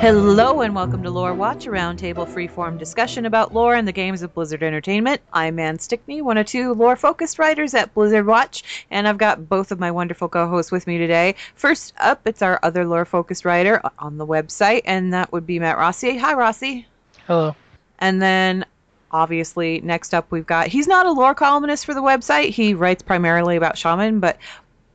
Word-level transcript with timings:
Hello 0.00 0.60
and 0.60 0.76
welcome 0.76 1.02
to 1.02 1.10
Lore 1.10 1.34
Watch, 1.34 1.66
a 1.66 1.70
roundtable 1.70 2.24
freeform 2.24 2.78
discussion 2.78 3.26
about 3.26 3.52
lore 3.52 3.74
and 3.74 3.86
the 3.86 3.92
games 3.92 4.22
of 4.22 4.32
Blizzard 4.32 4.62
Entertainment. 4.62 5.20
I'm 5.32 5.58
Ann 5.58 5.80
Stickney, 5.80 6.22
one 6.22 6.38
of 6.38 6.46
two 6.46 6.72
lore-focused 6.74 7.36
writers 7.40 7.74
at 7.74 7.92
Blizzard 7.94 8.24
Watch, 8.24 8.86
and 8.92 9.08
I've 9.08 9.18
got 9.18 9.48
both 9.48 9.72
of 9.72 9.80
my 9.80 9.90
wonderful 9.90 10.28
co-hosts 10.28 10.70
with 10.70 10.86
me 10.86 10.98
today. 10.98 11.34
First 11.56 11.94
up, 11.98 12.20
it's 12.26 12.42
our 12.42 12.60
other 12.62 12.86
lore-focused 12.86 13.44
writer 13.44 13.82
on 13.98 14.18
the 14.18 14.26
website, 14.26 14.82
and 14.84 15.12
that 15.14 15.32
would 15.32 15.48
be 15.48 15.58
Matt 15.58 15.78
Rossi. 15.78 16.16
Hi, 16.16 16.32
Rossi. 16.32 16.86
Hello. 17.26 17.56
And 17.98 18.22
then, 18.22 18.64
obviously, 19.10 19.80
next 19.80 20.14
up 20.14 20.30
we've 20.30 20.46
got, 20.46 20.68
he's 20.68 20.86
not 20.86 21.06
a 21.06 21.12
lore 21.12 21.34
columnist 21.34 21.84
for 21.84 21.92
the 21.92 22.02
website. 22.02 22.50
He 22.50 22.72
writes 22.72 23.02
primarily 23.02 23.56
about 23.56 23.76
Shaman, 23.76 24.20
but 24.20 24.38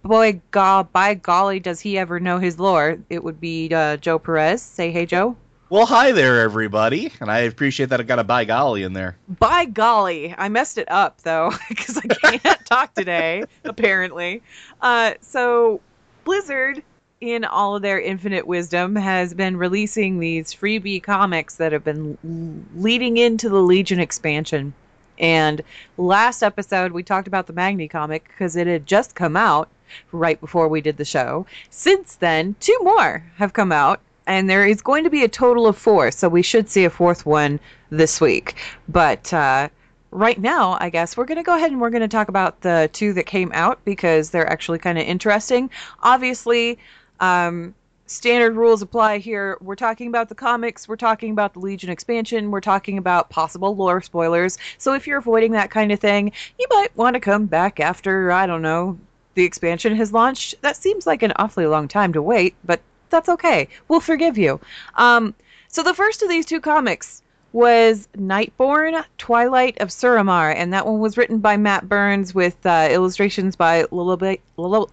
boy, 0.03 0.41
go- 0.51 0.87
by 0.91 1.15
golly, 1.15 1.59
does 1.59 1.79
he 1.79 1.97
ever 1.97 2.19
know 2.19 2.37
his 2.37 2.59
lore. 2.59 2.97
It 3.09 3.23
would 3.23 3.39
be 3.39 3.69
uh, 3.73 3.97
Joe 3.97 4.19
Perez. 4.19 4.61
Say 4.61 4.91
hey, 4.91 5.05
Joe. 5.05 5.35
Well, 5.69 5.87
hi 5.87 6.11
there, 6.11 6.41
everybody, 6.41 7.11
and 7.19 7.31
I 7.31 7.39
appreciate 7.39 7.89
that 7.89 7.99
I 7.99 8.03
got 8.03 8.19
a 8.19 8.23
by 8.23 8.45
golly 8.45 8.83
in 8.83 8.93
there. 8.93 9.17
By 9.39 9.65
golly, 9.65 10.35
I 10.37 10.47
messed 10.47 10.77
it 10.77 10.91
up 10.91 11.21
though 11.21 11.51
because 11.69 11.97
I 11.97 12.37
can't 12.37 12.65
talk 12.65 12.93
today 12.93 13.43
apparently. 13.63 14.43
Uh, 14.81 15.13
so 15.21 15.81
Blizzard, 16.25 16.83
in 17.21 17.43
all 17.43 17.75
of 17.75 17.81
their 17.81 17.99
infinite 17.99 18.45
wisdom, 18.45 18.95
has 18.95 19.33
been 19.33 19.57
releasing 19.57 20.19
these 20.19 20.53
freebie 20.53 21.01
comics 21.01 21.55
that 21.55 21.71
have 21.71 21.83
been 21.83 22.19
l- 22.23 22.79
leading 22.79 23.17
into 23.17 23.49
the 23.49 23.61
Legion 23.61 23.99
expansion. 23.99 24.75
And 25.17 25.63
last 25.97 26.43
episode 26.43 26.91
we 26.91 27.01
talked 27.01 27.27
about 27.27 27.47
the 27.47 27.53
Magni 27.53 27.87
comic 27.87 28.27
because 28.27 28.55
it 28.55 28.67
had 28.67 28.85
just 28.85 29.15
come 29.15 29.35
out 29.35 29.69
right 30.11 30.39
before 30.39 30.67
we 30.67 30.81
did 30.81 30.97
the 30.97 31.05
show. 31.05 31.45
Since 31.69 32.15
then, 32.15 32.55
two 32.59 32.77
more 32.81 33.23
have 33.35 33.53
come 33.53 33.71
out, 33.71 34.01
and 34.27 34.49
there 34.49 34.65
is 34.65 34.81
going 34.81 35.03
to 35.03 35.09
be 35.09 35.23
a 35.23 35.27
total 35.27 35.67
of 35.67 35.77
four. 35.77 36.11
So 36.11 36.29
we 36.29 36.41
should 36.41 36.69
see 36.69 36.85
a 36.85 36.89
fourth 36.89 37.25
one 37.25 37.59
this 37.89 38.21
week. 38.21 38.55
But 38.87 39.33
uh, 39.33 39.69
right 40.11 40.39
now, 40.39 40.77
I 40.79 40.89
guess 40.89 41.17
we're 41.17 41.25
going 41.25 41.37
to 41.37 41.43
go 41.43 41.55
ahead 41.55 41.71
and 41.71 41.81
we're 41.81 41.89
going 41.89 42.01
to 42.01 42.07
talk 42.07 42.29
about 42.29 42.61
the 42.61 42.89
two 42.93 43.13
that 43.13 43.25
came 43.25 43.51
out 43.53 43.83
because 43.85 44.29
they're 44.29 44.49
actually 44.49 44.79
kind 44.79 44.97
of 44.97 45.05
interesting. 45.05 45.69
Obviously, 46.01 46.77
um, 47.19 47.73
standard 48.05 48.55
rules 48.55 48.81
apply 48.81 49.17
here. 49.17 49.57
We're 49.61 49.75
talking 49.75 50.07
about 50.07 50.29
the 50.29 50.35
comics, 50.35 50.87
we're 50.87 50.95
talking 50.95 51.31
about 51.31 51.53
the 51.53 51.59
Legion 51.59 51.89
expansion, 51.89 52.51
we're 52.51 52.61
talking 52.61 52.97
about 52.97 53.29
possible 53.29 53.75
lore 53.75 54.01
spoilers. 54.01 54.57
So 54.77 54.93
if 54.93 55.07
you're 55.07 55.19
avoiding 55.19 55.53
that 55.53 55.71
kind 55.71 55.91
of 55.91 55.99
thing, 55.99 56.31
you 56.59 56.67
might 56.69 56.95
want 56.95 57.15
to 57.15 57.19
come 57.19 57.45
back 57.45 57.79
after, 57.79 58.31
I 58.31 58.45
don't 58.45 58.61
know, 58.61 58.99
the 59.35 59.43
expansion 59.43 59.95
has 59.95 60.13
launched. 60.13 60.55
That 60.61 60.75
seems 60.75 61.07
like 61.07 61.23
an 61.23 61.33
awfully 61.37 61.65
long 61.65 61.87
time 61.87 62.13
to 62.13 62.21
wait, 62.21 62.55
but 62.63 62.81
that's 63.09 63.29
okay. 63.29 63.67
We'll 63.87 63.99
forgive 63.99 64.37
you. 64.37 64.59
Um, 64.95 65.33
so 65.67 65.83
the 65.83 65.93
first 65.93 66.21
of 66.21 66.29
these 66.29 66.45
two 66.45 66.61
comics 66.61 67.21
was 67.51 68.07
Nightborne 68.17 69.05
Twilight 69.17 69.79
of 69.79 69.89
Suramar, 69.89 70.53
and 70.55 70.73
that 70.73 70.85
one 70.85 70.99
was 70.99 71.17
written 71.17 71.39
by 71.39 71.57
Matt 71.57 71.87
Burns 71.87 72.33
with 72.33 72.65
uh, 72.65 72.89
illustrations 72.91 73.55
by 73.55 73.83
Lullabi. 73.83 74.39
Lullabi. 74.57 74.89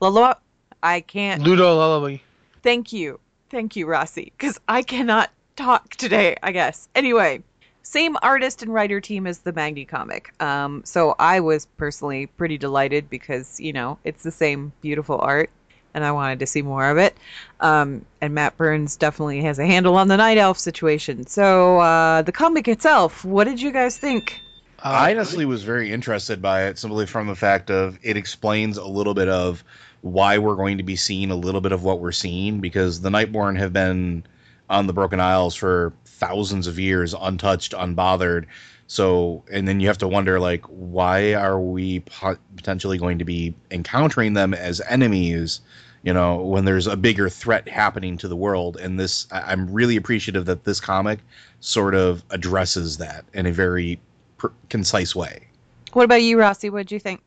Lullabi. 0.00 0.36
I 0.82 1.00
can't. 1.00 1.42
Ludo 1.42 1.76
Lullabi. 1.76 2.20
Thank 2.62 2.92
you. 2.92 3.20
Thank 3.50 3.76
you, 3.76 3.86
Rossi, 3.86 4.32
because 4.36 4.58
I 4.66 4.82
cannot 4.82 5.30
talk 5.56 5.90
today, 5.90 6.36
I 6.42 6.52
guess. 6.52 6.88
Anyway, 6.94 7.42
same 7.82 8.16
artist 8.22 8.62
and 8.62 8.72
writer 8.72 9.00
team 9.00 9.26
as 9.26 9.38
the 9.40 9.52
Magni 9.52 9.84
comic. 9.84 10.32
Um, 10.40 10.82
so 10.84 11.14
I 11.18 11.40
was 11.40 11.66
personally 11.76 12.26
pretty 12.26 12.58
delighted 12.58 13.10
because, 13.10 13.60
you 13.60 13.72
know, 13.72 13.98
it's 14.04 14.22
the 14.22 14.30
same 14.30 14.72
beautiful 14.80 15.18
art 15.20 15.50
and 15.94 16.04
I 16.04 16.12
wanted 16.12 16.38
to 16.40 16.46
see 16.46 16.62
more 16.62 16.88
of 16.88 16.98
it. 16.98 17.16
Um, 17.60 18.04
and 18.20 18.34
Matt 18.34 18.56
Burns 18.56 18.96
definitely 18.96 19.42
has 19.42 19.58
a 19.58 19.66
handle 19.66 19.96
on 19.96 20.08
the 20.08 20.16
Night 20.16 20.38
Elf 20.38 20.58
situation. 20.58 21.26
So 21.26 21.78
uh, 21.80 22.22
the 22.22 22.32
comic 22.32 22.68
itself, 22.68 23.24
what 23.24 23.44
did 23.44 23.60
you 23.60 23.72
guys 23.72 23.98
think? 23.98 24.40
I 24.82 25.12
honestly 25.12 25.44
was 25.44 25.62
very 25.62 25.92
interested 25.92 26.42
by 26.42 26.64
it 26.64 26.78
simply 26.78 27.06
from 27.06 27.28
the 27.28 27.36
fact 27.36 27.70
of 27.70 27.98
it 28.02 28.16
explains 28.16 28.78
a 28.78 28.86
little 28.86 29.14
bit 29.14 29.28
of 29.28 29.62
why 30.00 30.38
we're 30.38 30.56
going 30.56 30.78
to 30.78 30.82
be 30.82 30.96
seeing 30.96 31.30
a 31.30 31.36
little 31.36 31.60
bit 31.60 31.70
of 31.70 31.84
what 31.84 32.00
we're 32.00 32.10
seeing 32.10 32.60
because 32.60 33.00
the 33.00 33.08
Nightborne 33.08 33.56
have 33.58 33.72
been 33.72 34.24
on 34.68 34.88
the 34.88 34.92
Broken 34.92 35.20
Isles 35.20 35.54
for 35.54 35.92
thousands 36.22 36.68
of 36.68 36.78
years, 36.78 37.14
untouched, 37.20 37.72
unbothered. 37.72 38.44
So, 38.86 39.42
and 39.50 39.66
then 39.66 39.80
you 39.80 39.88
have 39.88 39.98
to 39.98 40.08
wonder, 40.08 40.38
like, 40.38 40.64
why 40.66 41.34
are 41.34 41.58
we 41.58 42.00
pot- 42.00 42.38
potentially 42.56 42.96
going 42.96 43.18
to 43.18 43.24
be 43.24 43.54
encountering 43.72 44.34
them 44.34 44.54
as 44.54 44.80
enemies? 44.88 45.60
You 46.04 46.12
know, 46.12 46.36
when 46.36 46.64
there's 46.64 46.86
a 46.86 46.96
bigger 46.96 47.28
threat 47.28 47.68
happening 47.68 48.16
to 48.18 48.28
the 48.28 48.36
world, 48.36 48.76
and 48.76 49.00
this, 49.00 49.26
I- 49.32 49.52
I'm 49.52 49.72
really 49.72 49.96
appreciative 49.96 50.44
that 50.44 50.62
this 50.64 50.78
comic 50.78 51.18
sort 51.58 51.94
of 51.94 52.22
addresses 52.30 52.98
that 52.98 53.24
in 53.34 53.46
a 53.46 53.52
very 53.52 53.98
pr- 54.38 54.48
concise 54.68 55.16
way. 55.16 55.48
What 55.92 56.04
about 56.04 56.22
you, 56.22 56.38
Rossi? 56.38 56.70
What 56.70 56.86
did 56.86 56.92
you 56.92 57.00
think? 57.00 57.20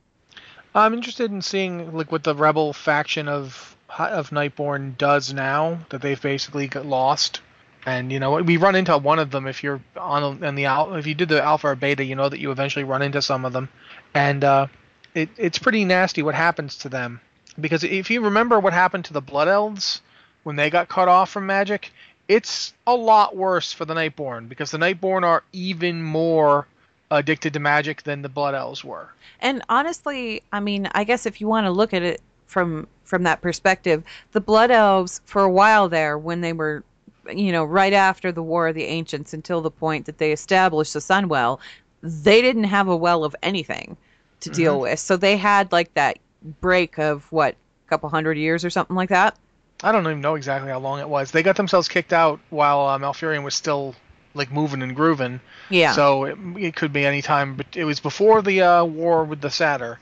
I'm 0.74 0.94
interested 0.94 1.32
in 1.32 1.42
seeing 1.42 1.94
like 1.94 2.12
what 2.12 2.24
the 2.24 2.36
rebel 2.36 2.72
faction 2.74 3.28
of 3.28 3.76
of 3.98 4.32
Nightborne 4.32 4.98
does 4.98 5.34
now 5.34 5.80
that 5.90 6.02
they've 6.02 6.22
basically 6.22 6.68
got 6.68 6.86
lost. 6.86 7.40
And 7.86 8.12
you 8.12 8.20
know 8.20 8.42
we 8.42 8.58
run 8.58 8.76
into 8.76 8.98
one 8.98 9.20
of 9.20 9.30
them 9.30 9.46
if 9.46 9.64
you're 9.64 9.82
on 9.96 10.44
in 10.44 10.56
the 10.56 10.66
if 10.98 11.06
you 11.06 11.14
did 11.14 11.30
the 11.30 11.44
alpha 11.44 11.68
or 11.68 11.76
beta, 11.76 12.04
you 12.04 12.16
know 12.16 12.30
that 12.30 12.40
you 12.40 12.52
eventually 12.52 12.84
run 12.84 13.04
into 13.04 13.22
some 13.22 13.46
of 13.46 13.54
them, 13.54 13.70
and 14.14 14.44
uh, 14.44 14.68
it 15.14 15.30
it's 15.38 15.60
pretty 15.60 15.86
nasty 15.86 16.24
what 16.24 16.34
happens 16.34 16.78
to 16.78 16.90
them 16.90 17.22
because 17.60 17.84
if 17.84 18.10
you 18.10 18.22
remember 18.22 18.60
what 18.60 18.74
happened 18.74 19.06
to 19.06 19.14
the 19.14 19.22
Blood 19.22 19.48
Elves 19.48 20.02
when 20.44 20.56
they 20.56 20.70
got 20.70 20.90
cut 20.90 21.08
off 21.08 21.30
from 21.30 21.46
magic, 21.46 21.92
it's 22.28 22.74
a 22.86 22.96
lot 22.96 23.36
worse 23.36 23.72
for 23.72 23.86
the 23.86 23.94
Nightborne 23.94 24.50
because 24.50 24.72
the 24.72 24.78
Nightborne 24.78 25.24
are 25.24 25.44
even 25.54 26.04
more 26.04 26.68
addicted 27.12 27.54
to 27.54 27.60
magic 27.60 28.04
than 28.04 28.22
the 28.22 28.30
Blood 28.30 28.56
Elves 28.56 28.84
were. 28.84 29.10
And 29.40 29.62
honestly, 29.70 30.42
I 30.52 30.60
mean, 30.60 30.90
I 30.94 31.04
guess 31.04 31.26
if 31.26 31.40
you 31.40 31.48
want 31.48 31.66
to 31.66 31.72
look 31.72 31.94
at 31.94 32.02
it 32.02 32.22
from 32.48 32.88
from 33.04 33.24
that 33.24 33.42
perspective, 33.42 34.04
the 34.32 34.42
Blood 34.42 34.72
Elves 34.72 35.22
for 35.26 35.44
a 35.44 35.52
while 35.52 35.88
there 35.88 36.18
when 36.18 36.42
they 36.42 36.54
were 36.54 36.84
you 37.34 37.52
know, 37.52 37.64
right 37.64 37.94
after 37.94 38.32
the 38.32 38.44
War 38.44 38.68
of 38.68 38.76
the 38.76 38.84
Ancients 38.84 39.34
until 39.34 39.62
the 39.62 39.72
point 39.72 40.06
that 40.06 40.18
they 40.18 40.32
established 40.32 40.94
the 40.94 41.00
Sunwell, 41.00 41.60
they 42.02 42.42
didn't 42.42 42.66
have 42.66 42.88
a 42.88 42.96
well 42.96 43.24
of 43.24 43.36
anything 43.44 43.98
to 44.42 44.50
deal 44.50 44.74
Mm-hmm. 44.74 44.82
with. 44.82 45.00
So 45.00 45.18
they 45.18 45.38
had 45.38 45.72
like 45.72 45.94
that 45.96 46.18
break 46.62 46.98
of 47.00 47.26
what, 47.32 47.56
a 47.88 47.90
couple 47.90 48.10
hundred 48.10 48.38
years 48.38 48.64
or 48.66 48.70
something 48.70 48.96
like 48.96 49.10
that. 49.10 49.38
I 49.84 49.92
don't 49.92 50.04
even 50.06 50.22
know 50.22 50.36
exactly 50.36 50.70
how 50.72 50.80
long 50.80 51.00
it 51.00 51.10
was. 51.10 51.32
They 51.32 51.44
got 51.44 51.56
themselves 51.58 51.88
kicked 51.88 52.14
out 52.14 52.40
while 52.50 52.88
uh, 52.88 52.98
Malfurion 52.98 53.44
was 53.44 53.56
still 53.56 53.96
like 54.34 54.52
moving 54.52 54.82
and 54.82 54.96
grooving. 54.96 55.40
Yeah. 55.70 55.94
So 55.94 56.26
it, 56.26 56.38
it 56.58 56.76
could 56.76 56.94
be 56.94 57.06
any 57.06 57.22
time, 57.22 57.56
but 57.56 57.68
it 57.76 57.86
was 57.86 58.00
before 58.00 58.42
the 58.42 58.62
uh, 58.62 58.84
war 58.86 59.24
with 59.24 59.42
the 59.42 59.50
Satyr. 59.50 60.00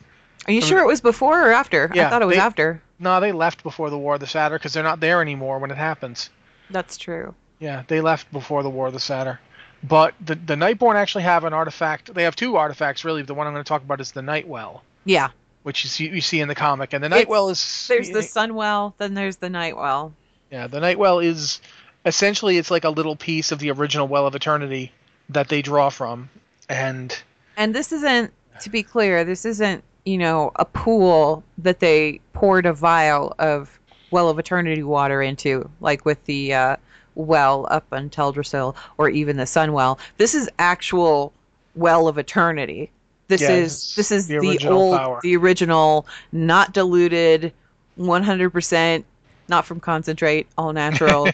Are 0.47 0.51
you 0.51 0.61
sure 0.61 0.79
it 0.79 0.85
was 0.87 0.99
before 1.01 1.47
or 1.49 1.51
after? 1.53 1.89
Yeah, 1.93 2.07
I 2.07 2.09
thought 2.09 2.21
it 2.21 2.25
was 2.25 2.35
they- 2.35 2.41
after. 2.41 2.81
No, 2.99 3.19
they 3.19 3.31
left 3.31 3.63
before 3.63 3.89
the 3.89 3.97
war 3.97 4.13
of 4.15 4.19
the 4.21 4.27
Satyr 4.27 4.57
because 4.57 4.73
they're 4.73 4.83
not 4.83 4.99
there 4.99 5.21
anymore 5.21 5.59
when 5.59 5.71
it 5.71 5.77
happens. 5.77 6.29
That's 6.69 6.97
true. 6.97 7.33
Yeah, 7.59 7.83
they 7.87 8.01
left 8.01 8.31
before 8.31 8.63
the 8.63 8.69
war 8.69 8.87
of 8.87 8.93
the 8.93 8.99
Satyr. 8.99 9.39
But 9.83 10.13
the 10.21 10.35
the 10.35 10.55
Nightborne 10.55 10.95
actually 10.95 11.23
have 11.23 11.43
an 11.43 11.53
artifact. 11.53 12.13
They 12.13 12.23
have 12.23 12.35
two 12.35 12.55
artifacts 12.55 13.03
really. 13.03 13.21
The 13.21 13.33
one 13.33 13.47
I'm 13.47 13.53
going 13.53 13.63
to 13.63 13.67
talk 13.67 13.81
about 13.83 13.99
is 14.01 14.11
the 14.11 14.21
Nightwell, 14.21 14.83
Yeah. 15.05 15.29
which 15.63 15.83
you 15.83 15.89
see, 15.89 16.07
you 16.09 16.21
see 16.21 16.39
in 16.39 16.47
the 16.47 16.55
comic. 16.55 16.93
And 16.93 17.03
the 17.03 17.09
Nightwell 17.09 17.49
is 17.49 17.85
There's 17.87 18.09
the 18.09 18.19
Sunwell, 18.19 18.93
then 18.97 19.13
there's 19.13 19.37
the 19.37 19.49
Nightwell. 19.49 20.13
Yeah, 20.51 20.67
the 20.67 20.79
Nightwell 20.79 21.19
is 21.19 21.59
essentially 22.05 22.57
it's 22.57 22.71
like 22.71 22.83
a 22.85 22.89
little 22.89 23.15
piece 23.15 23.51
of 23.51 23.59
the 23.59 23.71
original 23.71 24.07
Well 24.07 24.25
of 24.27 24.35
Eternity 24.35 24.91
that 25.29 25.49
they 25.49 25.61
draw 25.61 25.89
from, 25.89 26.29
and 26.69 27.17
And 27.57 27.73
this 27.73 27.91
isn't, 27.91 28.31
to 28.61 28.69
be 28.69 28.83
clear, 28.83 29.23
this 29.23 29.45
isn't, 29.45 29.83
you 30.05 30.17
know, 30.17 30.51
a 30.57 30.65
pool 30.65 31.43
that 31.57 31.79
they 31.79 32.19
poured 32.33 32.65
a 32.65 32.73
vial 32.73 33.33
of 33.39 33.79
Well 34.13 34.29
of 34.29 34.39
Eternity 34.39 34.83
water 34.83 35.21
into, 35.21 35.69
like 35.81 36.05
with 36.05 36.23
the 36.25 36.53
uh, 36.53 36.77
well 37.15 37.67
up 37.69 37.85
on 37.91 38.09
Teldrassil 38.09 38.75
or 38.97 39.09
even 39.09 39.37
the 39.37 39.45
sun 39.47 39.73
well. 39.73 39.99
This 40.17 40.35
is 40.35 40.49
actual 40.59 41.33
Well 41.75 42.07
of 42.07 42.17
Eternity. 42.17 42.91
This 43.27 43.41
Yeah, 43.41 43.51
is 43.51 43.95
this 43.95 44.11
is 44.11 44.27
the 44.27 44.39
the, 44.39 44.67
old, 44.69 44.97
power. 44.97 45.19
the 45.23 45.35
original, 45.35 46.05
not 46.31 46.73
diluted, 46.73 47.51
100%, 47.99 49.03
not 49.47 49.65
from 49.65 49.79
concentrate, 49.79 50.47
all 50.57 50.73
natural. 50.73 51.23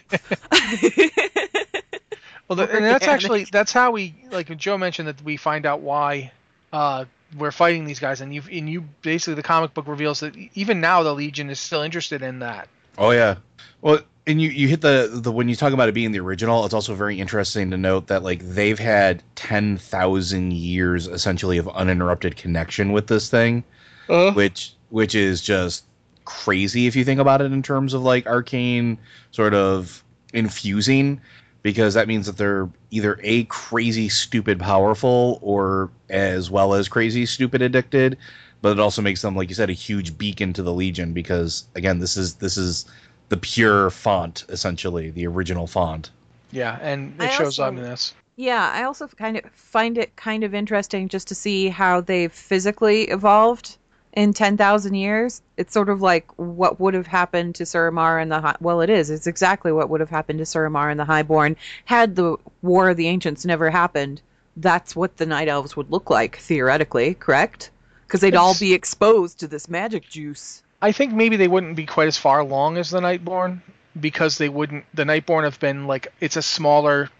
well, 2.48 2.56
the, 2.56 2.68
and 2.72 2.84
that's 2.84 3.06
actually 3.06 3.44
that's 3.44 3.72
how 3.72 3.90
we 3.90 4.14
like 4.30 4.56
Joe 4.56 4.78
mentioned 4.78 5.08
that 5.08 5.22
we 5.22 5.36
find 5.36 5.66
out 5.66 5.80
why 5.80 6.32
uh, 6.72 7.04
we're 7.36 7.52
fighting 7.52 7.84
these 7.84 7.98
guys, 7.98 8.20
and 8.20 8.34
you 8.34 8.42
and 8.50 8.68
you 8.68 8.82
basically 9.02 9.34
the 9.34 9.42
comic 9.42 9.74
book 9.74 9.86
reveals 9.86 10.20
that 10.20 10.36
even 10.54 10.80
now 10.80 11.02
the 11.02 11.14
Legion 11.14 11.50
is 11.50 11.60
still 11.60 11.82
interested 11.82 12.22
in 12.22 12.40
that. 12.40 12.68
Oh 12.98 13.10
yeah. 13.10 13.36
Well, 13.80 14.00
and 14.26 14.40
you 14.40 14.50
you 14.50 14.68
hit 14.68 14.80
the 14.80 15.10
the 15.12 15.32
when 15.32 15.48
you 15.48 15.56
talk 15.56 15.72
about 15.72 15.88
it 15.88 15.94
being 15.94 16.12
the 16.12 16.20
original, 16.20 16.64
it's 16.64 16.74
also 16.74 16.94
very 16.94 17.18
interesting 17.18 17.70
to 17.70 17.76
note 17.76 18.08
that 18.08 18.22
like 18.22 18.40
they've 18.42 18.78
had 18.78 19.22
ten 19.34 19.76
thousand 19.76 20.52
years 20.52 21.06
essentially 21.06 21.58
of 21.58 21.68
uninterrupted 21.68 22.36
connection 22.36 22.92
with 22.92 23.06
this 23.06 23.28
thing, 23.30 23.64
Uh, 24.08 24.32
which 24.32 24.74
which 24.90 25.14
is 25.14 25.40
just 25.40 25.84
crazy 26.24 26.86
if 26.86 26.94
you 26.94 27.04
think 27.04 27.20
about 27.20 27.40
it 27.40 27.52
in 27.52 27.62
terms 27.62 27.94
of 27.94 28.02
like 28.02 28.26
arcane 28.26 28.98
sort 29.32 29.54
of 29.54 30.04
infusing 30.32 31.20
because 31.62 31.94
that 31.94 32.08
means 32.08 32.26
that 32.26 32.36
they're 32.36 32.68
either 32.90 33.18
a 33.22 33.44
crazy 33.44 34.08
stupid 34.08 34.58
powerful 34.58 35.38
or 35.42 35.90
as 36.08 36.50
well 36.50 36.74
as 36.74 36.88
crazy 36.88 37.26
stupid 37.26 37.62
addicted 37.62 38.16
but 38.62 38.72
it 38.72 38.80
also 38.80 39.00
makes 39.02 39.22
them 39.22 39.34
like 39.36 39.48
you 39.48 39.54
said 39.54 39.70
a 39.70 39.74
huge 39.74 40.16
beacon 40.18 40.52
to 40.52 40.62
the 40.62 40.72
legion 40.72 41.12
because 41.12 41.64
again 41.74 41.98
this 41.98 42.16
is 42.16 42.34
this 42.36 42.56
is 42.56 42.86
the 43.28 43.36
pure 43.36 43.90
font 43.90 44.44
essentially 44.48 45.10
the 45.10 45.26
original 45.26 45.66
font 45.66 46.10
yeah, 46.52 46.78
and 46.82 47.14
it 47.20 47.26
I 47.26 47.28
shows 47.28 47.60
also- 47.60 47.62
up 47.64 47.74
in 47.74 47.82
this. 47.82 48.12
Yeah, 48.34 48.72
I 48.74 48.82
also 48.82 49.06
kind 49.06 49.36
of 49.36 49.44
find 49.52 49.96
it 49.98 50.16
kind 50.16 50.42
of 50.42 50.52
interesting 50.54 51.08
just 51.08 51.28
to 51.28 51.34
see 51.34 51.68
how 51.68 52.00
they've 52.00 52.32
physically 52.32 53.02
evolved 53.04 53.76
in 54.12 54.32
10,000 54.32 54.94
years. 54.94 55.42
It's 55.56 55.72
sort 55.72 55.88
of 55.88 56.02
like 56.02 56.26
what 56.36 56.80
would 56.80 56.94
have 56.94 57.06
happened 57.06 57.54
to 57.56 57.64
Suramar 57.64 58.20
and 58.20 58.30
the 58.30 58.40
High- 58.40 58.56
well, 58.60 58.80
it 58.80 58.90
is. 58.90 59.10
It's 59.10 59.26
exactly 59.26 59.72
what 59.72 59.88
would 59.88 60.00
have 60.00 60.10
happened 60.10 60.38
to 60.38 60.44
Suramar 60.44 60.90
and 60.90 60.98
the 60.98 61.04
Highborn 61.04 61.56
had 61.84 62.16
the 62.16 62.36
War 62.62 62.90
of 62.90 62.96
the 62.96 63.08
Ancients 63.08 63.44
never 63.44 63.70
happened. 63.70 64.20
That's 64.56 64.96
what 64.96 65.16
the 65.16 65.26
Night 65.26 65.48
Elves 65.48 65.76
would 65.76 65.90
look 65.90 66.10
like 66.10 66.36
theoretically, 66.38 67.14
correct? 67.14 67.70
Because 68.06 68.20
they'd 68.20 68.34
all 68.34 68.58
be 68.58 68.74
exposed 68.74 69.38
to 69.40 69.46
this 69.46 69.68
magic 69.68 70.08
juice. 70.08 70.62
I 70.82 70.92
think 70.92 71.12
maybe 71.12 71.36
they 71.36 71.48
wouldn't 71.48 71.76
be 71.76 71.86
quite 71.86 72.08
as 72.08 72.16
far 72.16 72.40
along 72.40 72.78
as 72.78 72.90
the 72.90 73.00
Nightborne 73.00 73.60
because 73.98 74.38
they 74.38 74.48
wouldn't. 74.48 74.84
The 74.94 75.04
Nightborne 75.04 75.44
have 75.44 75.60
been 75.60 75.86
like 75.86 76.08
it's 76.20 76.36
a 76.36 76.42
smaller, 76.42 77.10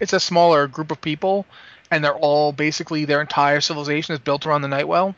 it's 0.00 0.12
a 0.12 0.20
smaller 0.20 0.68
group 0.68 0.92
of 0.92 1.00
people, 1.00 1.46
and 1.90 2.04
they're 2.04 2.14
all 2.14 2.52
basically 2.52 3.04
their 3.06 3.20
entire 3.20 3.60
civilization 3.60 4.12
is 4.12 4.20
built 4.20 4.46
around 4.46 4.62
the 4.62 4.68
Nightwell. 4.68 5.16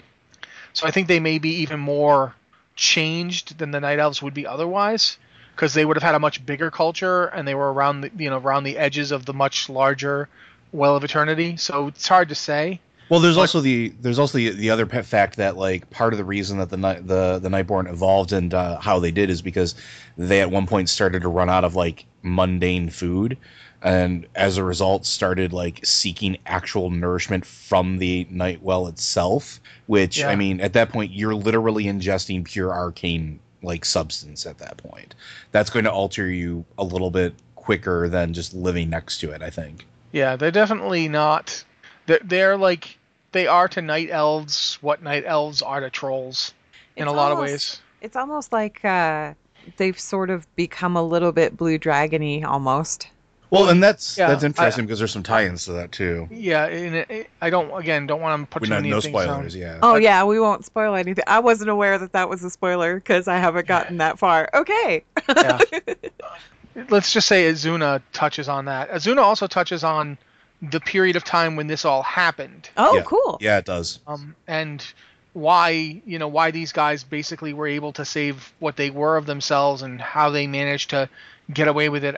So 0.73 0.87
I 0.87 0.91
think 0.91 1.09
they 1.09 1.21
may 1.21 1.39
be 1.39 1.63
even 1.63 1.81
more 1.81 2.35
changed 2.77 3.59
than 3.59 3.71
the 3.71 3.81
Night 3.81 3.99
Elves 3.99 4.23
would 4.23 4.35
be 4.35 4.47
otherwise, 4.47 5.19
because 5.55 5.75
they 5.75 5.85
would 5.85 5.97
have 5.97 6.03
had 6.03 6.15
a 6.15 6.19
much 6.19 6.45
bigger 6.47 6.71
culture 6.71 7.27
and 7.27 7.47
they 7.47 7.55
were 7.55 7.73
around 7.73 8.01
the 8.01 8.11
you 8.17 8.31
know 8.31 8.39
around 8.39 8.65
the 8.65 8.79
edges 8.79 9.13
of 9.13 9.27
the 9.27 9.35
much 9.35 9.69
larger 9.69 10.29
Well 10.73 10.97
of 10.97 11.05
Eternity. 11.05 11.57
So 11.57 11.89
it's 11.89 12.09
hard 12.09 12.29
to 12.31 12.35
say. 12.35 12.81
Well, 13.11 13.19
there's 13.19 13.37
also 13.37 13.61
the 13.61 13.89
there's 14.01 14.21
also 14.21 14.39
the, 14.39 14.51
the 14.51 14.71
other 14.71 14.87
fact 14.87 15.37
that 15.37 15.57
like 15.57 15.91
part 15.91 16.15
of 16.15 16.19
the 16.19 16.25
reason 16.25 16.59
that 16.59 16.71
the 16.71 16.77
night 16.77 17.07
the 17.07 17.41
the 17.41 17.49
Nightborne 17.49 17.91
evolved 17.91 18.33
and 18.33 18.55
uh, 18.55 18.79
how 18.79 19.01
they 19.01 19.11
did 19.11 19.31
is 19.31 19.43
because 19.43 19.75
they 20.17 20.41
at 20.41 20.51
one 20.51 20.67
point 20.67 20.89
started 20.89 21.23
to 21.23 21.29
run 21.29 21.51
out 21.51 21.65
of 21.65 21.75
like 21.75 22.07
mundane 22.23 22.89
food, 22.89 23.37
and 23.83 24.27
as 24.35 24.59
a 24.59 24.65
result 24.65 25.07
started 25.07 25.53
like 25.53 25.85
seeking 25.85 26.37
actual 26.47 26.91
nourishment 26.91 27.45
from 27.47 27.99
the 27.99 28.27
Nightwell 28.31 28.87
itself. 28.89 29.61
Which 29.87 30.23
I 30.23 30.37
mean, 30.37 30.61
at 30.61 30.73
that 30.75 30.91
point, 30.91 31.13
you're 31.13 31.35
literally 31.35 31.85
ingesting 31.85 32.45
pure 32.45 32.73
arcane 32.73 33.41
like 33.63 33.85
substance. 33.85 34.47
At 34.47 34.59
that 34.59 34.77
point, 34.77 35.15
that's 35.53 35.71
going 35.71 35.85
to 35.85 35.93
alter 35.93 36.29
you 36.29 36.65
a 36.79 36.85
little 36.85 37.11
bit 37.11 37.35
quicker 37.57 38.09
than 38.09 38.35
just 38.35 38.55
living 38.55 38.91
next 38.91 39.19
to 39.19 39.31
it. 39.31 39.43
I 39.43 39.51
think. 39.51 39.87
Yeah, 40.13 40.37
they're 40.37 40.51
definitely 40.51 41.09
not. 41.09 41.65
They're, 42.07 42.21
they're 42.23 42.57
like 42.57 42.99
they 43.33 43.47
are 43.47 43.69
to 43.69 43.83
night 43.83 44.09
elves 44.11 44.79
what 44.81 45.03
night 45.03 45.25
elves 45.27 45.63
are 45.63 45.81
to 45.81 45.91
trolls 45.91 46.53
in 46.97 47.05
It's 47.05 47.13
a 47.13 47.17
lot 47.17 47.33
of 47.33 47.39
ways. 47.39 47.81
It's 48.01 48.17
almost 48.17 48.53
like 48.53 48.85
uh, 48.85 49.35
they've 49.77 49.99
sort 49.99 50.31
of 50.31 50.47
become 50.57 50.97
a 50.97 51.03
little 51.03 51.33
bit 51.33 51.57
blue 51.57 51.79
dragony 51.79 52.45
almost. 52.45 53.09
Well, 53.51 53.69
and 53.69 53.83
that's 53.83 54.17
yeah, 54.17 54.29
that's 54.29 54.45
I- 54.45 54.47
interesting 54.47 54.87
because 54.87 54.99
there's 55.01 55.11
some 55.13 55.23
tie-ins 55.25 55.65
to 55.65 55.73
that 55.73 55.91
too. 55.93 56.29
Yeah, 56.31 56.67
and 56.67 56.95
it, 56.95 57.11
it- 57.11 57.31
I 57.43 57.51
don't 57.51 57.77
again 57.77 58.07
don't 58.07 58.21
want 58.21 58.41
to 58.43 58.47
put 58.53 58.63
We 58.63 58.69
too 58.69 58.75
not 58.75 58.79
many 58.83 58.91
no 58.91 59.01
things 59.01 59.13
spoilers, 59.13 59.55
on. 59.55 59.61
yeah. 59.61 59.79
Oh 59.83 59.97
yeah, 59.97 60.23
we 60.25 60.39
won't 60.39 60.65
spoil 60.65 60.95
anything. 60.95 61.25
I 61.27 61.41
wasn't 61.41 61.71
aware 61.71 61.99
that 61.99 62.13
that 62.13 62.29
was 62.29 62.45
a 62.45 62.51
spoiler 62.51 62.95
because 62.97 63.27
I 63.29 63.39
haven't 63.39 63.67
gotten 63.67 63.97
that 63.99 64.19
far. 64.19 64.49
Okay. 64.55 65.03
Yeah. 65.29 65.59
Let's 66.89 67.13
just 67.13 67.27
say 67.27 67.51
Azsuna 67.51 68.01
touches 68.13 68.49
on 68.49 68.67
that. 68.67 68.91
Azsuna 68.91 69.19
also 69.19 69.47
touches 69.49 69.83
on 69.83 70.17
the 70.63 70.79
period 70.81 71.17
of 71.17 71.25
time 71.25 71.57
when 71.57 71.67
this 71.67 71.85
all 71.85 72.03
happened. 72.03 72.71
Oh, 72.77 72.95
Yeah. 72.97 73.03
cool. 73.03 73.39
Yeah, 73.41 73.59
it 73.59 73.65
does. 73.65 73.99
um, 74.07 74.35
and 74.47 74.85
why 75.33 76.01
you 76.05 76.19
know 76.19 76.27
why 76.29 76.51
these 76.51 76.73
guys 76.73 77.05
basically 77.05 77.53
were 77.53 77.67
able 77.69 77.93
to 77.93 78.05
save 78.05 78.53
what 78.59 78.75
they 78.77 78.91
were 78.91 79.17
of 79.17 79.27
themselves 79.27 79.83
and 79.83 80.01
how 80.01 80.31
they 80.31 80.47
managed 80.49 80.91
to 80.91 81.09
get 81.53 81.69
away 81.69 81.89
with 81.89 82.03
it 82.05 82.17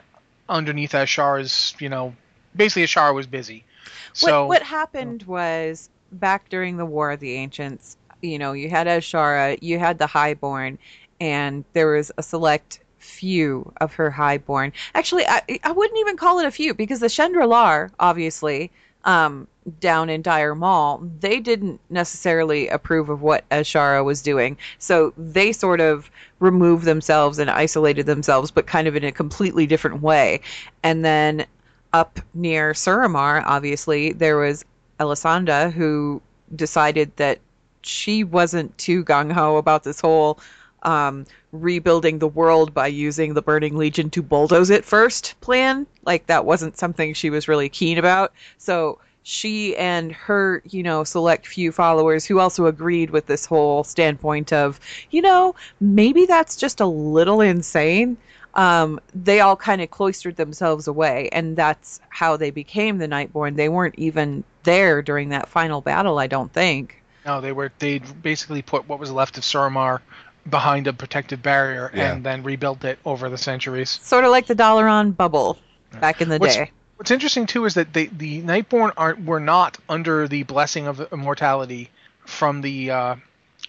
underneath 0.53 0.93
Ashar's 0.93 1.75
you 1.79 1.89
know 1.89 2.15
basically 2.55 2.83
Ashar 2.83 3.13
was 3.13 3.27
busy. 3.27 3.65
So 4.13 4.41
what 4.41 4.49
what 4.49 4.63
happened 4.63 5.23
was 5.23 5.89
back 6.11 6.49
during 6.49 6.77
the 6.77 6.85
War 6.85 7.11
of 7.11 7.19
the 7.19 7.33
Ancients, 7.33 7.97
you 8.21 8.37
know, 8.37 8.53
you 8.53 8.69
had 8.69 8.87
Azshara, 8.87 9.57
you 9.61 9.79
had 9.79 9.97
the 9.97 10.07
Highborn, 10.07 10.77
and 11.19 11.65
there 11.73 11.87
was 11.87 12.11
a 12.17 12.23
select 12.23 12.79
few 12.99 13.73
of 13.81 13.93
her 13.93 14.09
Highborn. 14.09 14.71
Actually, 14.95 15.25
I 15.27 15.41
I 15.63 15.71
wouldn't 15.71 15.99
even 15.99 16.17
call 16.17 16.39
it 16.39 16.45
a 16.45 16.51
few 16.51 16.73
because 16.73 16.99
the 16.99 17.07
Shen'dralar, 17.07 17.91
obviously, 17.99 18.71
um, 19.03 19.47
down 19.79 20.09
in 20.09 20.21
Dire 20.21 20.55
Maul, 20.55 21.01
they 21.19 21.39
didn't 21.39 21.79
necessarily 21.89 22.67
approve 22.67 23.09
of 23.09 23.21
what 23.21 23.47
Azshara 23.49 24.03
was 24.03 24.21
doing. 24.21 24.57
So 24.79 25.13
they 25.17 25.51
sort 25.51 25.81
of 25.81 26.09
removed 26.39 26.85
themselves 26.85 27.39
and 27.39 27.49
isolated 27.49 28.05
themselves, 28.05 28.51
but 28.51 28.67
kind 28.67 28.87
of 28.87 28.95
in 28.95 29.03
a 29.03 29.11
completely 29.11 29.65
different 29.65 30.01
way. 30.01 30.41
And 30.83 31.05
then 31.05 31.45
up 31.93 32.19
near 32.33 32.73
Suramar, 32.73 33.43
obviously, 33.45 34.11
there 34.13 34.37
was 34.37 34.65
Elisanda 34.99 35.71
who 35.71 36.21
decided 36.55 37.15
that 37.17 37.39
she 37.81 38.23
wasn't 38.23 38.77
too 38.77 39.03
gung 39.03 39.31
ho 39.31 39.57
about 39.57 39.83
this 39.83 39.99
whole 39.99 40.39
um, 40.83 41.25
rebuilding 41.51 42.19
the 42.19 42.27
world 42.27 42.73
by 42.73 42.87
using 42.87 43.33
the 43.33 43.41
Burning 43.41 43.77
Legion 43.77 44.09
to 44.09 44.21
bulldoze 44.21 44.69
it 44.69 44.83
first 44.83 45.39
plan. 45.39 45.87
Like, 46.03 46.27
that 46.27 46.45
wasn't 46.45 46.77
something 46.77 47.13
she 47.13 47.29
was 47.29 47.47
really 47.47 47.69
keen 47.69 47.97
about. 47.97 48.33
So 48.57 48.99
she 49.23 49.75
and 49.77 50.11
her, 50.11 50.61
you 50.65 50.83
know, 50.83 51.03
select 51.03 51.47
few 51.47 51.71
followers 51.71 52.25
who 52.25 52.39
also 52.39 52.65
agreed 52.65 53.09
with 53.09 53.25
this 53.25 53.45
whole 53.45 53.83
standpoint 53.83 54.51
of, 54.53 54.79
you 55.11 55.21
know, 55.21 55.55
maybe 55.79 56.25
that's 56.25 56.55
just 56.57 56.79
a 56.81 56.85
little 56.85 57.41
insane. 57.41 58.17
um, 58.55 58.99
they 59.15 59.39
all 59.39 59.55
kind 59.55 59.81
of 59.81 59.89
cloistered 59.89 60.35
themselves 60.35 60.87
away, 60.87 61.27
and 61.31 61.55
that's 61.57 61.99
how 62.09 62.37
they 62.37 62.51
became 62.51 62.99
the 62.99 63.07
Nightborne. 63.07 63.55
They 63.55 63.67
weren't 63.69 63.95
even 63.97 64.43
there 64.61 65.01
during 65.01 65.29
that 65.29 65.49
final 65.49 65.81
battle, 65.81 66.19
I 66.19 66.27
don't 66.27 66.53
think. 66.53 67.01
No, 67.25 67.41
they 67.41 67.51
were. 67.51 67.71
They 67.79 67.97
basically 67.99 68.61
put 68.61 68.87
what 68.87 68.99
was 68.99 69.09
left 69.11 69.37
of 69.39 69.43
Suramar 69.43 70.01
behind 70.49 70.85
a 70.87 70.93
protective 70.93 71.41
barrier 71.41 71.89
Yeah. 71.95 72.11
and 72.13 72.23
then 72.23 72.43
rebuilt 72.43 72.83
it 72.83 72.99
over 73.05 73.27
the 73.29 73.37
centuries. 73.39 73.97
Sort 74.03 74.23
of 74.25 74.29
like 74.29 74.45
the 74.45 74.55
Dalaran 74.55 75.15
bubble 75.17 75.57
back 75.99 76.21
in 76.21 76.29
the 76.29 76.37
What's- 76.37 76.55
day. 76.57 76.69
What's 77.03 77.11
interesting 77.11 77.47
too 77.47 77.65
is 77.65 77.73
that 77.73 77.91
they, 77.91 78.05
the 78.05 78.41
Nightborne 78.43 78.93
aren't 78.95 79.25
were 79.25 79.41
not 79.41 79.77
under 79.89 80.25
the 80.25 80.43
blessing 80.43 80.87
of 80.87 81.05
immortality 81.11 81.89
from 82.25 82.61
the 82.61 82.91
uh, 82.91 83.15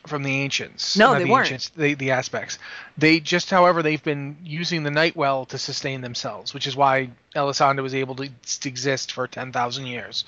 from 0.07 0.23
the 0.23 0.31
ancients. 0.43 0.97
No, 0.97 1.15
they 1.15 1.25
the 1.25 1.31
weren't. 1.33 1.47
Ancients, 1.47 1.71
the, 1.71 1.95
the 1.95 2.13
aspects. 2.13 2.61
They 2.97 3.19
just, 3.19 3.51
however, 3.51 3.83
they've 3.83 4.01
been 4.05 4.37
using 4.45 4.85
the 4.85 4.93
Nightwell 4.93 5.47
to 5.47 5.59
sustain 5.59 6.01
themselves, 6.01 6.55
which 6.55 6.69
is 6.69 6.77
why 6.77 7.11
Elisanda 7.35 7.83
was 7.83 7.93
able 7.93 8.15
to, 8.15 8.29
to 8.61 8.69
exist 8.69 9.11
for 9.11 9.27
ten 9.27 9.51
thousand 9.51 9.87
years. 9.87 10.25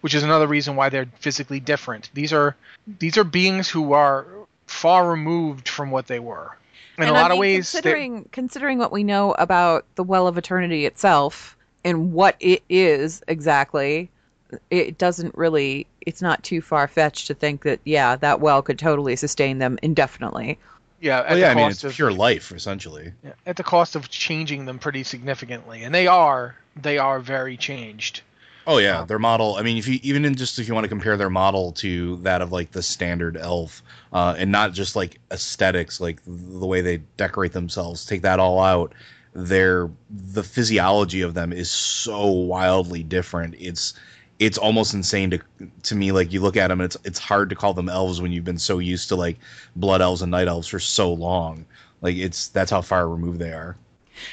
Which 0.00 0.14
is 0.14 0.22
another 0.22 0.46
reason 0.46 0.76
why 0.76 0.88
they're 0.88 1.10
physically 1.20 1.60
different. 1.60 2.08
These 2.14 2.32
are 2.32 2.56
these 2.86 3.18
are 3.18 3.24
beings 3.24 3.68
who 3.68 3.92
are 3.92 4.24
far 4.66 5.10
removed 5.10 5.68
from 5.68 5.90
what 5.90 6.06
they 6.06 6.20
were. 6.20 6.56
In 6.96 7.02
and 7.02 7.10
a 7.10 7.12
lot 7.12 7.30
I 7.30 7.34
of 7.34 7.38
mean, 7.38 7.40
ways, 7.40 7.70
they're- 7.70 7.82
considering 7.82 8.28
considering 8.32 8.78
what 8.78 8.92
we 8.92 9.04
know 9.04 9.32
about 9.32 9.84
the 9.96 10.02
Well 10.02 10.26
of 10.26 10.38
Eternity 10.38 10.86
itself 10.86 11.52
and 11.86 12.12
what 12.12 12.36
it 12.40 12.62
is 12.68 13.22
exactly, 13.28 14.10
it 14.70 14.98
doesn't 14.98 15.34
really. 15.36 15.86
It's 16.02 16.20
not 16.22 16.42
too 16.44 16.60
far 16.60 16.86
fetched 16.88 17.26
to 17.28 17.34
think 17.34 17.62
that 17.62 17.80
yeah, 17.84 18.16
that 18.16 18.40
well 18.40 18.62
could 18.62 18.78
totally 18.78 19.16
sustain 19.16 19.58
them 19.58 19.78
indefinitely. 19.82 20.58
yeah, 21.00 21.20
at 21.20 21.26
Well, 21.28 21.34
the 21.34 21.40
yeah, 21.40 21.50
I 21.50 21.54
mean, 21.54 21.70
it's 21.70 21.84
of- 21.84 21.94
pure 21.94 22.12
life, 22.12 22.52
essentially. 22.52 23.12
Yeah, 23.24 23.32
at 23.46 23.56
the 23.56 23.64
cost 23.64 23.96
of 23.96 24.08
changing 24.10 24.66
them 24.66 24.78
pretty 24.78 25.04
significantly, 25.04 25.84
and 25.84 25.94
they 25.94 26.06
are 26.06 26.56
they 26.76 26.98
are 26.98 27.20
very 27.20 27.56
changed. 27.56 28.22
Oh 28.68 28.78
yeah, 28.78 29.04
their 29.04 29.20
model. 29.20 29.54
I 29.56 29.62
mean, 29.62 29.76
if 29.78 29.86
you 29.86 30.00
even 30.02 30.24
in 30.24 30.34
just 30.34 30.58
if 30.58 30.66
you 30.66 30.74
want 30.74 30.84
to 30.84 30.88
compare 30.88 31.16
their 31.16 31.30
model 31.30 31.72
to 31.74 32.16
that 32.18 32.42
of 32.42 32.50
like 32.50 32.72
the 32.72 32.82
standard 32.82 33.36
elf, 33.36 33.82
uh, 34.12 34.34
and 34.36 34.50
not 34.50 34.72
just 34.72 34.96
like 34.96 35.20
aesthetics, 35.30 36.00
like 36.00 36.18
the 36.26 36.66
way 36.66 36.80
they 36.80 36.98
decorate 37.16 37.52
themselves, 37.52 38.04
take 38.04 38.22
that 38.22 38.40
all 38.40 38.60
out. 38.60 38.92
Their 39.38 39.90
the 40.08 40.42
physiology 40.42 41.20
of 41.20 41.34
them 41.34 41.52
is 41.52 41.70
so 41.70 42.26
wildly 42.26 43.02
different. 43.02 43.54
It's 43.58 43.92
it's 44.38 44.56
almost 44.56 44.94
insane 44.94 45.30
to 45.30 45.40
to 45.82 45.94
me. 45.94 46.10
Like 46.12 46.32
you 46.32 46.40
look 46.40 46.56
at 46.56 46.68
them, 46.68 46.80
it's 46.80 46.96
it's 47.04 47.18
hard 47.18 47.50
to 47.50 47.54
call 47.54 47.74
them 47.74 47.90
elves 47.90 48.20
when 48.20 48.32
you've 48.32 48.44
been 48.44 48.58
so 48.58 48.78
used 48.78 49.08
to 49.10 49.16
like 49.16 49.38
blood 49.76 50.00
elves 50.00 50.22
and 50.22 50.30
night 50.30 50.48
elves 50.48 50.68
for 50.68 50.78
so 50.80 51.12
long. 51.12 51.66
Like 52.00 52.16
it's 52.16 52.48
that's 52.48 52.70
how 52.70 52.80
far 52.80 53.08
removed 53.08 53.38
they 53.38 53.52
are. 53.52 53.76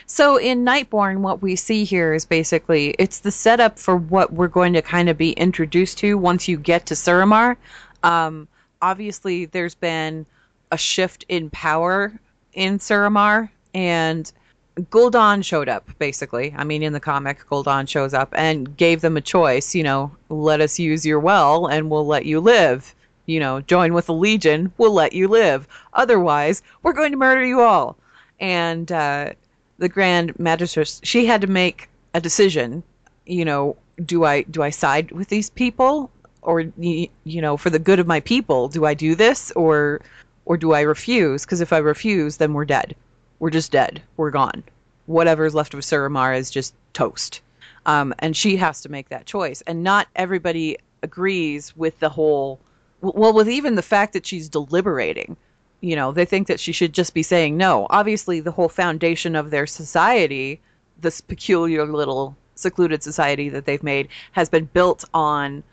So 0.05 0.37
in 0.37 0.63
Nightborne, 0.63 1.17
what 1.17 1.41
we 1.41 1.57
see 1.57 1.83
here 1.83 2.13
is 2.13 2.23
basically 2.23 2.95
it's 2.97 3.19
the 3.19 3.31
setup 3.31 3.77
for 3.77 3.97
what 3.97 4.31
we're 4.31 4.47
going 4.47 4.71
to 4.73 4.81
kind 4.81 5.09
of 5.09 5.17
be 5.17 5.31
introduced 5.33 5.97
to 5.99 6.17
once 6.17 6.47
you 6.47 6.57
get 6.57 6.85
to 6.85 6.93
Suramar. 6.93 7.57
Um, 8.03 8.47
obviously, 8.81 9.45
there's 9.45 9.75
been 9.75 10.25
a 10.71 10.77
shift 10.77 11.25
in 11.27 11.49
power 11.49 12.13
in 12.53 12.79
Suramar, 12.79 13.49
and 13.73 14.31
Gul'dan 14.75 15.43
showed 15.43 15.69
up. 15.69 15.87
Basically, 15.99 16.53
I 16.57 16.63
mean, 16.63 16.83
in 16.83 16.93
the 16.93 16.99
comic, 16.99 17.45
Gul'dan 17.49 17.87
shows 17.87 18.13
up 18.13 18.33
and 18.35 18.75
gave 18.75 19.01
them 19.01 19.17
a 19.17 19.21
choice. 19.21 19.75
You 19.75 19.83
know, 19.83 20.11
let 20.29 20.61
us 20.61 20.79
use 20.79 21.05
your 21.05 21.19
well, 21.19 21.67
and 21.67 21.89
we'll 21.89 22.07
let 22.07 22.25
you 22.25 22.39
live. 22.39 22.95
You 23.25 23.39
know, 23.39 23.61
join 23.61 23.93
with 23.93 24.07
the 24.07 24.13
Legion, 24.13 24.73
we'll 24.77 24.93
let 24.93 25.13
you 25.13 25.27
live. 25.27 25.67
Otherwise, 25.93 26.61
we're 26.81 26.93
going 26.93 27.11
to 27.11 27.17
murder 27.17 27.45
you 27.45 27.61
all. 27.61 27.95
And 28.39 28.91
uh, 28.91 29.29
the 29.77 29.89
grand 29.89 30.33
magistress 30.35 30.99
she 31.03 31.25
had 31.25 31.41
to 31.41 31.47
make 31.47 31.89
a 32.13 32.21
decision 32.21 32.83
you 33.25 33.43
know 33.43 33.75
do 34.05 34.23
i 34.23 34.41
do 34.43 34.63
i 34.63 34.69
side 34.69 35.11
with 35.11 35.27
these 35.29 35.49
people 35.49 36.09
or 36.41 36.61
you 36.77 37.09
know 37.25 37.57
for 37.57 37.69
the 37.69 37.79
good 37.79 37.99
of 37.99 38.07
my 38.07 38.19
people 38.19 38.67
do 38.67 38.85
i 38.85 38.93
do 38.93 39.15
this 39.15 39.51
or 39.51 39.99
or 40.45 40.57
do 40.57 40.73
i 40.73 40.81
refuse 40.81 41.43
because 41.43 41.61
if 41.61 41.73
i 41.73 41.77
refuse 41.77 42.37
then 42.37 42.53
we're 42.53 42.65
dead 42.65 42.95
we're 43.43 43.49
just 43.49 43.73
dead. 43.73 44.01
We're 44.15 44.31
gone. 44.31 44.63
Whatever's 45.05 45.53
left 45.53 45.73
of 45.73 45.81
Suramar 45.81 46.37
is 46.37 46.49
just 46.49 46.73
toast. 46.93 47.41
Um, 47.85 48.13
and 48.19 48.37
she 48.37 48.55
has 48.55 48.79
to 48.79 48.89
make 48.89 49.09
that 49.09 49.25
choice. 49.25 49.61
And 49.67 49.83
not 49.83 50.07
everybody 50.15 50.77
agrees 51.01 51.75
with 51.75 51.99
the 51.99 52.07
whole 52.07 52.57
well 53.01 53.33
with 53.33 53.49
even 53.49 53.75
the 53.75 53.81
fact 53.81 54.13
that 54.13 54.25
she's 54.25 54.47
deliberating. 54.47 55.35
You 55.81 55.97
know 55.97 56.13
they 56.13 56.23
think 56.23 56.47
that 56.47 56.61
she 56.61 56.71
should 56.71 56.93
just 56.93 57.13
be 57.13 57.21
saying 57.21 57.57
no. 57.57 57.85
Obviously 57.89 58.39
the 58.39 58.51
whole 58.51 58.69
foundation 58.69 59.35
of 59.35 59.51
their 59.51 59.67
society 59.67 60.61
this 61.01 61.19
peculiar 61.19 61.85
little 61.85 62.37
secluded 62.55 63.03
society 63.03 63.49
that 63.49 63.65
they've 63.65 63.83
made 63.83 64.07
has 64.31 64.47
been 64.47 64.69
built 64.71 65.03
on 65.13 65.63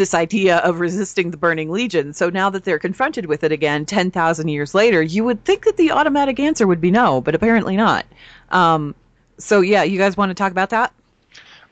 this 0.00 0.14
idea 0.14 0.56
of 0.58 0.80
resisting 0.80 1.30
the 1.30 1.36
burning 1.36 1.70
legion 1.70 2.14
so 2.14 2.30
now 2.30 2.48
that 2.48 2.64
they're 2.64 2.78
confronted 2.78 3.26
with 3.26 3.44
it 3.44 3.52
again 3.52 3.84
10,000 3.84 4.48
years 4.48 4.74
later 4.74 5.02
you 5.02 5.22
would 5.24 5.44
think 5.44 5.64
that 5.66 5.76
the 5.76 5.90
automatic 5.92 6.40
answer 6.40 6.66
would 6.66 6.80
be 6.80 6.90
no 6.90 7.20
but 7.20 7.34
apparently 7.34 7.76
not 7.76 8.06
um, 8.50 8.94
so 9.36 9.60
yeah 9.60 9.82
you 9.82 9.98
guys 9.98 10.16
want 10.16 10.30
to 10.30 10.34
talk 10.34 10.52
about 10.52 10.70
that 10.70 10.90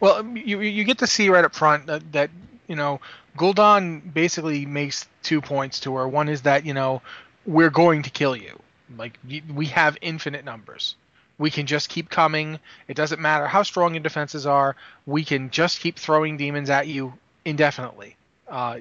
Well, 0.01 0.17
um, 0.17 0.37
you 0.37 0.61
you 0.61 0.85
get 0.85 0.99
to 0.99 1.07
see 1.07 1.31
right 1.31 1.45
up 1.45 1.55
front 1.55 1.87
that, 1.87 2.13
that 2.13 2.31
you 2.67 2.77
know 2.77 3.01
Gul'dan 3.39 4.13
basically 4.13 4.67
makes 4.67 5.07
two 5.23 5.41
points 5.41 5.81
to 5.81 5.95
her. 5.97 6.07
One 6.07 6.29
is 6.29 6.43
that 6.43 6.67
you 6.67 6.75
know 6.75 7.01
we're 7.47 7.71
going 7.71 8.03
to 8.03 8.11
kill 8.11 8.37
you. 8.37 8.61
Like 8.97 9.19
we 9.55 9.67
have 9.67 9.97
infinite 10.03 10.45
numbers. 10.45 10.97
We 11.39 11.51
can 11.51 11.67
just 11.67 11.89
keep 11.89 12.11
coming. 12.11 12.59
It 12.89 12.95
doesn't 12.95 13.21
matter 13.21 13.47
how 13.47 13.63
strong 13.63 13.95
your 13.95 14.03
defenses 14.03 14.45
are. 14.45 14.77
We 15.07 15.25
can 15.25 15.51
just 15.51 15.81
keep 15.81 15.99
throwing 15.99 16.37
demons 16.37 16.69
at 16.69 16.89
you 16.89 17.15
indefinitely. 17.45 18.18
Uh, 18.49 18.79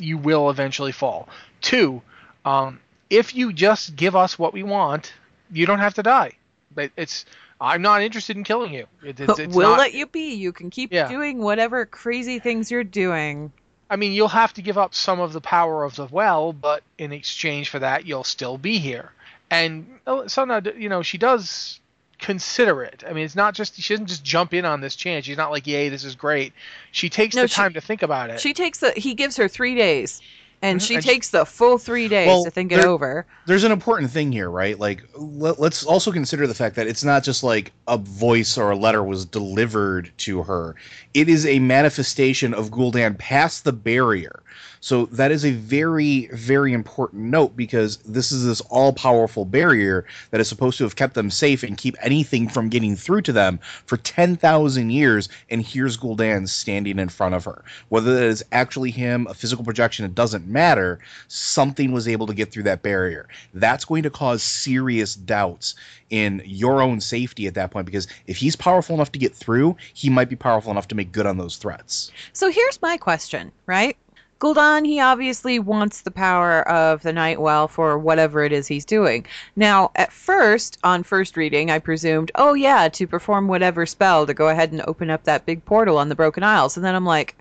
you 0.00 0.18
will 0.18 0.50
eventually 0.50 0.92
fall. 0.92 1.28
Two, 1.60 2.02
um, 2.44 2.80
if 3.10 3.34
you 3.34 3.52
just 3.52 3.96
give 3.96 4.14
us 4.14 4.38
what 4.38 4.52
we 4.52 4.62
want, 4.62 5.12
you 5.50 5.66
don't 5.66 5.78
have 5.78 5.94
to 5.94 6.02
die. 6.02 6.32
But 6.74 6.90
it's 6.96 7.24
I'm 7.60 7.82
not 7.82 8.02
interested 8.02 8.36
in 8.36 8.44
killing 8.44 8.74
you. 8.74 8.86
It, 9.02 9.18
it's, 9.18 9.38
it's 9.38 9.54
we'll 9.54 9.70
not- 9.70 9.78
let 9.78 9.94
you 9.94 10.06
be 10.06 10.34
you 10.34 10.52
can 10.52 10.70
keep 10.70 10.92
Yeah. 10.92 11.08
doing 11.08 11.38
whatever 11.38 11.86
crazy 11.86 12.38
things 12.38 12.70
you're 12.70 12.84
doing 12.84 13.52
I 13.88 13.96
mean, 13.96 14.12
you'll 14.12 14.28
have 14.28 14.52
to 14.54 14.62
give 14.62 14.78
up 14.78 14.94
some 14.94 15.20
of 15.20 15.32
the 15.32 15.40
power 15.40 15.84
of 15.84 15.94
the 15.94 16.06
well, 16.06 16.52
but 16.52 16.82
in 16.98 17.12
exchange 17.12 17.68
for 17.68 17.78
that, 17.78 18.04
you'll 18.04 18.24
still 18.24 18.58
be 18.58 18.78
here. 18.78 19.12
And 19.48 20.00
oh, 20.08 20.26
so 20.26 20.44
now, 20.44 20.60
you 20.76 20.88
know, 20.88 21.02
she 21.02 21.18
does 21.18 21.78
consider 22.18 22.82
it. 22.82 23.04
I 23.08 23.12
mean, 23.12 23.24
it's 23.24 23.36
not 23.36 23.54
just 23.54 23.76
she 23.80 23.94
doesn't 23.94 24.06
just 24.06 24.24
jump 24.24 24.54
in 24.54 24.64
on 24.64 24.80
this 24.80 24.96
chance. 24.96 25.24
She's 25.26 25.36
not 25.36 25.50
like, 25.50 25.66
"Yay, 25.66 25.88
this 25.88 26.04
is 26.04 26.14
great." 26.14 26.52
She 26.92 27.08
takes 27.08 27.34
No, 27.36 27.42
the 27.42 27.48
she- 27.48 27.54
time 27.54 27.74
to 27.74 27.80
think 27.80 28.02
about 28.02 28.30
it. 28.30 28.40
She 28.40 28.54
takes 28.54 28.78
the 28.78 28.92
he 28.96 29.14
gives 29.14 29.36
her 29.36 29.48
three 29.48 29.74
days, 29.74 30.20
and 30.62 30.80
Mhm, 30.80 30.86
she 30.86 30.94
and 30.94 31.04
she- 31.04 31.10
takes 31.10 31.28
the 31.28 31.44
full 31.44 31.78
three 31.78 32.08
days 32.08 32.26
Well, 32.28 32.44
to 32.44 32.50
think 32.50 32.72
it 32.72 32.84
over. 32.84 33.26
there's 33.46 33.64
an 33.64 33.72
important 33.72 34.10
thing 34.10 34.32
here, 34.32 34.48
right? 34.50 34.78
Like, 34.78 35.02
let, 35.14 35.60
let's 35.60 35.84
also 35.84 36.10
consider 36.10 36.46
the 36.46 36.54
fact 36.54 36.76
that 36.76 36.86
it's 36.86 37.04
not 37.04 37.22
just 37.22 37.42
like 37.42 37.72
a 37.86 37.98
voice 37.98 38.56
or 38.56 38.70
a 38.70 38.76
letter 38.76 39.02
was 39.04 39.24
delivered 39.26 40.10
to 40.18 40.42
her. 40.44 40.74
It 41.14 41.28
is 41.28 41.44
a 41.46 41.58
manifestation 41.58 42.54
of 42.54 42.70
Gul'dan 42.70 43.18
past 43.18 43.64
the 43.64 43.72
barrier. 43.72 44.42
So 44.80 45.06
that 45.06 45.30
is 45.30 45.44
a 45.44 45.52
very, 45.52 46.28
very 46.32 46.72
important 46.72 47.24
note 47.24 47.56
because 47.56 47.96
this 47.98 48.32
is 48.32 48.44
this 48.44 48.60
all-powerful 48.62 49.44
barrier 49.44 50.04
that 50.30 50.40
is 50.40 50.48
supposed 50.48 50.78
to 50.78 50.84
have 50.84 50.96
kept 50.96 51.14
them 51.14 51.30
safe 51.30 51.62
and 51.62 51.76
keep 51.76 51.96
anything 52.00 52.48
from 52.48 52.68
getting 52.68 52.96
through 52.96 53.22
to 53.22 53.32
them 53.32 53.58
for 53.86 53.96
ten 53.96 54.36
thousand 54.36 54.90
years. 54.90 55.28
And 55.50 55.62
here's 55.62 55.96
Gul'dan 55.96 56.48
standing 56.48 56.98
in 56.98 57.08
front 57.08 57.34
of 57.34 57.44
her. 57.44 57.64
Whether 57.88 58.14
that 58.14 58.24
is 58.24 58.44
actually 58.52 58.90
him, 58.90 59.26
a 59.28 59.34
physical 59.34 59.64
projection, 59.64 60.04
it 60.04 60.14
doesn't 60.14 60.46
matter. 60.46 60.98
Something 61.28 61.92
was 61.92 62.08
able 62.08 62.26
to 62.26 62.34
get 62.34 62.52
through 62.52 62.64
that 62.64 62.82
barrier. 62.82 63.28
That's 63.54 63.84
going 63.84 64.02
to 64.02 64.10
cause 64.10 64.42
serious 64.42 65.14
doubts 65.14 65.74
in 66.10 66.40
your 66.44 66.82
own 66.82 67.00
safety 67.00 67.46
at 67.46 67.54
that 67.54 67.70
point 67.70 67.86
because 67.86 68.06
if 68.26 68.36
he's 68.36 68.54
powerful 68.54 68.94
enough 68.94 69.10
to 69.12 69.18
get 69.18 69.34
through, 69.34 69.76
he 69.92 70.08
might 70.08 70.28
be 70.28 70.36
powerful 70.36 70.70
enough 70.70 70.88
to 70.88 70.94
make 70.94 71.10
good 71.10 71.26
on 71.26 71.36
those 71.36 71.56
threats. 71.56 72.12
So 72.32 72.50
here's 72.50 72.80
my 72.80 72.96
question, 72.96 73.50
right? 73.66 73.96
Gul'dan, 74.38 74.84
he 74.84 75.00
obviously 75.00 75.58
wants 75.58 76.02
the 76.02 76.10
power 76.10 76.68
of 76.68 77.02
the 77.02 77.12
Night 77.12 77.40
Well 77.40 77.68
for 77.68 77.98
whatever 77.98 78.44
it 78.44 78.52
is 78.52 78.66
he's 78.66 78.84
doing. 78.84 79.24
Now, 79.56 79.92
at 79.96 80.12
first, 80.12 80.78
on 80.84 81.04
first 81.04 81.38
reading, 81.38 81.70
I 81.70 81.78
presumed, 81.78 82.30
oh 82.34 82.52
yeah, 82.52 82.88
to 82.88 83.06
perform 83.06 83.48
whatever 83.48 83.86
spell 83.86 84.26
to 84.26 84.34
go 84.34 84.50
ahead 84.50 84.72
and 84.72 84.82
open 84.82 85.08
up 85.08 85.24
that 85.24 85.46
big 85.46 85.64
portal 85.64 85.96
on 85.96 86.10
the 86.10 86.14
Broken 86.14 86.42
Isles. 86.42 86.76
And 86.76 86.84
then 86.84 86.94
I'm 86.94 87.06
like, 87.06 87.34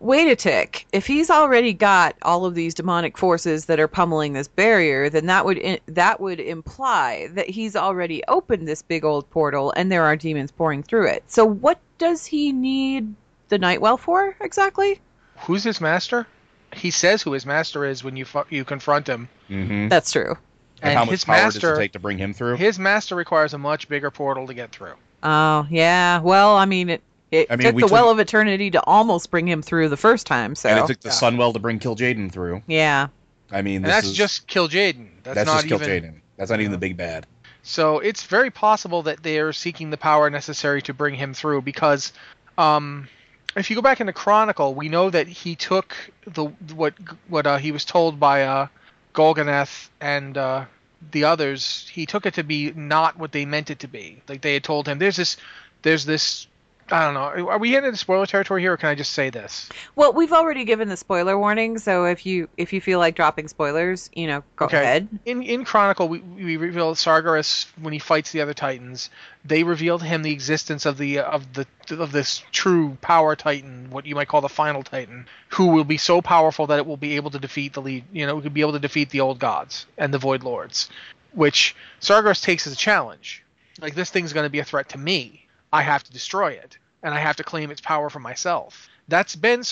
wait 0.00 0.26
a 0.26 0.34
tick. 0.34 0.86
If 0.92 1.06
he's 1.06 1.30
already 1.30 1.72
got 1.72 2.16
all 2.22 2.44
of 2.44 2.56
these 2.56 2.74
demonic 2.74 3.16
forces 3.16 3.66
that 3.66 3.78
are 3.78 3.86
pummeling 3.86 4.32
this 4.32 4.48
barrier, 4.48 5.08
then 5.08 5.26
that 5.26 5.44
would 5.44 5.80
that 5.86 6.20
would 6.20 6.40
imply 6.40 7.28
that 7.32 7.48
he's 7.48 7.76
already 7.76 8.24
opened 8.26 8.66
this 8.66 8.82
big 8.82 9.04
old 9.04 9.28
portal 9.30 9.72
and 9.76 9.90
there 9.90 10.04
are 10.04 10.16
demons 10.16 10.50
pouring 10.50 10.82
through 10.82 11.06
it. 11.06 11.22
So 11.28 11.44
what 11.44 11.78
does 11.98 12.26
he 12.26 12.52
need 12.52 13.14
the 13.50 13.58
Nightwell 13.58 13.96
for 13.96 14.36
exactly? 14.40 15.00
Who's 15.40 15.64
his 15.64 15.80
master? 15.80 16.26
He 16.72 16.90
says 16.90 17.22
who 17.22 17.32
his 17.32 17.46
master 17.46 17.84
is 17.84 18.02
when 18.02 18.16
you 18.16 18.24
fu- 18.24 18.44
you 18.50 18.64
confront 18.64 19.06
him. 19.08 19.28
Mm-hmm. 19.48 19.88
That's 19.88 20.10
true. 20.10 20.36
And, 20.82 20.90
And 20.90 20.98
how 20.98 21.04
much 21.04 21.12
his 21.12 21.24
power 21.24 21.36
does 21.36 21.54
master- 21.54 21.74
it 21.74 21.78
take 21.78 21.92
to 21.92 21.98
bring 21.98 22.18
him 22.18 22.34
through? 22.34 22.56
His 22.56 22.78
master 22.78 23.14
requires 23.14 23.54
a 23.54 23.58
much 23.58 23.88
bigger 23.88 24.10
portal 24.10 24.46
to 24.46 24.54
get 24.54 24.72
through. 24.72 24.94
Oh 25.22 25.66
yeah. 25.70 26.20
Well, 26.20 26.56
I 26.56 26.64
mean, 26.66 26.88
it 26.90 27.02
it 27.30 27.46
I 27.50 27.56
mean, 27.56 27.66
took 27.66 27.74
the 27.76 27.80
took- 27.82 27.90
Well 27.92 28.10
of 28.10 28.18
Eternity 28.18 28.70
to 28.72 28.82
almost 28.84 29.30
bring 29.30 29.46
him 29.48 29.62
through 29.62 29.88
the 29.88 29.96
first 29.96 30.26
time. 30.26 30.54
So 30.54 30.68
and 30.68 30.78
it 30.80 30.86
took 30.86 31.00
the 31.00 31.08
Yeah. 31.08 31.14
Sunwell 31.14 31.52
to 31.52 31.58
bring 31.58 31.78
Kil'jaeden 31.78 32.30
through. 32.32 32.62
yeah. 32.66 33.08
I 33.52 33.62
mean, 33.62 33.76
And 33.76 33.84
that's 33.86 34.08
is, 34.08 34.14
just 34.14 34.48
Kil'jaeden. 34.48 35.08
That's, 35.22 35.34
that's 35.36 35.46
not 35.46 35.64
just 35.64 35.68
Kill 35.68 35.82
even. 35.82 36.12
Jaden. 36.14 36.20
That's 36.36 36.50
not 36.50 36.60
even 36.60 36.72
the 36.72 36.78
big 36.78 36.96
bad. 36.96 37.26
So 37.62 37.98
it's 38.00 38.24
very 38.24 38.50
possible 38.50 39.02
that 39.02 39.22
they 39.22 39.38
are 39.38 39.52
seeking 39.52 39.90
the 39.90 39.96
power 39.96 40.28
necessary 40.28 40.82
to 40.82 40.92
bring 40.94 41.14
him 41.14 41.32
through 41.34 41.62
because, 41.62 42.12
um, 42.58 43.08
if 43.56 43.70
you 43.70 43.76
go 43.76 43.82
back 43.82 44.00
in 44.00 44.06
the 44.06 44.12
Chronicle, 44.12 44.74
we 44.74 44.88
know 44.88 45.10
that 45.10 45.28
he 45.28 45.54
took 45.54 45.94
the 46.26 46.44
what 46.74 46.94
what 47.28 47.46
uh, 47.46 47.58
he 47.58 47.72
was 47.72 47.84
told 47.84 48.18
by 48.18 48.42
uh, 48.42 48.66
Golganneth 49.14 49.88
and 50.00 50.36
uh, 50.36 50.64
the 51.12 51.24
others. 51.24 51.88
He 51.92 52.06
took 52.06 52.26
it 52.26 52.34
to 52.34 52.42
be 52.42 52.72
not 52.72 53.18
what 53.18 53.32
they 53.32 53.44
meant 53.44 53.70
it 53.70 53.80
to 53.80 53.88
be. 53.88 54.22
Like 54.28 54.40
they 54.40 54.54
had 54.54 54.64
told 54.64 54.88
him, 54.88 54.98
"There's 54.98 55.16
this, 55.16 55.36
there's 55.82 56.04
this." 56.04 56.46
I 56.90 57.04
don't 57.04 57.14
know. 57.14 57.48
Are 57.48 57.58
we 57.58 57.74
into 57.76 57.96
spoiler 57.96 58.26
territory 58.26 58.60
here, 58.60 58.74
or 58.74 58.76
can 58.76 58.90
I 58.90 58.94
just 58.94 59.12
say 59.12 59.30
this? 59.30 59.70
Well, 59.96 60.12
we've 60.12 60.32
already 60.32 60.64
given 60.64 60.88
the 60.88 60.98
spoiler 60.98 61.38
warning, 61.38 61.78
so 61.78 62.04
if 62.04 62.26
you 62.26 62.48
if 62.58 62.74
you 62.74 62.80
feel 62.82 62.98
like 62.98 63.14
dropping 63.14 63.48
spoilers, 63.48 64.10
you 64.14 64.26
know, 64.26 64.44
go 64.56 64.66
Okay. 64.66 64.82
ahead. 64.82 65.08
In 65.24 65.42
in 65.42 65.64
Chronicle, 65.64 66.08
we, 66.08 66.18
we 66.18 66.56
reveal 66.58 66.94
Sargeras 66.94 67.66
when 67.80 67.94
he 67.94 67.98
fights 67.98 68.32
the 68.32 68.42
other 68.42 68.52
Titans. 68.52 69.08
They 69.46 69.62
reveal 69.62 69.98
to 69.98 70.04
him 70.04 70.22
the 70.22 70.32
existence 70.32 70.84
of 70.84 70.98
the 70.98 71.20
of 71.20 71.54
the 71.54 71.66
of 71.90 72.12
this 72.12 72.42
true 72.52 72.98
power 73.00 73.34
Titan, 73.34 73.88
what 73.90 74.04
you 74.04 74.14
might 74.14 74.28
call 74.28 74.42
the 74.42 74.48
final 74.50 74.82
Titan, 74.82 75.26
who 75.48 75.68
will 75.68 75.84
be 75.84 75.96
so 75.96 76.20
powerful 76.20 76.66
that 76.66 76.78
it 76.78 76.86
will 76.86 76.98
be 76.98 77.16
able 77.16 77.30
to 77.30 77.38
defeat 77.38 77.72
the 77.72 77.80
lead. 77.80 78.04
You 78.12 78.26
know, 78.26 78.38
it 78.38 78.42
could 78.42 78.54
be 78.54 78.60
able 78.60 78.72
to 78.72 78.78
defeat 78.78 79.08
the 79.08 79.20
old 79.20 79.38
gods 79.38 79.86
and 79.96 80.12
the 80.12 80.18
Void 80.18 80.42
Lords, 80.42 80.90
which 81.32 81.74
Sargeras 82.02 82.42
takes 82.42 82.66
as 82.66 82.74
a 82.74 82.76
challenge. 82.76 83.42
Like 83.80 83.94
this 83.94 84.10
thing's 84.10 84.34
going 84.34 84.44
to 84.44 84.50
be 84.50 84.58
a 84.58 84.64
threat 84.64 84.90
to 84.90 84.98
me. 84.98 85.43
I 85.74 85.82
have 85.82 86.04
to 86.04 86.12
destroy 86.12 86.52
it, 86.52 86.78
and 87.02 87.12
I 87.12 87.18
have 87.18 87.34
to 87.36 87.42
claim 87.42 87.72
its 87.72 87.80
power 87.80 88.08
for 88.08 88.20
myself. 88.20 88.88
That's 89.08 89.34
been 89.34 89.64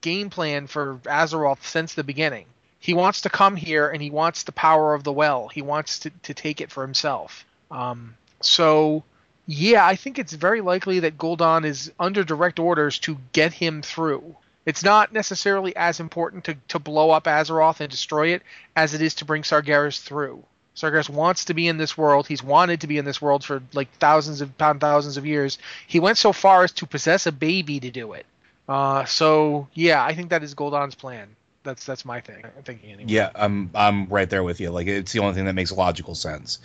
game 0.00 0.30
plan 0.30 0.66
for 0.66 0.98
Azeroth 1.04 1.62
since 1.62 1.92
the 1.92 2.02
beginning. 2.02 2.46
He 2.78 2.94
wants 2.94 3.20
to 3.20 3.28
come 3.28 3.54
here 3.54 3.90
and 3.90 4.02
he 4.02 4.10
wants 4.10 4.44
the 4.44 4.52
power 4.52 4.94
of 4.94 5.04
the 5.04 5.12
well. 5.12 5.48
He 5.48 5.60
wants 5.60 5.98
to, 6.00 6.10
to 6.22 6.32
take 6.32 6.62
it 6.62 6.72
for 6.72 6.82
himself. 6.82 7.44
Um, 7.70 8.16
so, 8.40 9.04
yeah, 9.46 9.84
I 9.84 9.94
think 9.94 10.18
it's 10.18 10.32
very 10.32 10.62
likely 10.62 11.00
that 11.00 11.18
Gul'dan 11.18 11.66
is 11.66 11.92
under 12.00 12.24
direct 12.24 12.58
orders 12.58 12.98
to 13.00 13.18
get 13.34 13.52
him 13.52 13.82
through. 13.82 14.36
It's 14.64 14.82
not 14.82 15.12
necessarily 15.12 15.76
as 15.76 16.00
important 16.00 16.44
to, 16.44 16.56
to 16.68 16.78
blow 16.78 17.10
up 17.10 17.24
Azeroth 17.24 17.80
and 17.80 17.90
destroy 17.90 18.28
it 18.28 18.42
as 18.74 18.94
it 18.94 19.02
is 19.02 19.16
to 19.16 19.26
bring 19.26 19.42
Sargeras 19.42 20.00
through. 20.00 20.42
Sargeras 20.76 21.10
wants 21.10 21.46
to 21.46 21.54
be 21.54 21.68
in 21.68 21.76
this 21.76 21.96
world. 21.98 22.26
He's 22.26 22.42
wanted 22.42 22.80
to 22.82 22.86
be 22.86 22.98
in 22.98 23.04
this 23.04 23.20
world 23.20 23.44
for 23.44 23.62
like 23.72 23.90
thousands 23.98 24.40
of 24.40 24.56
pound 24.56 24.80
thousands 24.80 25.16
of 25.16 25.26
years. 25.26 25.58
He 25.86 26.00
went 26.00 26.18
so 26.18 26.32
far 26.32 26.64
as 26.64 26.72
to 26.72 26.86
possess 26.86 27.26
a 27.26 27.32
baby 27.32 27.80
to 27.80 27.90
do 27.90 28.12
it. 28.12 28.26
Uh, 28.68 29.04
so 29.04 29.68
yeah, 29.74 30.02
I 30.02 30.14
think 30.14 30.30
that 30.30 30.42
is 30.42 30.54
Gul'dan's 30.54 30.94
plan. 30.94 31.28
That's 31.62 31.84
that's 31.84 32.06
my 32.06 32.20
thing. 32.20 32.42
I'm 32.44 32.62
thinking 32.62 32.90
anyway. 32.90 33.12
Yeah, 33.12 33.30
I'm 33.34 33.70
I'm 33.74 34.06
right 34.06 34.30
there 34.30 34.42
with 34.42 34.60
you. 34.60 34.70
Like 34.70 34.86
it's 34.86 35.12
the 35.12 35.18
only 35.18 35.34
thing 35.34 35.44
that 35.44 35.54
makes 35.54 35.70
logical 35.70 36.14
sense. 36.14 36.58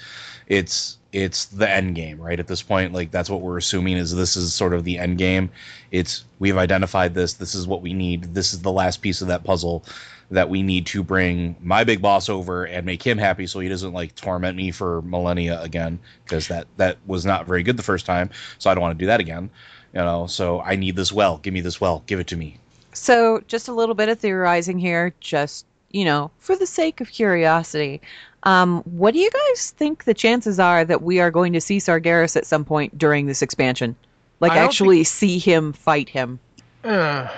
It's 0.47 0.97
it's 1.11 1.45
the 1.45 1.69
end 1.69 1.95
game, 1.95 2.19
right? 2.19 2.39
At 2.39 2.47
this 2.47 2.61
point, 2.61 2.93
like 2.93 3.11
that's 3.11 3.29
what 3.29 3.41
we're 3.41 3.57
assuming 3.57 3.97
is 3.97 4.15
this 4.15 4.37
is 4.37 4.53
sort 4.53 4.73
of 4.73 4.85
the 4.85 4.97
end 4.97 5.17
game. 5.17 5.49
It's 5.91 6.23
we've 6.39 6.57
identified 6.57 7.13
this. 7.13 7.33
This 7.33 7.55
is 7.55 7.67
what 7.67 7.81
we 7.81 7.93
need. 7.93 8.33
This 8.33 8.53
is 8.53 8.61
the 8.61 8.71
last 8.71 9.01
piece 9.01 9.21
of 9.21 9.27
that 9.27 9.43
puzzle 9.43 9.83
that 10.31 10.49
we 10.49 10.63
need 10.63 10.85
to 10.87 11.03
bring 11.03 11.55
my 11.61 11.83
big 11.83 12.01
boss 12.01 12.29
over 12.29 12.63
and 12.65 12.85
make 12.85 13.03
him 13.03 13.17
happy 13.17 13.45
so 13.47 13.59
he 13.59 13.69
doesn't 13.69 13.93
like 13.93 14.15
torment 14.15 14.57
me 14.57 14.71
for 14.71 15.01
millennia 15.03 15.61
again 15.61 15.99
because 16.23 16.47
that 16.47 16.67
that 16.77 16.97
was 17.05 17.25
not 17.25 17.45
very 17.45 17.63
good 17.63 17.75
the 17.75 17.83
first 17.83 18.05
time. 18.05 18.29
So 18.59 18.69
I 18.69 18.73
don't 18.73 18.81
want 18.81 18.97
to 18.97 19.03
do 19.03 19.07
that 19.07 19.19
again. 19.19 19.49
You 19.93 20.01
know, 20.01 20.27
so 20.27 20.61
I 20.61 20.77
need 20.77 20.95
this 20.95 21.11
well. 21.11 21.37
Give 21.39 21.53
me 21.53 21.61
this 21.61 21.81
well. 21.81 22.03
Give 22.07 22.19
it 22.19 22.27
to 22.27 22.37
me. 22.37 22.59
So, 22.95 23.43
just 23.47 23.67
a 23.67 23.73
little 23.73 23.95
bit 23.95 24.09
of 24.09 24.19
theorizing 24.19 24.79
here, 24.79 25.13
just, 25.19 25.65
you 25.91 26.05
know, 26.05 26.31
for 26.39 26.55
the 26.55 26.65
sake 26.65 27.01
of 27.01 27.09
curiosity. 27.09 28.01
Um, 28.43 28.81
what 28.83 29.13
do 29.13 29.19
you 29.19 29.29
guys 29.29 29.71
think 29.71 30.03
the 30.03 30.13
chances 30.13 30.59
are 30.59 30.85
that 30.85 31.01
we 31.01 31.19
are 31.19 31.31
going 31.31 31.53
to 31.53 31.61
see 31.61 31.77
Sargeras 31.77 32.35
at 32.35 32.45
some 32.45 32.63
point 32.63 32.97
during 32.97 33.25
this 33.25 33.41
expansion? 33.41 33.95
Like, 34.39 34.53
I 34.53 34.55
don't 34.55 34.65
actually 34.65 35.03
see 35.03 35.39
him 35.39 35.73
fight 35.73 36.09
him? 36.09 36.39
Ugh, 36.83 37.29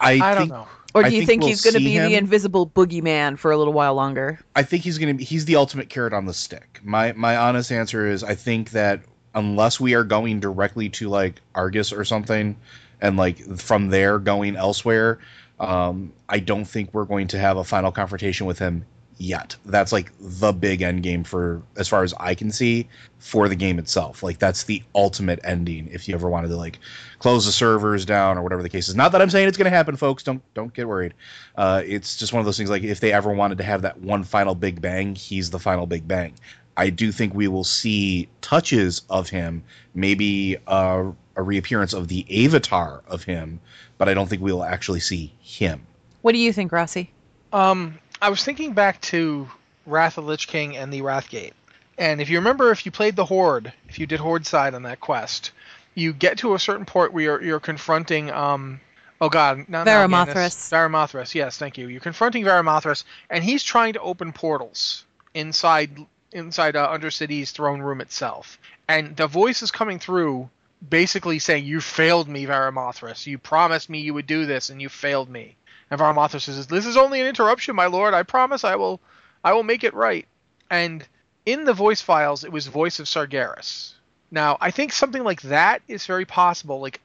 I, 0.00 0.12
I 0.20 0.34
don't 0.34 0.48
know. 0.48 0.66
Or 0.94 1.02
do 1.02 1.08
I 1.08 1.10
you 1.10 1.18
think 1.18 1.28
think, 1.28 1.40
we'll 1.42 1.48
he's 1.50 1.62
going 1.62 1.74
to 1.74 1.80
see 1.80 1.98
be 1.98 1.98
the 1.98 2.14
invisible 2.14 2.66
boogeyman 2.66 3.38
for 3.38 3.50
a 3.50 3.58
little 3.58 3.74
while 3.74 3.94
longer? 3.94 4.40
I 4.56 4.62
think 4.62 4.82
he's 4.82 4.98
gonna 4.98 5.14
be 5.14 5.24
he's 5.24 5.44
the 5.44 5.56
ultimate 5.56 5.90
carrot 5.90 6.12
on 6.12 6.24
the 6.24 6.32
stick. 6.32 6.80
My 6.82 7.12
my 7.12 7.36
honest 7.36 7.70
answer 7.70 8.06
is 8.06 8.24
I 8.24 8.34
think 8.34 8.70
that 8.70 9.02
unless 9.34 9.78
we 9.78 9.94
are 9.94 10.04
going 10.04 10.40
directly 10.40 10.88
to 10.88 11.08
like 11.08 11.40
Argus 11.54 11.92
or 11.92 12.04
something 12.04 12.56
and 13.00 13.16
like 13.16 13.38
from 13.58 13.88
there 13.88 14.18
going 14.18 14.56
elsewhere, 14.56 15.18
um, 15.60 16.12
I 16.28 16.38
don't 16.38 16.64
think 16.64 16.92
we're 16.92 17.04
going 17.04 17.28
to 17.28 17.38
have 17.38 17.56
a 17.56 17.64
final 17.64 17.92
confrontation 17.92 18.46
with 18.46 18.58
him 18.58 18.84
yet. 19.18 19.56
That's 19.66 19.92
like 19.92 20.12
the 20.20 20.52
big 20.52 20.80
end 20.82 21.02
game 21.02 21.24
for 21.24 21.62
as 21.76 21.88
far 21.88 22.02
as 22.02 22.14
I 22.18 22.34
can 22.34 22.50
see 22.50 22.88
for 23.18 23.48
the 23.48 23.56
game 23.56 23.78
itself. 23.78 24.22
Like 24.22 24.38
that's 24.38 24.64
the 24.64 24.82
ultimate 24.94 25.40
ending 25.44 25.88
if 25.92 26.08
you 26.08 26.14
ever 26.14 26.28
wanted 26.28 26.48
to 26.48 26.56
like 26.56 26.78
close 27.18 27.44
the 27.44 27.52
servers 27.52 28.04
down 28.04 28.38
or 28.38 28.42
whatever 28.42 28.62
the 28.62 28.68
case 28.68 28.88
is. 28.88 28.94
Not 28.94 29.12
that 29.12 29.20
I'm 29.20 29.30
saying 29.30 29.48
it's 29.48 29.58
going 29.58 29.70
to 29.70 29.76
happen, 29.76 29.96
folks. 29.96 30.22
Don't 30.22 30.42
don't 30.54 30.72
get 30.72 30.88
worried. 30.88 31.14
Uh, 31.56 31.82
it's 31.84 32.16
just 32.16 32.32
one 32.32 32.40
of 32.40 32.46
those 32.46 32.56
things. 32.56 32.70
Like 32.70 32.84
if 32.84 33.00
they 33.00 33.12
ever 33.12 33.32
wanted 33.32 33.58
to 33.58 33.64
have 33.64 33.82
that 33.82 34.00
one 34.00 34.24
final 34.24 34.54
big 34.54 34.80
bang, 34.80 35.14
he's 35.14 35.50
the 35.50 35.58
final 35.58 35.86
big 35.86 36.06
bang. 36.06 36.34
I 36.76 36.90
do 36.90 37.10
think 37.10 37.34
we 37.34 37.48
will 37.48 37.64
see 37.64 38.28
touches 38.40 39.02
of 39.10 39.28
him, 39.28 39.64
maybe 39.94 40.58
uh, 40.68 41.10
a 41.38 41.42
reappearance 41.42 41.94
of 41.94 42.08
the 42.08 42.46
avatar 42.46 43.02
of 43.06 43.22
him, 43.22 43.60
but 43.96 44.08
I 44.08 44.14
don't 44.14 44.28
think 44.28 44.42
we 44.42 44.52
will 44.52 44.64
actually 44.64 45.00
see 45.00 45.32
him. 45.40 45.86
What 46.20 46.32
do 46.32 46.38
you 46.38 46.52
think, 46.52 46.72
Rossi? 46.72 47.10
Um, 47.52 47.98
I 48.20 48.28
was 48.28 48.44
thinking 48.44 48.74
back 48.74 49.00
to 49.02 49.48
Wrath 49.86 50.18
of 50.18 50.26
Lich 50.26 50.48
King 50.48 50.76
and 50.76 50.92
the 50.92 51.00
Wrathgate, 51.00 51.52
and 51.96 52.20
if 52.20 52.28
you 52.28 52.38
remember, 52.38 52.72
if 52.72 52.84
you 52.84 52.92
played 52.92 53.16
the 53.16 53.24
Horde, 53.24 53.72
if 53.88 53.98
you 53.98 54.06
did 54.06 54.20
Horde 54.20 54.44
side 54.44 54.74
on 54.74 54.82
that 54.82 55.00
quest, 55.00 55.52
you 55.94 56.12
get 56.12 56.38
to 56.38 56.54
a 56.54 56.58
certain 56.58 56.84
point 56.84 57.12
where 57.12 57.24
you're, 57.24 57.42
you're 57.42 57.60
confronting 57.60 58.30
um. 58.30 58.80
Oh 59.20 59.28
God, 59.28 59.68
not 59.68 59.86
Varimathras. 59.86 60.34
Mal'Ganis. 60.34 60.70
Varimathras, 60.70 61.34
yes, 61.34 61.56
thank 61.58 61.78
you. 61.78 61.88
You're 61.88 62.00
confronting 62.00 62.44
Varimathras, 62.44 63.04
and 63.30 63.42
he's 63.42 63.64
trying 63.64 63.94
to 63.94 64.00
open 64.00 64.32
portals 64.32 65.04
inside 65.34 65.90
inside 66.32 66.76
uh, 66.76 66.88
Undercity's 66.88 67.50
throne 67.52 67.80
room 67.80 68.00
itself, 68.00 68.58
and 68.86 69.16
the 69.16 69.26
voice 69.26 69.62
is 69.62 69.70
coming 69.70 69.98
through, 69.98 70.48
basically 70.86 71.38
saying, 71.38 71.64
"You 71.64 71.80
failed 71.80 72.28
me, 72.28 72.46
Varimathras. 72.46 73.26
You 73.26 73.38
promised 73.38 73.90
me 73.90 74.00
you 74.00 74.14
would 74.14 74.26
do 74.26 74.46
this, 74.46 74.70
and 74.70 74.80
you 74.80 74.88
failed 74.88 75.28
me." 75.28 75.56
And 75.90 75.98
Varimathras 75.98 76.42
says, 76.42 76.66
"This 76.66 76.86
is 76.86 76.96
only 76.96 77.20
an 77.20 77.26
interruption, 77.26 77.74
my 77.74 77.86
lord. 77.86 78.14
I 78.14 78.22
promise 78.22 78.64
I 78.64 78.76
will, 78.76 79.00
I 79.42 79.52
will 79.52 79.62
make 79.62 79.84
it 79.84 79.94
right." 79.94 80.26
And 80.70 81.06
in 81.46 81.64
the 81.64 81.72
voice 81.72 82.00
files, 82.00 82.44
it 82.44 82.52
was 82.52 82.66
voice 82.66 82.98
of 82.98 83.06
Sargeras. 83.06 83.94
Now, 84.30 84.58
I 84.60 84.70
think 84.70 84.92
something 84.92 85.24
like 85.24 85.42
that 85.42 85.82
is 85.88 86.06
very 86.06 86.26
possible. 86.26 86.80
Like 86.80 87.00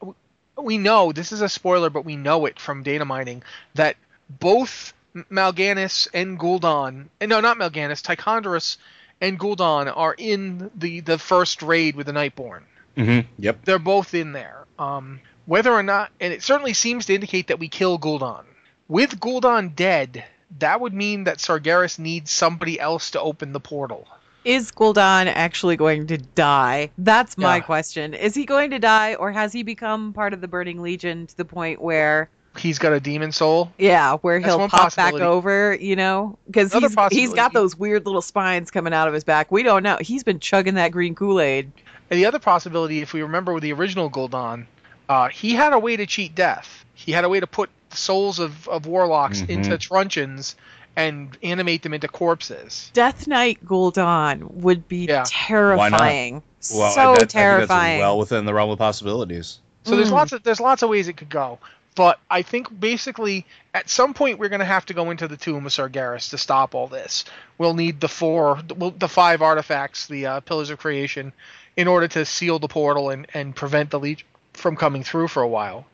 we 0.57 0.77
know 0.77 1.11
this 1.11 1.31
is 1.31 1.41
a 1.41 1.49
spoiler, 1.49 1.89
but 1.89 2.05
we 2.05 2.15
know 2.15 2.45
it 2.45 2.59
from 2.59 2.83
data 2.83 3.05
mining 3.05 3.43
that 3.75 3.95
both 4.29 4.93
Mal'Ganis 5.29 6.07
and 6.13 6.39
Gul'dan, 6.39 7.07
and 7.19 7.29
no, 7.29 7.39
not 7.39 7.57
Mal'Ganis, 7.57 8.01
Tichondrius 8.01 8.77
and 9.21 9.39
Gul'dan 9.39 9.91
are 9.95 10.15
in 10.17 10.69
the 10.75 10.99
the 10.99 11.17
first 11.17 11.61
raid 11.61 11.95
with 11.95 12.07
the 12.07 12.13
Nightborne 12.13 12.63
Mm-hmm. 12.97 13.27
Yep. 13.39 13.65
they're 13.65 13.79
both 13.79 14.13
in 14.13 14.31
there. 14.33 14.65
Um, 14.79 15.19
whether 15.45 15.71
or 15.73 15.83
not, 15.83 16.11
and 16.19 16.31
it 16.33 16.43
certainly 16.43 16.73
seems 16.73 17.05
to 17.07 17.13
indicate 17.15 17.47
that 17.47 17.59
we 17.59 17.67
kill 17.67 17.99
Gul'dan. 17.99 18.43
With 18.87 19.19
Gul'dan 19.19 19.75
dead, 19.75 20.23
that 20.59 20.79
would 20.81 20.93
mean 20.93 21.23
that 21.25 21.39
Sargeras 21.39 21.99
needs 21.99 22.31
somebody 22.31 22.79
else 22.79 23.11
to 23.11 23.21
open 23.21 23.51
the 23.53 23.59
portal. 23.59 24.07
Is 24.45 24.71
Gul'dan 24.71 25.31
actually 25.33 25.77
going 25.77 26.07
to 26.07 26.17
die? 26.17 26.91
That's 26.97 27.37
my 27.37 27.57
Yeah. 27.57 27.61
question. 27.61 28.13
Is 28.13 28.35
he 28.35 28.45
going 28.45 28.71
to 28.71 28.79
die, 28.79 29.15
or 29.15 29.31
has 29.31 29.53
he 29.53 29.63
become 29.63 30.11
part 30.13 30.33
of 30.33 30.41
the 30.41 30.47
Burning 30.47 30.81
Legion 30.81 31.27
to 31.27 31.37
the 31.37 31.45
point 31.45 31.81
where, 31.81 32.29
He's 32.55 32.77
got 32.77 32.93
a 32.93 32.99
demon 32.99 33.31
soul. 33.31 33.71
yeah, 33.79 34.17
where 34.17 34.39
That's 34.39 34.53
he'll 34.53 34.69
pop 34.69 34.95
back 34.95 35.15
over, 35.15 35.75
you 35.75 35.95
know? 35.95 36.37
Because 36.45 36.71
he's, 36.71 36.95
he's 37.11 37.33
got 37.33 37.51
those 37.53 37.75
weird 37.75 38.05
little 38.05 38.21
spines 38.21 38.69
coming 38.69 38.93
out 38.93 39.07
of 39.07 39.13
his 39.13 39.23
back. 39.23 39.51
We 39.51 39.63
don't 39.63 39.81
know. 39.81 39.97
He's 39.99 40.23
been 40.23 40.39
chugging 40.39 40.75
that 40.75 40.91
green 40.91 41.15
Kool 41.15 41.41
Aid. 41.41 41.71
And 42.13 42.19
the 42.19 42.27
other 42.27 42.37
possibility, 42.37 43.01
if 43.01 43.11
we 43.11 43.23
remember 43.23 43.53
with 43.53 43.63
the 43.63 43.73
original 43.73 44.07
Gul'dan, 44.07 44.67
uh, 45.09 45.29
he 45.29 45.53
had 45.55 45.73
a 45.73 45.79
way 45.79 45.97
to 45.97 46.05
cheat 46.05 46.35
death. 46.35 46.85
He 46.93 47.11
had 47.11 47.23
a 47.23 47.29
way 47.29 47.39
to 47.39 47.47
put 47.47 47.71
the 47.89 47.97
souls 47.97 48.37
of, 48.37 48.67
of 48.67 48.85
warlocks 48.85 49.41
Mhm. 49.41 49.49
into 49.49 49.79
truncheons 49.79 50.55
and 50.95 51.35
animate 51.41 51.81
them 51.81 51.91
into 51.91 52.07
corpses. 52.07 52.91
Death 52.93 53.25
Knight 53.27 53.65
Gul'dan 53.65 54.43
would 54.51 54.87
be 54.87 55.05
Yeah. 55.07 55.23
terrifying. 55.25 56.43
Well, 56.71 56.91
so 56.91 56.95
that- 56.97 56.99
I 56.99 57.05
think 57.07 57.19
that's 57.19 57.33
terrifying. 57.33 57.99
well 57.99 58.19
within 58.19 58.45
the 58.45 58.53
realm 58.53 58.69
of 58.69 58.77
possibilities. 58.77 59.57
So 59.85 59.95
there's 59.95 60.09
Mm. 60.09 60.13
lots 60.13 60.33
of 60.33 60.43
there's 60.43 60.59
lots 60.59 60.83
of 60.83 60.91
ways 60.91 61.07
it 61.07 61.17
could 61.17 61.29
go. 61.31 61.57
But 61.95 62.19
I 62.29 62.43
think 62.43 62.79
basically 62.79 63.45
at 63.73 63.89
some 63.89 64.13
point 64.13 64.37
we're 64.37 64.49
going 64.49 64.59
to 64.59 64.65
have 64.65 64.85
to 64.87 64.93
go 64.93 65.09
into 65.09 65.27
the 65.27 65.37
tomb 65.37 65.65
of 65.65 65.71
Sargeras 65.71 66.29
to 66.29 66.37
stop 66.37 66.75
all 66.75 66.87
this. 66.87 67.25
We'll 67.57 67.73
need 67.73 67.99
the 67.99 68.07
four, 68.07 68.59
the 68.67 69.07
five 69.09 69.41
artifacts, 69.41 70.05
the 70.07 70.25
uh, 70.27 70.39
pillars 70.41 70.69
of 70.69 70.77
creation, 70.79 71.33
in 71.75 71.87
order 71.87 72.07
to 72.07 72.25
seal 72.25 72.59
the 72.59 72.67
portal 72.67 73.09
and, 73.09 73.27
and 73.33 73.55
prevent 73.55 73.89
the 73.89 73.99
leech 73.99 74.25
from 74.53 74.75
coming 74.75 75.03
through 75.03 75.27
for 75.27 75.41
a 75.41 75.47
while. 75.47 75.85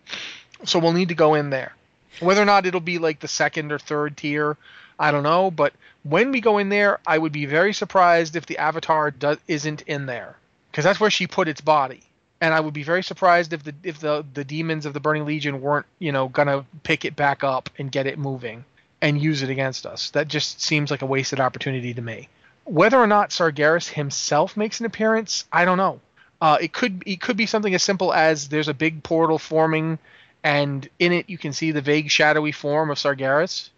So 0.65 0.79
we'll 0.79 0.93
need 0.93 1.09
to 1.09 1.15
go 1.15 1.35
in 1.35 1.49
there. 1.49 1.73
Whether 2.19 2.41
or 2.41 2.45
not 2.45 2.65
it'll 2.65 2.81
be 2.81 2.97
like 2.97 3.19
the 3.19 3.27
second 3.27 3.71
or 3.71 3.79
third 3.79 4.17
tier, 4.17 4.57
I 4.99 5.11
don't 5.11 5.23
know. 5.23 5.51
But 5.51 5.73
when 6.03 6.31
we 6.31 6.41
go 6.41 6.57
in 6.57 6.69
there, 6.69 6.99
I 7.07 7.17
would 7.17 7.31
be 7.31 7.45
very 7.45 7.73
surprised 7.73 8.35
if 8.35 8.45
the 8.45 8.57
Avatar 8.57 9.13
isn't 9.47 9.81
in 9.83 10.05
there, 10.05 10.35
because 10.71 10.83
that's 10.83 10.99
where 10.99 11.09
she 11.09 11.27
put 11.27 11.47
its 11.47 11.61
body. 11.61 12.01
And 12.41 12.53
I 12.53 12.59
would 12.59 12.73
be 12.73 12.83
very 12.83 13.03
surprised 13.03 13.53
if 13.53 13.63
the 13.63 13.75
if 13.83 13.99
the 13.99 14.25
the 14.33 14.45
demons 14.45 14.85
of 14.85 14.93
the 14.93 15.01
Burning 15.01 15.25
Legion 15.25 15.61
weren't 15.61 15.85
you 15.99 16.11
know 16.11 16.29
gonna 16.29 16.65
pick 16.83 17.03
it 17.03 17.15
back 17.15 17.43
up 17.43 17.69
and 17.77 17.91
get 17.91 18.07
it 18.07 18.17
moving 18.17 18.63
and 19.01 19.21
use 19.21 19.41
it 19.41 19.49
against 19.49 19.85
us. 19.85 20.09
That 20.11 20.27
just 20.27 20.61
seems 20.61 20.91
like 20.91 21.01
a 21.01 21.05
wasted 21.05 21.39
opportunity 21.39 21.93
to 21.93 22.01
me. 22.01 22.29
Whether 22.69 22.97
or 22.97 23.08
not 23.08 23.32
Sargeras 23.32 23.89
himself 23.89 24.55
makes 24.55 24.79
an 24.79 24.86
appearance, 24.86 25.45
I 25.51 25.65
don't 25.65 25.77
know. 25.77 25.99
Uh, 26.41 26.58
it 26.62 26.71
could 26.71 27.03
it 27.05 27.19
could 27.19 27.36
be 27.36 27.45
something 27.45 27.73
as 27.73 27.84
simple 27.84 28.13
as 28.13 28.47
there's 28.47 28.67
a 28.67 28.73
big 28.73 29.03
portal 29.03 29.38
forming, 29.38 29.99
and 30.43 30.88
in 30.99 31.12
it 31.12 31.29
you 31.29 31.38
can 31.38 31.51
see 31.51 31.71
the 31.71 31.82
vague 31.82 32.10
shadowy 32.10 32.51
form 32.51 32.91
of 32.91 32.97
Sargeras, 32.97 33.69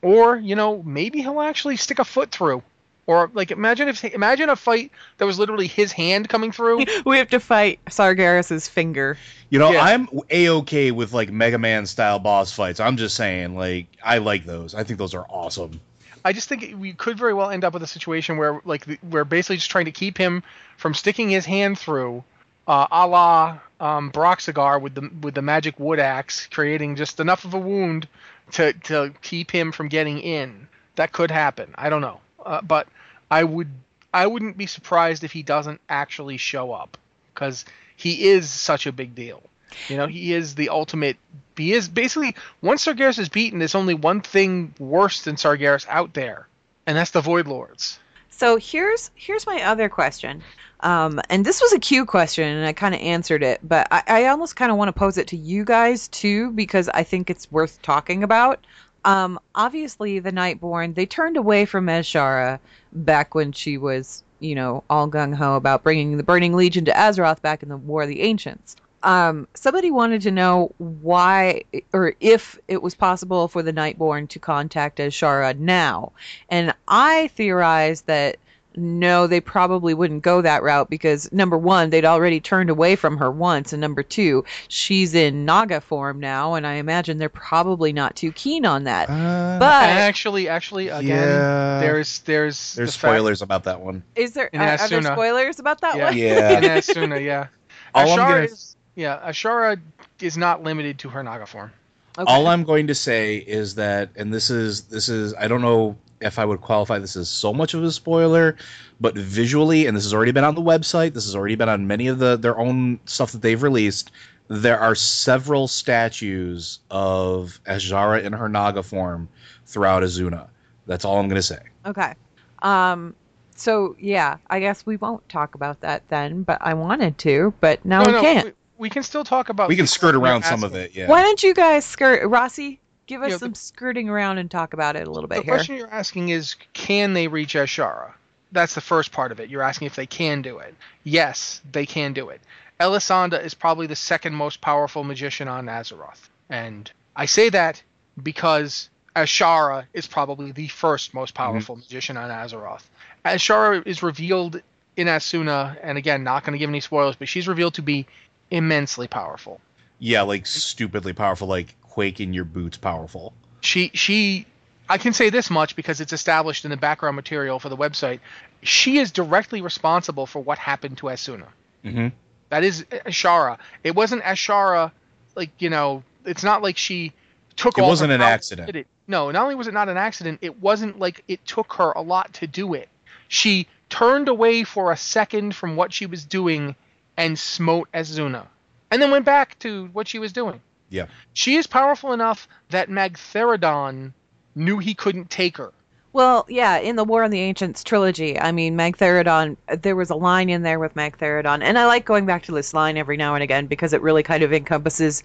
or 0.00 0.36
you 0.36 0.54
know 0.54 0.82
maybe 0.82 1.22
he'll 1.22 1.40
actually 1.40 1.76
stick 1.76 1.98
a 1.98 2.04
foot 2.04 2.30
through, 2.30 2.62
or 3.06 3.30
like 3.34 3.50
imagine 3.50 3.88
if 3.88 4.04
imagine 4.04 4.48
a 4.48 4.56
fight 4.56 4.92
that 5.18 5.24
was 5.24 5.38
literally 5.38 5.66
his 5.66 5.90
hand 5.90 6.28
coming 6.28 6.52
through. 6.52 6.84
we 7.04 7.18
have 7.18 7.30
to 7.30 7.40
fight 7.40 7.80
Sargeras's 7.86 8.68
finger. 8.68 9.18
You 9.50 9.58
know, 9.58 9.72
Yeah. 9.72 9.82
I'm 9.82 10.08
a 10.30 10.48
okay 10.50 10.92
with 10.92 11.12
like 11.12 11.32
Mega 11.32 11.58
Man 11.58 11.86
style 11.86 12.20
boss 12.20 12.52
fights. 12.52 12.78
I'm 12.78 12.96
just 12.96 13.16
saying, 13.16 13.56
like, 13.56 13.88
I 14.04 14.18
like 14.18 14.44
those. 14.44 14.74
I 14.74 14.84
think 14.84 14.98
those 14.98 15.14
are 15.14 15.26
awesome. 15.28 15.80
I 16.24 16.32
just 16.32 16.48
think 16.48 16.74
we 16.78 16.92
could 16.92 17.18
very 17.18 17.34
well 17.34 17.50
end 17.50 17.64
up 17.64 17.72
with 17.72 17.82
a 17.82 17.86
situation 17.86 18.36
where 18.36 18.60
like 18.64 18.86
we're 19.02 19.24
basically 19.24 19.56
just 19.56 19.70
trying 19.70 19.86
to 19.86 19.92
keep 19.92 20.16
him 20.16 20.42
from 20.76 20.94
sticking 20.94 21.28
his 21.28 21.44
hand 21.44 21.78
through, 21.78 22.24
uh, 22.66 22.86
a 22.90 23.06
la 23.06 23.58
um, 23.80 24.10
Broxigar 24.12 24.80
with 24.80 24.94
the 24.94 25.10
with 25.20 25.34
the 25.34 25.42
magic 25.42 25.78
wood 25.80 25.98
axe, 25.98 26.46
creating 26.46 26.96
just 26.96 27.20
enough 27.20 27.44
of 27.44 27.54
a 27.54 27.58
wound 27.58 28.08
to 28.52 28.72
to 28.72 29.12
keep 29.22 29.50
him 29.50 29.72
from 29.72 29.88
getting 29.88 30.20
in. 30.20 30.68
That 30.96 31.12
could 31.12 31.30
happen. 31.30 31.74
I 31.76 31.90
don't 31.90 32.02
know, 32.02 32.20
uh, 32.44 32.62
but 32.62 32.86
I 33.30 33.44
would 33.44 33.70
I 34.14 34.26
wouldn't 34.26 34.56
be 34.56 34.66
surprised 34.66 35.24
if 35.24 35.32
he 35.32 35.42
doesn't 35.42 35.80
actually 35.88 36.36
show 36.36 36.72
up 36.72 36.96
because 37.34 37.64
he 37.96 38.28
is 38.28 38.50
such 38.50 38.86
a 38.86 38.92
big 38.92 39.14
deal. 39.14 39.42
You 39.88 39.96
know, 39.96 40.06
he 40.06 40.34
is 40.34 40.54
the 40.54 40.68
ultimate. 40.68 41.16
He 41.56 41.72
is 41.72 41.88
basically 41.88 42.34
once 42.60 42.84
Sargeras 42.84 43.18
is 43.18 43.28
beaten, 43.28 43.58
there's 43.58 43.74
only 43.74 43.94
one 43.94 44.20
thing 44.20 44.74
worse 44.78 45.22
than 45.22 45.36
Sargeras 45.36 45.86
out 45.88 46.14
there, 46.14 46.48
and 46.86 46.96
that's 46.96 47.10
the 47.10 47.20
Void 47.20 47.46
Lords. 47.46 47.98
So 48.30 48.56
here's 48.56 49.10
here's 49.14 49.46
my 49.46 49.62
other 49.62 49.88
question. 49.88 50.42
Um, 50.80 51.20
and 51.30 51.44
this 51.46 51.60
was 51.60 51.72
a 51.72 51.78
Q 51.78 52.04
question, 52.04 52.48
and 52.48 52.66
I 52.66 52.72
kind 52.72 52.94
of 52.94 53.00
answered 53.00 53.42
it, 53.44 53.60
but 53.62 53.86
I, 53.92 54.02
I 54.06 54.26
almost 54.26 54.56
kind 54.56 54.72
of 54.72 54.78
want 54.78 54.88
to 54.88 54.92
pose 54.92 55.16
it 55.16 55.28
to 55.28 55.36
you 55.36 55.64
guys 55.64 56.08
too 56.08 56.50
because 56.50 56.88
I 56.88 57.04
think 57.04 57.30
it's 57.30 57.50
worth 57.52 57.80
talking 57.82 58.24
about. 58.24 58.66
Um, 59.04 59.38
obviously, 59.54 60.18
the 60.18 60.32
Nightborne 60.32 60.94
they 60.94 61.06
turned 61.06 61.36
away 61.36 61.66
from 61.66 61.86
Azshara 61.86 62.58
back 62.92 63.34
when 63.34 63.52
she 63.52 63.78
was, 63.78 64.24
you 64.40 64.54
know, 64.54 64.82
all 64.90 65.08
gung 65.08 65.34
ho 65.34 65.54
about 65.54 65.84
bringing 65.84 66.16
the 66.16 66.22
Burning 66.24 66.54
Legion 66.54 66.84
to 66.86 66.92
Azeroth 66.92 67.42
back 67.42 67.62
in 67.62 67.68
the 67.68 67.76
War 67.76 68.02
of 68.02 68.08
the 68.08 68.22
Ancients. 68.22 68.76
Um, 69.04 69.48
somebody 69.54 69.90
wanted 69.90 70.22
to 70.22 70.30
know 70.30 70.72
why 70.78 71.62
or 71.92 72.14
if 72.20 72.58
it 72.68 72.82
was 72.82 72.94
possible 72.94 73.48
for 73.48 73.62
the 73.62 73.72
Nightborne 73.72 74.28
to 74.28 74.38
contact 74.38 74.98
Azshara 74.98 75.58
now. 75.58 76.12
And 76.48 76.72
I 76.88 77.28
theorized 77.28 78.06
that 78.06 78.36
no, 78.74 79.26
they 79.26 79.40
probably 79.40 79.92
wouldn't 79.92 80.22
go 80.22 80.40
that 80.40 80.62
route 80.62 80.88
because 80.88 81.30
number 81.30 81.58
one, 81.58 81.90
they'd 81.90 82.06
already 82.06 82.40
turned 82.40 82.70
away 82.70 82.96
from 82.96 83.18
her 83.18 83.30
once, 83.30 83.74
and 83.74 83.82
number 83.82 84.02
two, 84.02 84.46
she's 84.68 85.14
in 85.14 85.44
Naga 85.44 85.82
form 85.82 86.18
now, 86.18 86.54
and 86.54 86.66
I 86.66 86.74
imagine 86.76 87.18
they're 87.18 87.28
probably 87.28 87.92
not 87.92 88.16
too 88.16 88.32
keen 88.32 88.64
on 88.64 88.84
that. 88.84 89.08
but 89.08 89.62
actually, 89.84 90.48
actually, 90.48 90.88
again, 90.88 91.06
yeah. 91.06 91.80
there's 91.80 92.20
there's 92.20 92.74
There's 92.74 92.94
the 92.94 92.98
fact- 92.98 93.12
spoilers 93.12 93.42
about 93.42 93.64
that 93.64 93.80
one. 93.82 94.02
is 94.16 94.32
there 94.32 94.46
in 94.46 94.60
are, 94.62 94.68
are 94.78 94.88
there 94.88 95.02
spoilers 95.02 95.58
about 95.58 95.82
that 95.82 95.96
Yeah. 95.98 96.04
one? 96.06 96.16
Yeah. 96.16 96.56
in 96.56 96.62
Azsuna, 96.64 97.22
yeah. 97.22 97.48
All 97.94 98.10
I'm 98.12 98.16
gonna- 98.16 98.36
is, 98.44 98.71
yeah, 98.94 99.20
Azshara 99.26 99.80
is 100.20 100.36
not 100.36 100.62
limited 100.62 100.98
to 101.00 101.08
her 101.08 101.22
Naga 101.22 101.46
form. 101.46 101.72
Okay. 102.18 102.30
All 102.30 102.46
I'm 102.46 102.64
going 102.64 102.86
to 102.88 102.94
say 102.94 103.36
is 103.36 103.74
that, 103.76 104.10
and 104.16 104.32
this 104.32 104.50
is 104.50 104.82
this 104.82 105.08
is 105.08 105.34
I 105.34 105.48
don't 105.48 105.62
know 105.62 105.96
if 106.20 106.38
I 106.38 106.44
would 106.44 106.60
qualify 106.60 106.98
this 106.98 107.16
as 107.16 107.28
so 107.28 107.54
much 107.54 107.74
of 107.74 107.82
a 107.82 107.90
spoiler, 107.90 108.56
but 109.00 109.16
visually, 109.16 109.86
and 109.86 109.96
this 109.96 110.04
has 110.04 110.12
already 110.12 110.32
been 110.32 110.44
on 110.44 110.54
the 110.54 110.62
website, 110.62 111.14
this 111.14 111.24
has 111.24 111.34
already 111.34 111.54
been 111.54 111.70
on 111.70 111.86
many 111.86 112.08
of 112.08 112.18
the 112.18 112.36
their 112.36 112.58
own 112.58 113.00
stuff 113.06 113.32
that 113.32 113.40
they've 113.40 113.62
released. 113.62 114.10
There 114.48 114.78
are 114.78 114.94
several 114.94 115.68
statues 115.68 116.80
of 116.90 117.58
Azshara 117.66 118.22
in 118.22 118.34
her 118.34 118.48
Naga 118.48 118.82
form 118.82 119.28
throughout 119.64 120.02
Azsuna. 120.02 120.48
That's 120.86 121.04
all 121.06 121.18
I'm 121.18 121.28
going 121.28 121.36
to 121.36 121.42
say. 121.42 121.60
Okay. 121.86 122.14
Um. 122.60 123.14
So 123.56 123.96
yeah, 123.98 124.36
I 124.48 124.60
guess 124.60 124.84
we 124.84 124.96
won't 124.96 125.26
talk 125.30 125.54
about 125.54 125.80
that 125.80 126.06
then. 126.08 126.42
But 126.42 126.58
I 126.60 126.74
wanted 126.74 127.16
to, 127.18 127.54
but 127.60 127.82
now 127.86 128.04
we 128.04 128.12
can't. 128.20 128.54
We, 128.82 128.86
we 128.86 128.90
can 128.90 129.04
still 129.04 129.22
talk 129.22 129.48
about. 129.48 129.68
We 129.68 129.76
can 129.76 129.86
skirt 129.86 130.16
around 130.16 130.44
some 130.44 130.64
of 130.64 130.74
it. 130.74 130.92
Yeah. 130.92 131.06
Why 131.06 131.22
don't 131.22 131.40
you 131.40 131.54
guys 131.54 131.84
skirt, 131.84 132.26
Rossi? 132.26 132.80
Give 133.06 133.22
us 133.22 133.30
Yeah, 133.30 133.36
the- 133.36 133.38
some 133.38 133.54
skirting 133.54 134.08
around 134.08 134.38
and 134.38 134.50
talk 134.50 134.72
about 134.72 134.96
it 134.96 135.06
a 135.06 135.10
little 135.10 135.28
The 135.28 135.36
bit 135.36 135.44
here. 135.44 135.52
The 135.52 135.58
question 135.58 135.76
you're 135.76 135.92
asking 135.92 136.30
is, 136.30 136.56
can 136.72 137.14
they 137.14 137.28
reach 137.28 137.54
Azshara? 137.54 138.10
That's 138.50 138.74
the 138.74 138.80
first 138.80 139.12
part 139.12 139.30
of 139.30 139.38
it. 139.38 139.48
You're 139.48 139.62
asking 139.62 139.86
if 139.86 139.94
they 139.94 140.06
can 140.06 140.42
do 140.42 140.58
it. 140.58 140.74
Yes, 141.04 141.60
they 141.70 141.86
can 141.86 142.12
do 142.12 142.30
it. 142.30 142.40
Elisanda 142.80 143.42
is 143.44 143.54
probably 143.54 143.86
the 143.86 143.94
second 143.94 144.34
most 144.34 144.60
powerful 144.60 145.04
magician 145.04 145.46
on 145.46 145.66
Azeroth. 145.66 146.28
And 146.50 146.90
I 147.14 147.26
say 147.26 147.50
that 147.50 147.80
because 148.20 148.90
Azshara 149.14 149.84
is 149.92 150.08
probably 150.08 150.50
the 150.50 150.66
first 150.66 151.14
most 151.14 151.34
mm-hmm. 151.34 151.44
powerful 151.44 151.76
magician 151.76 152.16
on 152.16 152.30
Azeroth. 152.30 152.82
Azshara 153.24 153.86
is 153.86 154.02
revealed 154.02 154.60
in 154.96 155.06
Azsuna, 155.06 155.76
and 155.82 155.96
again, 155.96 156.24
not 156.24 156.44
going 156.44 156.52
to 156.52 156.58
give 156.58 156.68
any 156.68 156.80
spoilers, 156.80 157.16
but 157.16 157.28
she's 157.28 157.46
revealed 157.46 157.74
to 157.74 157.82
be 157.82 158.06
immensely 158.52 159.08
powerful. 159.08 159.60
Yeah, 159.98 160.22
like 160.22 160.46
stupidly 160.46 161.12
powerful, 161.12 161.48
like 161.48 161.74
quake 161.82 162.20
in 162.20 162.32
your 162.32 162.44
boots 162.44 162.76
powerful. 162.76 163.32
she 163.60 163.90
she 163.94 164.46
I 164.88 164.98
can 164.98 165.12
say 165.12 165.30
this 165.30 165.50
much 165.50 165.74
because 165.74 166.00
it's 166.00 166.12
established 166.12 166.64
in 166.64 166.70
the 166.70 166.76
background 166.76 167.16
material 167.16 167.58
for 167.58 167.68
the 167.68 167.76
website. 167.76 168.20
She 168.62 168.98
is 168.98 169.10
directly 169.10 169.62
responsible 169.62 170.26
for 170.26 170.40
what 170.40 170.58
happened 170.58 170.98
to 170.98 171.06
Azsuna. 171.06 171.46
hmm 171.82 172.08
That 172.50 172.62
is 172.62 172.84
Azshara. 172.90 173.58
It 173.82 173.94
wasn't 173.94 174.22
Azshara, 174.22 174.92
like 175.34 175.50
you 175.58 175.70
know. 175.70 176.04
It's 176.24 176.44
not 176.44 176.62
like 176.62 176.76
she 176.76 177.12
took. 177.56 177.78
It 177.78 177.82
wasn't 177.82 178.12
an 178.12 178.20
accident. 178.22 178.76
it. 178.76 178.86
No, 179.08 179.30
not 179.30 179.42
only 179.42 179.54
was 179.54 179.66
it 179.66 179.74
not 179.74 179.88
an 179.88 179.96
accident, 179.96 180.38
it 180.42 180.60
wasn't 180.60 180.98
like 180.98 181.24
it 181.26 181.44
took 181.46 181.72
her 181.74 181.92
a 181.92 182.02
lot 182.02 182.32
to 182.34 182.46
do 182.46 182.74
it. 182.74 182.88
She 183.28 183.66
turned 183.88 184.28
away 184.28 184.62
for 184.64 184.92
a 184.92 184.96
second 184.96 185.54
from 185.56 185.74
what 185.76 185.92
she 185.92 186.06
was 186.06 186.24
doing 186.24 186.76
and 187.16 187.38
smote 187.38 187.88
Azsuna, 187.92 188.46
and 188.90 189.00
then 189.00 189.10
went 189.10 189.24
back 189.24 189.58
to 189.60 189.86
what 189.92 190.08
she 190.08 190.18
was 190.18 190.32
doing. 190.32 190.60
Yeah. 190.90 191.06
She 191.32 191.56
is 191.56 191.66
powerful 191.66 192.12
enough 192.12 192.46
that 192.70 192.88
Magtheridon 192.88 194.12
knew 194.54 194.78
he 194.78 194.94
couldn't 194.94 195.30
take 195.30 195.56
her. 195.56 195.72
Well, 196.12 196.44
yeah, 196.48 196.76
in 196.76 196.96
the 196.96 197.04
War 197.04 197.24
on 197.24 197.30
the 197.30 197.40
Ancients 197.40 197.82
trilogy, 197.82 198.38
I 198.38 198.52
mean, 198.52 198.76
Magtheridon, 198.76 199.56
there 199.80 199.96
was 199.96 200.10
a 200.10 200.14
line 200.14 200.50
in 200.50 200.62
there 200.62 200.78
with 200.78 200.94
Magtheridon, 200.94 201.62
and 201.62 201.78
I 201.78 201.86
like 201.86 202.04
going 202.04 202.26
back 202.26 202.42
to 202.44 202.52
this 202.52 202.74
line 202.74 202.98
every 202.98 203.16
now 203.16 203.34
and 203.34 203.42
again 203.42 203.66
because 203.66 203.94
it 203.94 204.02
really 204.02 204.22
kind 204.22 204.42
of 204.42 204.52
encompasses 204.52 205.22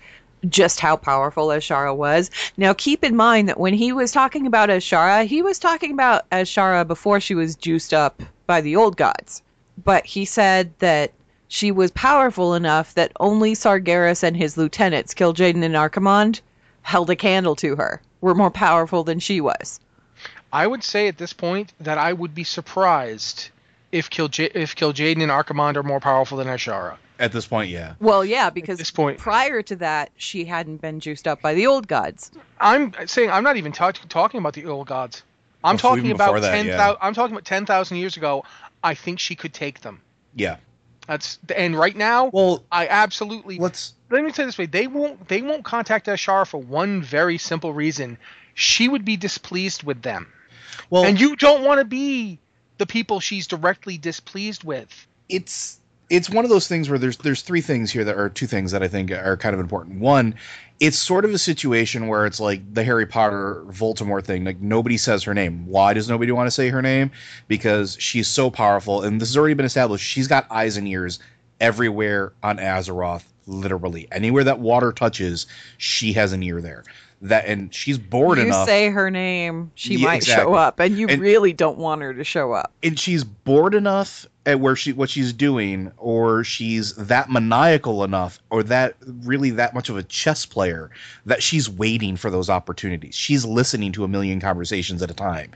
just 0.47 0.80
how 0.80 0.95
powerful 0.95 1.47
Azshara 1.47 1.93
was. 1.95 2.32
Now, 2.56 2.73
keep 2.73 3.04
in 3.04 3.17
mind 3.17 3.50
that 3.50 3.60
when 3.60 3.73
he 3.73 3.91
was 3.91 4.13
talking 4.13 4.47
about 4.47 4.69
Azshara, 4.69 5.26
he 5.26 5.41
was 5.41 5.60
talking 5.60 5.91
about 5.91 6.30
Azshara 6.30 6.88
before 6.88 7.19
she 7.19 7.36
was 7.36 7.56
juiced 7.56 7.93
up 7.93 8.21
by 8.45 8.62
the 8.62 8.78
old 8.78 8.95
gods. 8.95 9.41
But 9.84 10.06
he 10.06 10.23
said 10.23 10.73
that 10.80 11.12
she 11.47 11.71
was 11.71 11.91
powerful 11.91 12.53
enough 12.53 12.93
that 12.95 13.12
only 13.19 13.53
Sargeras 13.53 14.23
and 14.23 14.36
his 14.36 14.57
lieutenants, 14.57 15.13
Kil'jaeden 15.13 15.63
and 15.63 15.75
Archimonde, 15.75 16.41
held 16.81 17.10
a 17.10 17.15
candle 17.15 17.55
to 17.57 17.75
her, 17.75 18.01
were 18.21 18.36
more 18.36 18.51
powerful 18.51 19.03
than 19.03 19.19
she 19.19 19.41
was. 19.41 19.79
I 20.53 20.65
would 20.67 20.83
say 20.83 21.07
at 21.07 21.17
this 21.17 21.33
point 21.33 21.73
that 21.79 21.97
I 21.97 22.13
would 22.13 22.33
be 22.33 22.43
surprised 22.43 23.49
if 23.91 24.10
Kil'ja- 24.10 24.51
if 24.55 24.75
Kil'jaeden 24.75 25.21
and 25.21 25.31
Archimonde 25.31 25.77
are 25.77 25.83
more 25.83 25.99
powerful 25.99 26.38
than 26.38 26.47
Azshara. 26.47 26.97
At 27.19 27.31
this 27.31 27.47
point, 27.47 27.69
yeah. 27.69 27.93
Well, 27.99 28.23
yeah, 28.23 28.49
because 28.51 28.77
this 28.77 28.91
point. 28.91 29.17
prior 29.17 29.62
to 29.63 29.75
that, 29.77 30.12
she 30.17 30.45
hadn't 30.45 30.81
been 30.81 30.99
juiced 30.99 31.27
up 31.27 31.41
by 31.41 31.55
the 31.55 31.65
old 31.65 31.88
gods. 31.88 32.31
I'm 32.60 32.93
saying 33.07 33.31
I'm 33.31 33.43
not 33.43 33.57
even 33.57 33.71
ta- 33.71 33.91
talking 33.91 34.39
about 34.39 34.53
the 34.53 34.65
old 34.65 34.88
gods. 34.88 35.23
I'm 35.63 35.77
Before- 35.77 35.95
talking 35.95 36.12
about 36.12 36.39
that, 36.41 36.51
ten 36.51 36.67
yeah. 36.67 36.77
thousand. 36.77 36.99
I'm 37.01 37.13
talking 37.15 37.33
about 37.33 37.45
ten 37.45 37.65
thousand 37.65 37.97
years 37.97 38.17
ago. 38.17 38.43
I 38.83 38.93
think 38.93 39.19
she 39.19 39.36
could 39.36 39.53
take 39.53 39.81
them. 39.81 39.99
Yeah. 40.36 40.57
That's 41.08 41.39
and 41.56 41.78
right 41.78 41.96
now, 41.96 42.30
Well, 42.34 42.63
I 42.72 42.88
absolutely 42.88 43.58
let's 43.58 43.93
let 44.10 44.24
me 44.24 44.32
say 44.34 44.46
this 44.46 44.58
way: 44.58 44.65
they 44.65 44.88
won't 44.88 45.28
they 45.28 45.41
won't 45.41 45.63
contact 45.63 46.08
Azshara 46.08 46.46
for 46.46 46.62
one 46.62 47.02
very 47.02 47.38
simple 47.38 47.74
reason. 47.74 48.17
She 48.54 48.89
would 48.89 49.06
be 49.06 49.15
displeased 49.17 49.84
with 49.84 50.02
them, 50.02 50.28
well 50.89 51.06
and 51.06 51.20
you 51.20 51.36
don't 51.36 51.63
want 51.63 51.80
to 51.80 51.86
be 51.86 52.39
the 52.78 52.86
people 52.86 53.20
she's 53.20 53.48
directly 53.48 53.98
displeased 53.98 54.63
with. 54.63 55.08
it's 55.30 55.80
it's 56.10 56.30
one 56.30 56.46
of 56.46 56.50
those 56.50 56.67
things 56.67 56.89
where 56.89 57.00
there's 57.00 57.17
there's 57.17 57.41
three 57.41 57.62
things 57.62 57.91
here 57.91 58.04
that 58.04 58.17
are 58.17 58.30
two 58.30 58.48
things 58.48 58.72
that 58.72 58.82
I 58.82 58.88
think 58.88 59.12
are 59.12 59.38
kind 59.38 59.54
of 59.54 59.60
important. 59.60 60.00
One, 60.00 60.36
it's 60.80 60.98
sort 60.98 61.26
of 61.26 61.34
a 61.34 61.38
situation 61.38 62.08
where 62.08 62.26
it's 62.26 62.39
like 62.39 62.74
the 62.74 62.84
Harry 62.84 63.06
Potter 63.06 63.63
Voldemort 63.67 64.24
thing. 64.24 64.46
Like 64.46 64.60
nobody 64.62 64.98
says 64.98 65.24
her 65.24 65.34
name. 65.34 65.65
Why 65.67 65.93
does 65.93 66.08
nobody 66.10 66.32
want 66.32 66.48
to 66.48 66.52
say 66.52 66.70
her 66.70 66.82
name? 66.82 67.12
Because 67.48 67.98
she's 68.00 68.28
so 68.28 68.50
powerful, 68.50 69.04
and 69.04 69.20
this 69.20 69.30
has 69.30 69.38
already 69.38 69.54
been 69.54 69.65
established. 69.65 70.06
She's 70.06 70.28
got 70.28 70.50
eyes 70.50 70.78
and 70.78 70.88
ears 70.88 71.20
everywhere 71.60 72.34
on 72.43 72.58
Azeroth. 72.58 73.24
Literally 73.50 74.10
anywhere 74.12 74.43
that 74.43 74.60
water 74.60 74.91
touches, 74.91 75.48
she 75.78 76.12
has 76.13 76.34
an 76.34 76.43
ear 76.43 76.62
there. 76.62 76.84
That 77.21 77.45
and 77.47 77.73
she's 77.73 77.97
bored 77.97 78.38
enough 78.38 78.45
you 78.47 78.53
enough. 78.53 78.67
say 78.67 78.89
her 78.89 79.10
name, 79.10 79.71
she 79.73 79.95
Yeah, 79.95 80.06
might 80.08 80.23
show 80.23 80.53
up, 80.53 80.80
and 80.80 80.95
you 80.97 81.08
And- 81.08 81.19
really 81.19 81.51
don't 81.51 81.80
want 81.80 82.01
her 82.03 82.13
to 82.13 82.23
show 82.23 82.51
up. 82.51 82.71
and 82.84 82.99
she's 82.99 83.23
bored 83.23 83.73
enough 83.73 84.27
at 84.45 84.60
where 84.60 84.75
she 84.75 84.93
what 84.93 85.10
she's 85.10 85.34
doing 85.34 85.91
or 85.97 86.43
she's 86.43 86.93
that 86.93 87.30
maniacal 87.32 88.03
enough 88.03 88.38
or 88.51 88.62
that 88.63 88.93
really 89.23 89.49
that 89.49 89.73
much 89.73 89.89
of 89.89 89.97
a 89.97 90.03
chess 90.03 90.45
player 90.45 90.91
that 91.25 91.41
she's 91.41 91.67
waiting 91.67 92.15
for 92.15 92.30
those 92.30 92.49
opportunities 92.49 93.13
she's 93.15 93.43
listening 93.43 93.91
to 93.91 94.06
a 94.06 94.08
million 94.08 94.39
conversations 94.39 95.01
at 95.01 95.12
a 95.12 95.13
time 95.13 95.51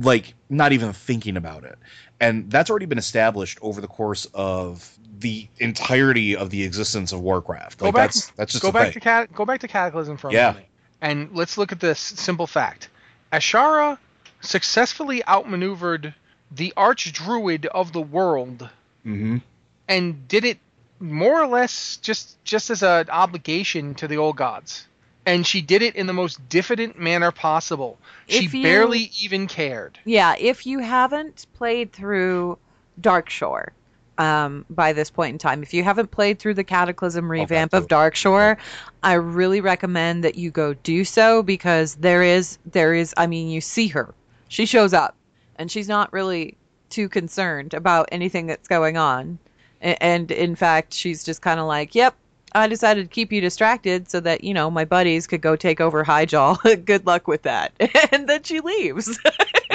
like 0.00 0.34
not 0.48 0.72
even 0.72 0.92
thinking 0.92 1.36
about 1.36 1.64
it 1.64 1.76
and 2.20 2.48
that's 2.48 2.70
already 2.70 2.86
been 2.86 2.98
established 2.98 3.58
over 3.62 3.80
the 3.80 3.88
course 3.88 4.28
of 4.32 4.96
the 5.18 5.48
entirety 5.58 6.36
of 6.36 6.50
the 6.50 6.62
existence 6.62 7.10
of 7.12 7.20
warcraft 7.20 7.78
Go 7.78 7.86
like 7.86 7.94
back- 7.94 8.12
that's 8.12 8.30
that's 8.36 8.52
just 8.52 8.62
go 8.62 8.70
back 8.70 8.84
thing. 8.84 8.92
to 8.92 9.00
cat, 9.00 9.32
go 9.32 9.44
back 9.44 9.58
to 9.60 9.66
Cataclysm 9.68 10.16
for 10.18 10.28
a 10.28 10.32
Yeah. 10.32 10.48
moment, 10.50 10.66
and 11.06 11.30
let's 11.32 11.56
look 11.56 11.70
at 11.70 11.78
this 11.78 12.00
simple 12.00 12.48
fact: 12.48 12.88
Azshara 13.32 13.96
successfully 14.40 15.24
outmaneuvered 15.26 16.12
the 16.50 16.72
arch 16.76 17.12
druid 17.12 17.66
of 17.66 17.92
the 17.92 18.00
world, 18.00 18.68
mm-hmm. 19.06 19.38
and 19.86 20.26
did 20.26 20.44
it 20.44 20.58
more 20.98 21.40
or 21.40 21.46
less 21.46 21.98
just 21.98 22.42
just 22.44 22.70
as 22.70 22.82
an 22.82 23.08
obligation 23.08 23.94
to 23.94 24.08
the 24.08 24.16
old 24.16 24.36
gods. 24.36 24.88
And 25.24 25.46
she 25.46 25.60
did 25.60 25.82
it 25.82 25.96
in 25.96 26.06
the 26.06 26.12
most 26.12 26.48
diffident 26.48 26.98
manner 26.98 27.32
possible. 27.32 27.98
She 28.28 28.46
you- 28.46 28.62
barely 28.62 29.10
even 29.20 29.46
cared. 29.46 29.98
Yeah, 30.04 30.34
if 30.38 30.66
you 30.66 30.80
haven't 30.80 31.46
played 31.54 31.92
through 31.92 32.58
Darkshore 33.00 33.70
um, 34.18 34.64
by 34.70 34.92
this 34.92 35.10
point 35.10 35.32
in 35.32 35.38
time, 35.38 35.62
if 35.62 35.74
you 35.74 35.82
haven't 35.84 36.10
played 36.10 36.38
through 36.38 36.54
the 36.54 36.64
Cataclysm 36.64 37.30
revamp 37.30 37.74
of 37.74 37.86
Darkshore, 37.88 38.56
I 39.02 39.14
really 39.14 39.60
recommend 39.60 40.24
that 40.24 40.36
you 40.36 40.50
go 40.50 40.74
do 40.74 41.04
so 41.04 41.42
because 41.42 41.94
there 41.96 42.22
is 42.22 42.58
there 42.66 42.94
is 42.94 43.12
I 43.16 43.26
mean 43.26 43.48
you 43.50 43.60
see 43.60 43.88
her. 43.88 44.14
She 44.48 44.64
shows 44.66 44.92
up 44.94 45.14
and 45.56 45.70
she's 45.70 45.88
not 45.88 46.12
really 46.12 46.56
too 46.88 47.08
concerned 47.08 47.74
about 47.74 48.08
anything 48.12 48.46
that's 48.46 48.68
going 48.68 48.96
on. 48.96 49.38
A- 49.82 50.02
And 50.02 50.30
in 50.30 50.54
fact, 50.56 50.94
she's 50.94 51.24
just 51.24 51.42
kind 51.42 51.60
of 51.60 51.66
like, 51.66 51.94
"Yep, 51.94 52.14
I 52.52 52.68
decided 52.68 53.02
to 53.08 53.14
keep 53.14 53.32
you 53.32 53.40
distracted 53.40 54.08
so 54.10 54.20
that, 54.20 54.44
you 54.44 54.54
know, 54.54 54.70
my 54.70 54.84
buddies 54.84 55.26
could 55.26 55.40
go 55.42 55.56
take 55.56 55.80
over 55.80 56.04
Hyjal. 56.04 56.84
Good 56.84 57.06
luck 57.06 57.28
with 57.28 57.42
that." 57.42 57.72
and 58.12 58.28
then 58.28 58.42
she 58.44 58.60
leaves. 58.60 59.18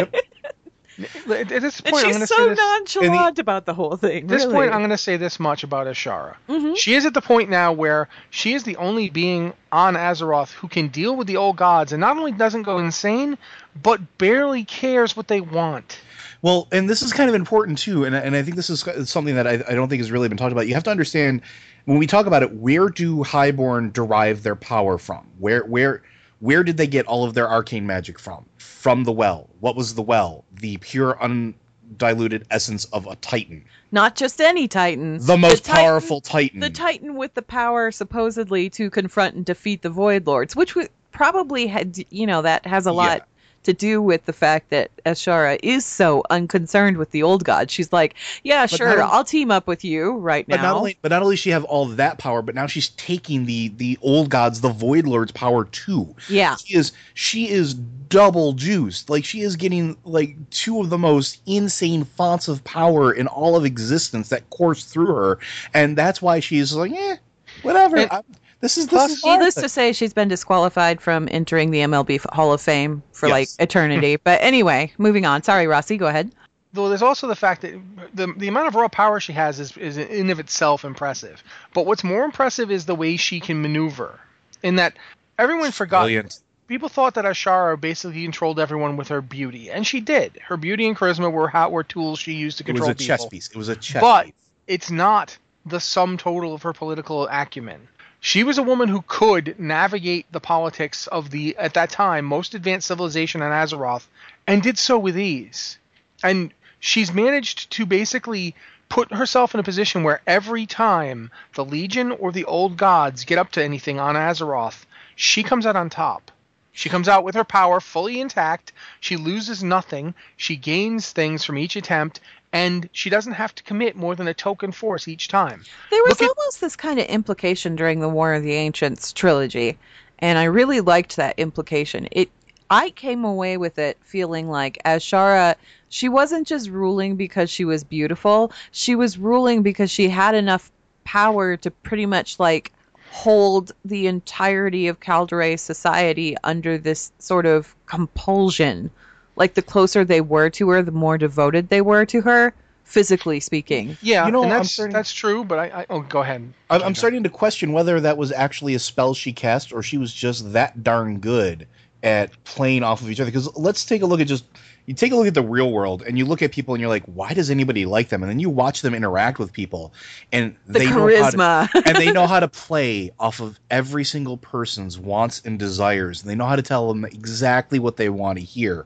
At 1.00 1.52
at 1.52 1.62
this 1.62 1.80
And 1.80 1.92
point, 1.94 2.06
I'm 2.06 2.10
she's 2.12 2.16
going 2.18 2.20
to 2.22 2.28
so 2.28 2.36
say 2.36 2.50
this. 2.50 2.58
nonchalant 2.60 3.40
about 3.40 3.66
the 3.66 3.74
whole 3.74 3.96
thing. 3.96 4.24
At 4.24 4.28
this 4.28 4.44
really. 4.44 4.54
point, 4.56 4.72
I'm 4.72 4.80
going 4.82 4.90
to 4.92 4.98
say 4.98 5.18
this 5.18 5.40
much 5.40 5.64
about 5.64 5.88
Azshara. 5.88 6.36
Mhm. 6.50 6.78
She 6.78 6.94
is 6.96 7.06
at 7.06 7.14
the 7.14 7.22
point 7.22 7.50
now 7.50 7.72
where 7.72 8.08
she 8.30 8.54
is 8.54 8.64
the 8.64 8.76
only 8.78 9.10
being 9.10 9.54
on 9.72 9.96
Azeroth 9.96 10.52
who 10.54 10.68
can 10.68 10.90
deal 10.90 11.16
with 11.16 11.28
the 11.28 11.38
old 11.38 11.56
gods 11.56 11.92
and 11.94 12.02
not 12.02 12.18
only 12.18 12.32
doesn't 12.32 12.64
go 12.64 12.78
insane, 12.78 13.38
but 13.82 14.18
barely 14.18 14.64
cares 14.66 15.16
what 15.16 15.28
they 15.28 15.42
want. 15.42 16.00
Well, 16.42 16.68
and 16.72 16.90
this 16.90 17.02
is 17.04 17.14
kind 17.14 17.30
of 17.30 17.36
important 17.36 17.78
too, 17.78 18.04
and, 18.04 18.16
and 18.16 18.36
I 18.36 18.42
think 18.42 18.56
this 18.56 18.70
is 18.70 18.84
something 19.10 19.36
that 19.36 19.46
I, 19.48 19.54
I 19.68 19.76
don't 19.76 19.90
think 19.90 20.00
has 20.02 20.12
really 20.12 20.28
been 20.28 20.38
talked 20.38 20.52
about. 20.52 20.68
You 20.68 20.74
have 20.74 20.84
to 20.86 20.92
understand 20.92 21.42
when 21.86 22.00
we 22.00 22.08
talk 22.08 22.26
about 22.26 22.42
it, 22.44 22.54
where 22.56 22.90
do 22.90 23.24
Highborn 23.24 23.92
derive 23.92 24.44
their 24.44 24.56
power 24.56 24.98
from? 24.98 25.26
Where 25.40 25.62
where 25.66 26.02
where 26.42 26.64
did 26.64 26.76
they 26.78 26.88
get 26.88 27.06
all 27.06 27.24
of 27.24 27.34
their 27.34 27.48
arcane 27.50 27.88
magic 27.88 28.20
from? 28.20 28.46
From 28.58 29.06
the 29.06 29.12
well. 29.12 29.48
What 29.60 29.76
was 29.76 29.94
the 29.96 30.02
well? 30.02 30.44
The 30.60 30.78
pure 30.78 31.18
undiluted 31.22 32.46
essence 32.52 32.86
of 32.86 33.08
a 33.08 33.16
titan. 33.18 33.64
Not 33.92 34.16
just 34.16 34.42
any 34.42 34.68
Titan. 34.68 35.20
The 35.26 35.38
most 35.38 35.66
Titan- 35.66 35.84
powerful 35.84 36.20
titan. 36.22 36.60
The 36.60 36.70
Titan 36.70 37.16
with 37.16 37.34
the 37.36 37.42
power 37.42 37.92
supposedly 37.92 38.70
to 38.72 38.90
confront 38.90 39.36
and 39.36 39.46
defeat 39.46 39.82
the 39.82 39.90
Void 39.90 40.26
Lords, 40.28 40.56
which 40.56 40.76
would 40.76 40.90
probably 41.12 41.68
had, 41.68 41.98
you 42.10 42.26
know, 42.26 42.42
that 42.42 42.66
has 42.66 42.86
a 42.86 42.92
lot 42.92 43.20
Yeah. 43.20 43.24
To 43.66 43.74
do 43.74 44.02
with 44.02 44.26
the 44.26 44.34
fact 44.34 44.72
that 44.72 44.90
Azshara 45.06 45.60
is 45.62 45.86
so 45.86 46.24
unconcerned 46.32 46.98
with 46.98 47.12
the 47.12 47.22
old 47.22 47.44
god. 47.44 47.70
She's 47.70 47.94
like, 47.94 48.16
yeah, 48.44 48.64
But 48.64 48.72
sure, 48.78 48.90
only- 48.90 49.02
I'll 49.04 49.24
team 49.24 49.52
up 49.52 49.68
with 49.68 49.86
you 49.86 50.14
right 50.18 50.48
But 50.50 50.56
now. 50.58 50.64
not 50.72 50.76
only, 50.78 50.98
but 51.04 51.12
not 51.12 51.22
only 51.22 51.36
does 51.36 51.42
she 51.42 51.52
have 51.52 51.64
all 51.66 51.86
that 51.86 52.18
power, 52.18 52.42
but 52.42 52.56
now 52.56 52.66
she's 52.66 52.90
taking 52.90 53.46
the 53.46 53.68
the 53.78 54.00
old 54.02 54.30
gods, 54.32 54.62
the 54.62 54.70
Void 54.70 55.06
Lords' 55.06 55.32
power 55.32 55.66
too. 55.66 56.16
yeah. 56.28 56.56
She 56.56 56.76
is 56.76 56.92
she 57.14 57.50
is 57.50 57.76
double 57.76 58.54
juiced. 58.54 59.12
Like 59.12 59.26
she 59.26 59.42
is 59.42 59.56
getting 59.56 59.96
like 60.06 60.36
two 60.50 60.82
of 60.82 60.90
the 60.90 60.98
most 60.98 61.40
insane 61.46 62.04
fonts 62.04 62.48
of 62.48 62.64
power 62.64 63.14
in 63.14 63.28
all 63.28 63.56
of 63.56 63.64
existence 63.64 64.30
that 64.30 64.50
course 64.50 64.86
through 64.86 65.14
her, 65.14 65.40
and 65.76 65.96
that's 65.96 66.20
why 66.20 66.40
she's 66.40 66.74
like, 66.74 66.92
eh, 66.94 67.18
whatever. 67.62 67.98
And- 67.98 68.12
I'm- 68.12 68.24
this 68.62 68.78
is 68.78 68.88
this 68.88 69.12
is 69.12 69.24
Needless 69.26 69.56
to 69.56 69.68
say, 69.68 69.92
she's 69.92 70.14
been 70.14 70.28
disqualified 70.28 71.02
from 71.02 71.28
entering 71.32 71.72
the 71.72 71.80
MLB 71.80 72.24
Hall 72.32 72.54
of 72.54 72.62
Fame 72.62 73.02
for 73.12 73.28
like 73.28 73.50
eternity. 73.60 74.16
but 74.18 74.40
anyway, 74.42 74.92
moving 74.98 75.26
on. 75.26 75.44
Sorry, 75.44 75.68
Rossi, 75.68 75.98
go 75.98 76.08
ahead. 76.08 76.32
Though 76.74 76.88
there's 76.88 77.02
also 77.02 77.28
the 77.28 77.36
fact 77.36 77.64
that 77.64 77.74
the 78.14 78.34
the 78.38 78.48
amount 78.48 78.68
of 78.68 78.76
raw 78.76 78.88
power 78.88 79.20
she 79.20 79.34
has 79.34 79.60
is, 79.60 79.76
is 79.78 79.98
in 79.98 80.30
of 80.30 80.40
itself 80.40 80.86
impressive. 80.86 81.44
But 81.74 81.86
what's 81.86 82.04
more 82.04 82.24
impressive 82.24 82.72
is 82.72 82.86
the 82.86 82.96
way 82.96 83.18
she 83.18 83.40
can 83.40 83.62
maneuver. 83.62 84.20
In 84.64 84.76
that 84.76 84.94
everyone 85.38 85.72
forgot 85.72 86.04
Brilliant. 86.04 86.40
people 86.68 86.88
thought 86.88 87.16
that 87.16 87.26
Azshara 87.26 87.82
basically 87.82 88.24
controlled 88.24 88.60
everyone 88.60 88.96
with 88.96 89.08
her 89.08 89.22
beauty, 89.22 89.72
and 89.72 89.86
she 89.86 90.00
did. 90.00 90.40
Her 90.46 90.56
beauty 90.56 90.88
and 90.88 90.96
charisma 90.96 91.32
were 91.32 91.50
how 91.50 91.70
were 91.70 91.84
tools 91.84 92.20
she 92.20 92.34
used 92.34 92.60
to 92.60 92.64
control. 92.64 92.90
It 92.90 92.98
was 92.98 92.98
control 92.98 93.16
a 93.16 93.18
chess 93.18 93.26
people. 93.26 93.30
piece. 93.32 93.48
It 93.50 93.58
was 93.58 93.70
a 93.70 93.76
chess 93.76 93.94
piece. 93.94 94.02
But 94.02 94.26
piece. 94.26 94.34
it's 94.68 94.92
not 94.92 95.38
the 95.66 95.80
sum 95.80 96.18
total 96.18 96.54
of 96.54 96.62
her 96.62 96.74
political 96.74 97.28
acumen. 97.28 97.88
She 98.24 98.44
was 98.44 98.60
a 98.60 98.64
woman 98.64 98.88
who 98.88 99.04
could 99.08 99.60
navigate 99.60 100.32
the 100.32 100.40
politics 100.40 101.08
of 101.08 101.32
the 101.32 101.58
at 101.58 101.74
that 101.74 101.90
time 101.90 102.24
most 102.24 102.54
advanced 102.54 102.88
civilization 102.88 103.42
on 103.42 103.52
Azeroth, 103.52 104.08
and 104.46 104.62
did 104.62 104.78
so 104.78 105.00
with 105.00 105.18
ease. 105.18 105.80
And 106.24 106.54
she's 106.80 107.12
managed 107.12 107.72
to 107.72 107.86
basically 107.88 108.54
put 108.90 109.12
herself 109.12 109.56
in 109.56 109.60
a 109.60 109.64
position 109.64 110.04
where 110.04 110.22
every 110.28 110.68
time 110.68 111.32
the 111.56 111.66
Legion 111.66 112.12
or 112.12 112.32
the 112.32 112.46
Old 112.46 112.78
Gods 112.78 113.26
get 113.26 113.40
up 113.40 113.52
to 113.54 113.64
anything 113.64 114.00
on 114.00 114.16
Azeroth, 114.16 114.86
she 115.16 115.42
comes 115.42 115.66
out 115.66 115.76
on 115.76 115.90
top. 115.90 116.30
She 116.74 116.90
comes 116.90 117.08
out 117.08 117.24
with 117.24 117.34
her 117.34 117.44
power 117.44 117.80
fully 117.80 118.22
intact. 118.22 118.72
She 119.00 119.18
loses 119.18 119.64
nothing. 119.64 120.14
She 120.38 120.58
gains 120.58 121.10
things 121.12 121.44
from 121.44 121.58
each 121.58 121.76
attempt, 121.76 122.20
and 122.54 122.90
she 122.92 123.10
doesn't 123.10 123.34
have 123.34 123.56
to 123.56 123.64
commit 123.64 123.96
more 123.96 124.16
than 124.16 124.28
a 124.28 124.34
token 124.34 124.72
force 124.72 125.08
each 125.08 125.28
time. 125.28 125.64
There 125.90 126.04
was 126.04 126.20
Look 126.20 126.24
at- 126.30 126.38
almost 126.38 126.62
this 126.62 126.76
kind 126.76 127.00
of 127.00 127.06
implication 127.06 127.76
during 127.76 128.00
the 128.00 128.10
War 128.10 128.34
of 128.34 128.44
the 128.44 128.54
Ancients 128.54 129.14
trilogy, 129.14 129.78
and 130.20 130.38
I 130.38 130.44
really 130.46 130.82
liked 130.82 131.16
that 131.16 131.38
implication. 131.40 132.08
It 132.12 132.30
I 132.70 132.92
came 132.92 133.26
away 133.26 133.58
with 133.58 133.78
it 133.80 133.98
feeling 134.02 134.50
like 134.50 134.82
Azshara 134.86 135.56
she 135.90 136.08
wasn't 136.08 136.48
just 136.48 136.70
ruling 136.70 137.18
because 137.18 137.50
she 137.50 137.66
was 137.66 137.84
beautiful, 137.84 138.54
she 138.72 138.96
was 138.96 139.18
ruling 139.18 139.62
because 139.62 139.92
she 139.92 140.08
had 140.08 140.36
enough 140.36 140.72
power 141.04 141.58
to 141.58 141.70
pretty 141.70 142.06
much 142.06 142.40
like 142.40 142.72
hold 143.12 143.74
the 143.84 144.08
entirety 144.08 144.88
of 144.88 145.02
Kaldorei 145.02 145.60
society 145.60 146.38
under 146.46 146.78
this 146.78 147.12
sort 147.20 147.46
of 147.46 147.76
compulsion. 147.88 148.90
Like 149.36 149.54
the 149.54 149.62
closer 149.62 150.04
they 150.04 150.22
were 150.22 150.50
to 150.52 150.70
her, 150.70 150.82
the 150.82 150.92
more 150.92 151.18
devoted 151.18 151.70
they 151.70 151.82
were 151.82 152.06
to 152.06 152.22
her, 152.22 152.54
physically 152.84 153.40
speaking. 153.40 153.98
Yeah, 154.02 154.26
You 154.26 154.32
know, 154.32 154.44
and 154.44 154.52
that's 154.52 154.72
starting- 154.72 154.94
that's 154.94 155.14
true. 155.14 155.44
But 155.44 155.60
I, 155.60 155.82
I 155.82 155.86
oh, 155.90 156.02
go 156.02 156.22
ahead. 156.22 156.54
I'm, 156.70 156.82
I'm 156.84 156.96
starting 156.96 157.24
to 157.24 157.30
question 157.30 157.72
whether 157.74 158.00
that 158.02 158.18
was 158.18 158.32
actually 158.32 158.76
a 158.76 158.80
spell 158.80 159.14
she 159.14 159.32
cast 159.34 159.72
or 159.74 159.82
she 159.82 159.98
was 159.98 160.14
just 160.14 160.54
that 160.54 160.84
darn 160.84 161.20
good 161.20 161.68
at 162.04 162.44
playing 162.44 162.84
off 162.84 163.02
of 163.02 163.10
each 163.10 163.20
other. 163.20 163.32
Because 163.32 163.56
let's 163.56 163.86
take 163.86 164.02
a 164.02 164.06
look 164.06 164.20
at 164.20 164.28
just 164.28 164.46
you 164.86 164.96
take 164.96 165.12
a 165.12 165.16
look 165.16 165.28
at 165.28 165.34
the 165.36 165.44
real 165.44 165.72
world 165.72 166.02
and 166.02 166.18
you 166.18 166.26
look 166.26 166.42
at 166.42 166.52
people 166.52 166.74
and 166.74 166.82
you're 166.82 166.90
like, 166.90 167.06
why 167.06 167.34
does 167.34 167.50
anybody 167.52 167.86
like 167.86 168.10
them? 168.10 168.24
And 168.24 168.30
then 168.30 168.40
you 168.40 168.50
watch 168.50 168.82
them 168.82 168.94
interact 168.94 169.38
with 169.40 169.54
people, 169.54 169.94
and 170.32 170.56
The 170.68 170.80
they 170.80 170.86
charisma. 170.88 171.70
to, 171.72 171.84
and 171.86 171.96
they 171.96 172.12
know 172.12 172.28
how 172.28 172.40
to 172.40 172.48
play 172.48 173.12
off 173.20 173.40
of 173.40 173.60
every 173.70 174.04
single 174.04 174.38
person's 174.38 174.98
wants 174.98 175.42
and 175.46 175.60
desires. 175.60 176.22
And 176.22 176.30
they 176.30 176.36
know 176.36 176.46
how 176.46 176.56
to 176.56 176.62
tell 176.62 176.88
them 176.88 177.06
exactly 177.06 177.80
what 177.80 177.98
they 177.98 178.10
want 178.10 178.40
to 178.40 178.44
hear. 178.44 178.86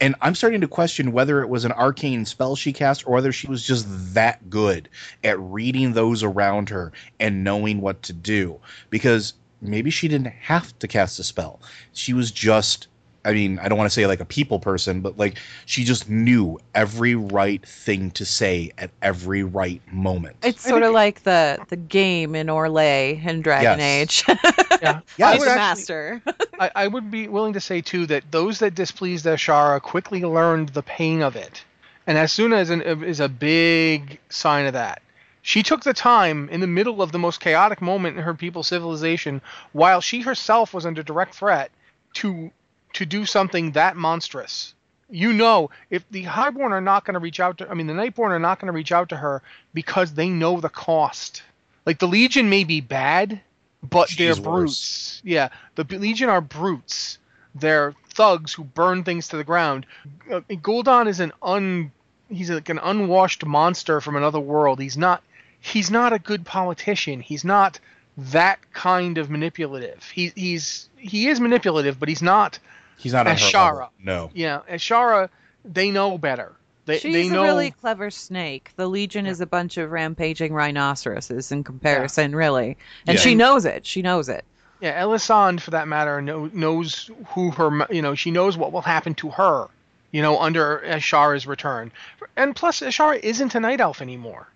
And 0.00 0.14
I'm 0.20 0.34
starting 0.34 0.60
to 0.62 0.68
question 0.68 1.12
whether 1.12 1.42
it 1.42 1.48
was 1.48 1.64
an 1.64 1.72
arcane 1.72 2.24
spell 2.24 2.56
she 2.56 2.72
cast 2.72 3.06
or 3.06 3.12
whether 3.12 3.32
she 3.32 3.46
was 3.46 3.66
just 3.66 3.86
that 4.14 4.50
good 4.50 4.88
at 5.24 5.38
reading 5.38 5.92
those 5.92 6.22
around 6.22 6.68
her 6.70 6.92
and 7.20 7.44
knowing 7.44 7.80
what 7.80 8.02
to 8.02 8.12
do. 8.12 8.58
Because 8.90 9.34
maybe 9.60 9.90
she 9.90 10.08
didn't 10.08 10.32
have 10.32 10.78
to 10.80 10.88
cast 10.88 11.18
a 11.18 11.24
spell. 11.24 11.60
She 11.92 12.12
was 12.12 12.30
just 12.30 12.88
I 13.24 13.32
mean, 13.32 13.58
I 13.58 13.68
don't 13.68 13.76
want 13.76 13.90
to 13.90 13.94
say 13.94 14.06
like 14.06 14.20
a 14.20 14.24
people 14.24 14.60
person, 14.60 15.00
but 15.00 15.18
like 15.18 15.38
she 15.64 15.82
just 15.82 16.08
knew 16.08 16.60
every 16.76 17.16
right 17.16 17.66
thing 17.66 18.12
to 18.12 18.24
say 18.24 18.70
at 18.78 18.92
every 19.02 19.42
right 19.42 19.82
moment. 19.92 20.36
It's 20.44 20.62
sort 20.62 20.84
of 20.84 20.92
like 20.92 21.24
the 21.24 21.58
the 21.68 21.74
game 21.76 22.36
in 22.36 22.46
Orlais 22.46 23.24
in 23.26 23.42
Dragon 23.42 23.80
Yes. 23.80 24.22
Age. 24.28 24.38
Yeah, 24.82 25.00
Yeah, 25.16 25.28
I 25.30 25.38
would 25.38 25.48
a 25.48 25.50
actually- 25.52 25.56
master. 25.56 26.22
I, 26.60 26.70
I 26.76 26.86
would 26.86 27.10
be 27.10 27.26
willing 27.28 27.54
to 27.54 27.60
say 27.60 27.80
too 27.80 28.06
that 28.06 28.30
those 28.30 28.58
that 28.60 28.74
displeased 28.76 29.24
Azshara 29.24 29.80
quickly 29.82 30.22
learned 30.22 30.68
the 30.70 30.82
pain 30.82 31.20
of 31.22 31.34
it, 31.34 31.64
and 32.06 32.16
as 32.18 32.30
soon 32.30 32.52
as 32.52 32.70
an, 32.70 32.82
is 32.82 33.18
a 33.18 33.28
big 33.28 34.20
sign 34.28 34.66
of 34.66 34.74
that. 34.74 35.02
She 35.46 35.62
took 35.62 35.84
the 35.84 35.94
time 35.94 36.48
in 36.48 36.58
the 36.58 36.66
middle 36.66 37.00
of 37.00 37.12
the 37.12 37.20
most 37.20 37.38
chaotic 37.38 37.80
moment 37.80 38.16
in 38.16 38.24
her 38.24 38.34
people's 38.34 38.66
civilization, 38.66 39.40
while 39.70 40.00
she 40.00 40.22
herself 40.22 40.74
was 40.74 40.84
under 40.84 41.04
direct 41.04 41.36
threat, 41.36 41.70
to 42.14 42.50
to 42.94 43.06
do 43.06 43.24
something 43.24 43.70
that 43.70 43.96
monstrous. 43.96 44.74
You 45.08 45.32
know, 45.32 45.70
if 45.88 46.04
the 46.10 46.24
Highborn 46.24 46.72
are 46.72 46.80
not 46.80 47.04
going 47.04 47.14
to 47.14 47.20
reach 47.20 47.38
out 47.38 47.58
to, 47.58 47.70
I 47.70 47.74
mean, 47.74 47.86
the 47.86 47.92
Nightborne 47.92 48.30
are 48.30 48.40
not 48.40 48.58
going 48.58 48.66
to 48.66 48.72
reach 48.72 48.90
out 48.90 49.10
to 49.10 49.16
her 49.16 49.40
because 49.72 50.14
they 50.14 50.28
know 50.28 50.60
the 50.60 50.68
cost. 50.68 51.44
Like 51.86 52.00
the 52.00 52.08
Legion 52.08 52.50
may 52.50 52.64
be 52.64 52.80
bad, 52.80 53.40
but 53.88 54.08
they're 54.18 54.34
She's 54.34 54.40
worse. 54.40 54.56
brutes. 54.58 55.22
Yeah, 55.22 55.50
the 55.76 55.84
Legion 55.84 56.28
are 56.28 56.40
brutes. 56.40 57.18
They're 57.54 57.94
thugs 58.14 58.52
who 58.52 58.64
burn 58.64 59.04
things 59.04 59.28
to 59.28 59.36
the 59.36 59.44
ground. 59.44 59.86
Uh, 60.28 60.40
Gul'dan 60.50 61.06
is 61.06 61.20
an 61.20 61.32
un 61.40 61.92
he's 62.28 62.50
like 62.50 62.68
an 62.68 62.80
unwashed 62.82 63.46
monster 63.46 64.00
from 64.00 64.16
another 64.16 64.40
world. 64.40 64.80
He's 64.80 64.96
not 64.96 65.22
he's 65.60 65.90
not 65.90 66.12
a 66.12 66.18
good 66.18 66.44
politician. 66.44 67.20
He's 67.20 67.44
not 67.44 67.80
that 68.16 68.58
kind 68.72 69.18
of 69.18 69.30
manipulative. 69.30 70.02
He 70.10 70.32
he's 70.34 70.88
he 70.96 71.28
is 71.28 71.40
manipulative, 71.40 71.98
but 72.00 72.08
he's 72.08 72.22
not 72.22 72.58
He's 72.98 73.12
not 73.12 73.26
on 73.26 73.36
her 73.36 73.42
Azshara. 73.42 73.88
No. 74.02 74.30
yeah, 74.34 74.60
Azshara 74.70 75.28
they 75.64 75.90
know 75.90 76.16
better. 76.18 76.52
They 76.86 76.98
She's 76.98 77.12
they 77.12 77.28
know 77.28 77.42
a 77.42 77.46
really 77.46 77.72
clever 77.72 78.10
snake. 78.10 78.70
The 78.76 78.86
Legion 78.88 79.26
is 79.26 79.40
a 79.40 79.46
bunch 79.46 79.76
of 79.76 79.90
rampaging 79.90 80.52
rhinoceroses 80.54 81.50
in 81.50 81.64
comparison, 81.64 82.34
really. 82.34 82.76
And 83.06 83.16
Yeah. 83.16 83.22
she 83.22 83.34
knows 83.34 83.64
it. 83.64 83.84
She 83.84 84.02
knows 84.02 84.28
it. 84.28 84.44
Yeah, 84.80 84.92
Elisande, 84.94 85.60
for 85.60 85.72
that 85.72 85.88
matter, 85.88 86.22
know, 86.22 86.48
knows 86.52 87.10
who 87.28 87.50
her, 87.52 87.86
you 87.90 88.02
know, 88.02 88.14
she 88.14 88.30
knows 88.30 88.56
what 88.56 88.72
will 88.72 88.82
happen 88.82 89.14
to 89.16 89.30
her, 89.30 89.66
you 90.12 90.22
know, 90.22 90.38
under 90.38 90.82
Azshara's 90.86 91.46
return. 91.46 91.90
And 92.36 92.54
plus, 92.54 92.80
Azshara 92.80 93.18
isn't 93.20 93.54
a 93.54 93.60
night 93.60 93.80
elf 93.80 94.00
anymore. 94.00 94.46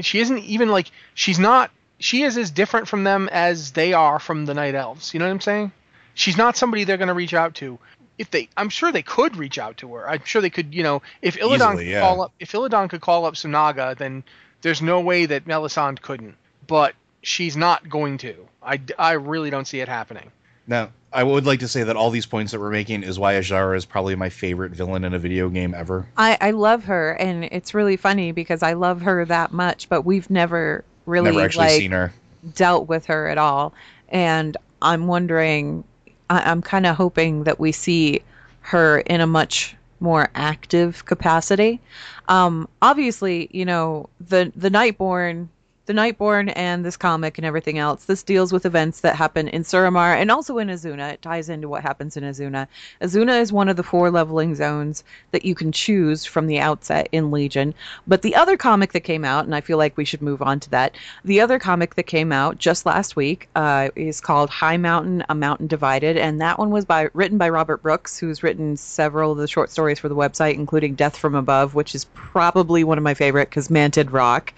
She 0.00 0.20
isn't 0.20 0.38
even 0.38 0.68
like 0.68 0.90
she's 1.14 1.38
not. 1.38 1.70
She 1.98 2.22
is 2.22 2.38
as 2.38 2.50
different 2.50 2.88
from 2.88 3.04
them 3.04 3.28
as 3.30 3.72
they 3.72 3.92
are 3.92 4.18
from 4.18 4.46
the 4.46 4.54
night 4.54 4.74
elves. 4.74 5.12
You 5.12 5.20
know 5.20 5.26
what 5.26 5.32
I'm 5.32 5.40
saying? 5.40 5.72
She's 6.14 6.36
not 6.36 6.56
somebody 6.56 6.84
they're 6.84 6.96
going 6.96 7.08
to 7.08 7.14
reach 7.14 7.34
out 7.34 7.54
to. 7.56 7.78
If 8.16 8.30
they, 8.30 8.48
I'm 8.56 8.68
sure 8.68 8.92
they 8.92 9.02
could 9.02 9.36
reach 9.36 9.58
out 9.58 9.78
to 9.78 9.94
her. 9.94 10.08
I'm 10.08 10.24
sure 10.24 10.42
they 10.42 10.50
could. 10.50 10.74
You 10.74 10.82
know, 10.82 11.02
if 11.22 11.36
Illidan 11.36 11.72
Easily, 11.72 11.84
could 11.84 11.90
yeah. 11.92 12.00
call 12.00 12.22
up, 12.22 12.32
if 12.38 12.52
Illidan 12.52 12.88
could 12.88 13.00
call 13.00 13.24
up 13.24 13.34
Sunaga, 13.34 13.96
then 13.96 14.24
there's 14.62 14.82
no 14.82 15.00
way 15.00 15.26
that 15.26 15.48
Elisande 15.48 16.00
couldn't. 16.00 16.36
But 16.66 16.94
she's 17.22 17.56
not 17.56 17.88
going 17.88 18.18
to. 18.18 18.48
I, 18.62 18.80
I 18.98 19.12
really 19.12 19.50
don't 19.50 19.66
see 19.66 19.80
it 19.80 19.88
happening. 19.88 20.30
Now, 20.66 20.90
I 21.12 21.22
would 21.24 21.44
like 21.44 21.60
to 21.60 21.68
say 21.68 21.82
that 21.82 21.96
all 21.96 22.10
these 22.10 22.26
points 22.26 22.52
that 22.52 22.60
we're 22.60 22.70
making 22.70 23.02
is 23.02 23.18
why 23.18 23.34
Azshara 23.34 23.76
is 23.76 23.84
probably 23.84 24.14
my 24.14 24.28
favorite 24.28 24.72
villain 24.72 25.04
in 25.04 25.12
a 25.12 25.18
video 25.18 25.48
game 25.48 25.74
ever. 25.74 26.06
I, 26.16 26.38
I 26.40 26.50
love 26.52 26.84
her, 26.84 27.12
and 27.14 27.44
it's 27.44 27.74
really 27.74 27.96
funny 27.96 28.30
because 28.32 28.62
I 28.62 28.74
love 28.74 29.00
her 29.02 29.24
that 29.24 29.52
much, 29.52 29.88
but 29.88 30.02
we've 30.02 30.30
never 30.30 30.84
really 31.06 31.32
Never 31.32 31.44
actually 31.44 31.66
like 31.66 31.78
seen 31.80 31.90
her. 31.90 32.12
dealt 32.54 32.88
with 32.88 33.06
her 33.06 33.26
at 33.28 33.38
all. 33.38 33.74
And 34.10 34.56
I'm 34.82 35.08
wondering, 35.08 35.82
I, 36.28 36.48
I'm 36.50 36.62
kind 36.62 36.86
of 36.86 36.94
hoping 36.96 37.44
that 37.44 37.58
we 37.58 37.72
see 37.72 38.22
her 38.60 39.00
in 39.00 39.20
a 39.20 39.26
much 39.26 39.74
more 39.98 40.30
active 40.34 41.04
capacity. 41.06 41.80
Um, 42.28 42.68
obviously, 42.82 43.48
you 43.50 43.64
know, 43.64 44.08
the 44.20 44.52
the 44.54 44.70
Nightborne, 44.70 45.48
the 45.86 45.92
Nightborne, 45.92 46.52
and 46.54 46.84
this 46.84 46.96
comic 46.96 47.38
and 47.38 47.44
everything 47.44 47.78
else. 47.78 48.04
This 48.04 48.22
deals 48.22 48.52
with 48.52 48.66
events 48.66 49.00
that 49.00 49.16
happen 49.16 49.48
in 49.48 49.64
Suramar 49.64 50.14
and 50.14 50.30
also 50.30 50.58
in 50.58 50.68
Azsuna. 50.68 51.14
It 51.14 51.22
ties 51.22 51.48
into 51.48 51.68
what 51.68 51.82
happens 51.82 52.16
in 52.16 52.24
Azsuna. 52.24 52.68
Azsuna 53.00 53.40
is 53.40 53.52
one 53.52 53.68
of 53.68 53.76
the 53.76 53.82
four 53.82 54.10
leveling 54.10 54.54
zones 54.54 55.02
that 55.32 55.44
you 55.44 55.54
can 55.54 55.72
choose 55.72 56.24
from 56.24 56.46
the 56.46 56.60
outset 56.60 57.08
in 57.12 57.30
Legion. 57.30 57.74
But 58.06 58.22
the 58.22 58.36
other 58.36 58.56
comic 58.56 58.92
that 58.92 59.00
came 59.00 59.24
out, 59.24 59.44
and 59.44 59.54
I 59.54 59.60
feel 59.60 59.78
like 59.78 59.96
we 59.96 60.04
should 60.04 60.22
move 60.22 60.42
on 60.42 60.60
to 60.60 60.70
that. 60.70 60.96
The 61.24 61.40
other 61.40 61.58
comic 61.58 61.94
that 61.96 62.04
came 62.04 62.32
out 62.32 62.58
just 62.58 62.86
last 62.86 63.16
week 63.16 63.48
uh, 63.56 63.88
is 63.96 64.20
called 64.20 64.50
Highmountain, 64.50 65.24
A 65.28 65.34
Mountain 65.34 65.66
Divided, 65.66 66.16
and 66.16 66.40
that 66.40 66.58
one 66.58 66.70
was 66.70 66.84
by 66.84 67.08
written 67.14 67.38
by 67.38 67.48
Robert 67.48 67.82
Brooks, 67.82 68.18
who's 68.18 68.42
written 68.42 68.76
several 68.76 69.32
of 69.32 69.38
the 69.38 69.48
short 69.48 69.70
stories 69.70 69.98
for 69.98 70.08
the 70.08 70.16
website, 70.16 70.54
including 70.54 70.94
Death 70.94 71.16
from 71.16 71.34
Above, 71.34 71.74
which 71.74 71.94
is 71.94 72.04
probably 72.04 72.84
one 72.84 72.98
of 72.98 73.04
my 73.04 73.14
favorite 73.14 73.48
because 73.48 73.70
Manted 73.70 74.10
Rock. 74.10 74.52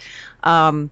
Um, 0.45 0.91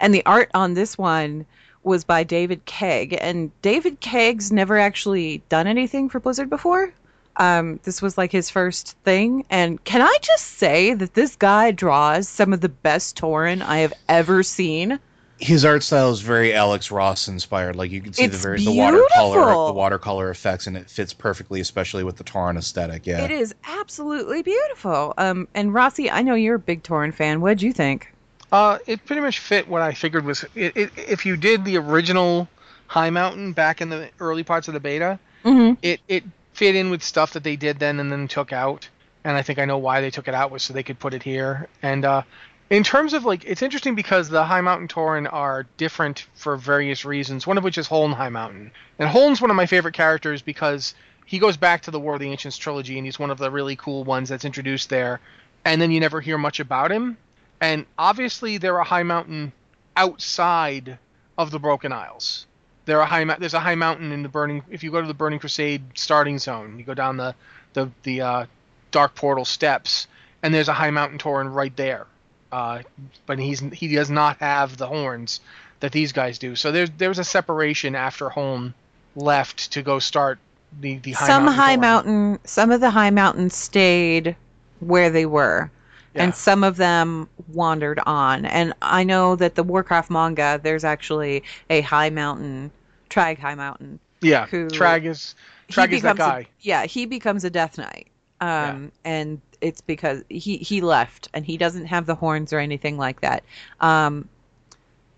and 0.00 0.14
the 0.14 0.24
art 0.26 0.50
on 0.54 0.74
this 0.74 0.98
one 0.98 1.46
was 1.82 2.04
by 2.04 2.24
David 2.24 2.64
Kegg, 2.66 3.16
and 3.20 3.50
David 3.62 4.00
Kegg's 4.00 4.50
never 4.50 4.78
actually 4.78 5.42
done 5.48 5.66
anything 5.66 6.08
for 6.08 6.18
Blizzard 6.18 6.50
before. 6.50 6.92
Um, 7.36 7.80
this 7.82 8.00
was 8.00 8.16
like 8.16 8.32
his 8.32 8.48
first 8.48 8.96
thing, 9.04 9.44
and 9.50 9.82
can 9.84 10.00
I 10.02 10.16
just 10.22 10.58
say 10.58 10.94
that 10.94 11.14
this 11.14 11.36
guy 11.36 11.72
draws 11.72 12.28
some 12.28 12.52
of 12.52 12.60
the 12.60 12.68
best 12.68 13.16
Tauren 13.16 13.60
I 13.60 13.78
have 13.78 13.92
ever 14.08 14.42
seen? 14.42 14.98
His 15.40 15.64
art 15.64 15.82
style 15.82 16.12
is 16.12 16.20
very 16.20 16.54
Alex 16.54 16.92
Ross 16.92 17.26
inspired. 17.26 17.74
Like 17.74 17.90
you 17.90 18.00
can 18.00 18.12
see 18.12 18.26
the 18.28 18.34
It's 18.34 18.42
very 18.42 18.64
the 18.64 18.72
watercolor 18.72 19.66
the 19.66 19.72
watercolor 19.72 20.30
effects 20.30 20.68
and 20.68 20.76
it 20.76 20.88
fits 20.88 21.12
perfectly, 21.12 21.60
especially 21.60 22.04
with 22.04 22.16
the 22.16 22.24
Tauren 22.24 22.56
aesthetic. 22.56 23.04
Yeah. 23.04 23.24
It 23.24 23.32
is 23.32 23.52
absolutely 23.66 24.42
beautiful. 24.42 25.12
Um, 25.18 25.48
and 25.54 25.74
Rossi, 25.74 26.08
I 26.08 26.22
know 26.22 26.36
you're 26.36 26.54
a 26.54 26.60
big 26.60 26.84
Tauren 26.84 27.12
fan. 27.12 27.40
What'd 27.40 27.62
you 27.62 27.72
think? 27.72 28.13
Uh, 28.54 28.78
it 28.86 29.04
pretty 29.04 29.20
much 29.20 29.40
fit 29.40 29.66
what 29.66 29.82
I 29.82 29.92
figured 29.94 30.24
was 30.24 30.44
it, 30.54 30.76
it, 30.76 30.90
if 30.96 31.26
you 31.26 31.36
did 31.36 31.64
the 31.64 31.76
original 31.76 32.48
Highmountain 32.88 33.52
back 33.52 33.80
in 33.80 33.88
the 33.88 34.10
early 34.20 34.44
parts 34.44 34.68
of 34.68 34.74
the 34.74 34.80
beta, 34.80 35.18
Mm-hmm. 35.44 35.74
it 35.82 36.00
it 36.06 36.24
fit 36.52 36.76
in 36.76 36.88
with 36.88 37.02
stuff 37.02 37.32
that 37.32 37.42
they 37.42 37.56
did 37.56 37.80
then 37.80 37.98
and 37.98 38.12
then 38.12 38.28
took 38.28 38.52
out. 38.52 38.88
And 39.24 39.36
I 39.36 39.42
think 39.42 39.58
I 39.58 39.64
know 39.64 39.78
why 39.78 40.00
they 40.00 40.10
took 40.10 40.28
it 40.28 40.34
out 40.34 40.52
was 40.52 40.62
so 40.62 40.72
they 40.72 40.84
could 40.84 41.00
put 41.00 41.14
it 41.14 41.22
here. 41.22 41.66
And 41.82 42.04
uh, 42.04 42.22
in 42.70 42.84
terms 42.84 43.12
of 43.12 43.24
like, 43.24 43.44
it's 43.44 43.60
interesting 43.60 43.96
because 43.96 44.28
the 44.28 44.44
Highmountain 44.44 44.88
Tauren 44.88 45.30
are 45.30 45.66
different 45.76 46.26
for 46.36 46.56
various 46.56 47.04
reasons. 47.04 47.46
One 47.46 47.58
of 47.58 47.64
which 47.64 47.76
is 47.76 47.88
Huln 47.88 48.12
High 48.12 48.28
Mountain, 48.28 48.70
and 49.00 49.08
Huln's 49.10 49.40
one 49.40 49.50
of 49.50 49.56
my 49.56 49.66
favorite 49.66 49.94
characters 49.94 50.42
because 50.42 50.94
he 51.26 51.40
goes 51.40 51.56
back 51.56 51.82
to 51.82 51.90
the 51.90 51.98
War 51.98 52.14
of 52.14 52.20
the 52.20 52.30
Ancients 52.30 52.56
trilogy, 52.56 52.96
and 52.98 53.04
he's 53.04 53.18
one 53.18 53.32
of 53.32 53.38
the 53.38 53.50
really 53.50 53.74
cool 53.74 54.04
ones 54.04 54.28
that's 54.28 54.44
introduced 54.44 54.90
there. 54.90 55.18
And 55.64 55.80
then 55.82 55.90
you 55.90 55.98
never 55.98 56.20
hear 56.20 56.38
much 56.38 56.60
about 56.60 56.92
him. 56.92 57.16
And 57.64 57.86
obviously, 57.96 58.58
they're 58.58 58.78
a 58.78 58.84
Highmountain 58.84 59.52
outside 59.96 60.98
of 61.38 61.50
the 61.50 61.58
Broken 61.58 61.92
Isles. 61.92 62.44
There 62.84 63.00
are 63.00 63.06
high. 63.06 63.24
There's 63.24 63.54
a 63.54 63.60
high 63.60 63.74
mountain 63.74 64.12
in 64.12 64.22
the 64.22 64.28
burning. 64.28 64.62
If 64.68 64.84
you 64.84 64.90
go 64.90 65.00
to 65.00 65.06
the 65.06 65.14
Burning 65.14 65.38
Crusade 65.38 65.82
starting 65.94 66.38
zone, 66.38 66.78
you 66.78 66.84
go 66.84 66.92
down 66.92 67.16
the 67.16 67.34
the 67.72 67.90
the 68.02 68.20
uh, 68.20 68.46
Dark 68.90 69.14
Portal 69.14 69.46
steps, 69.46 70.06
and 70.42 70.52
there's 70.52 70.68
a 70.68 70.74
high 70.74 70.90
mountain 70.90 71.18
Tauren 71.18 71.54
right 71.54 71.74
there. 71.74 72.06
Uh, 72.52 72.82
but 73.24 73.38
he's 73.38 73.60
he 73.60 73.88
does 73.94 74.10
not 74.10 74.36
have 74.40 74.76
the 74.76 74.86
horns 74.86 75.40
that 75.80 75.90
these 75.90 76.12
guys 76.12 76.38
do. 76.38 76.54
So 76.56 76.70
there's 76.70 76.90
there 76.90 77.08
was 77.08 77.18
a 77.18 77.24
separation 77.24 77.94
after 77.94 78.28
Huln 78.28 78.74
left 79.16 79.72
to 79.72 79.80
go 79.82 80.00
start 80.00 80.38
the 80.80 80.98
the 80.98 81.12
high 81.12 81.26
some 81.26 81.46
mountain 81.46 81.52
high 81.52 81.76
Tauren. 81.76 81.80
mountain, 81.80 82.38
some 82.44 82.70
of 82.70 82.82
the 82.82 82.90
high 82.90 83.10
mountains 83.10 83.56
stayed 83.56 84.36
where 84.80 85.08
they 85.08 85.24
were. 85.24 85.70
Yeah. 86.14 86.24
and 86.24 86.34
some 86.34 86.62
of 86.62 86.76
them 86.76 87.28
wandered 87.52 87.98
on. 88.06 88.44
And 88.46 88.72
I 88.82 89.02
know 89.04 89.34
that 89.36 89.54
the 89.56 89.62
Warcraft 89.64 90.10
manga, 90.10 90.60
there's 90.62 90.84
actually 90.84 91.42
a 91.70 91.82
Highmountain, 91.82 92.70
Trag 93.10 93.38
Highmountain. 93.38 93.98
Yeah, 94.20 94.46
who- 94.46 94.68
Trag 94.68 95.04
is 95.06 95.34
Trag 95.70 95.92
is 95.92 96.02
that 96.02 96.14
becomes 96.14 96.20
a- 96.20 96.22
guy. 96.22 96.46
yeah, 96.60 96.84
he 96.86 97.04
becomes 97.06 97.44
a 97.44 97.50
Death 97.50 97.78
Knight. 97.78 98.06
Um, 98.40 98.92
and 99.04 99.40
it's 99.60 99.80
because 99.80 100.22
he 100.28 100.58
he 100.58 100.80
left 100.82 101.28
and 101.32 101.44
he 101.46 101.56
doesn't 101.56 101.86
have 101.86 102.04
the 102.06 102.14
horns 102.14 102.52
or 102.52 102.58
anything 102.58 102.98
like 102.98 103.20
that. 103.22 103.42
Um, 103.80 104.28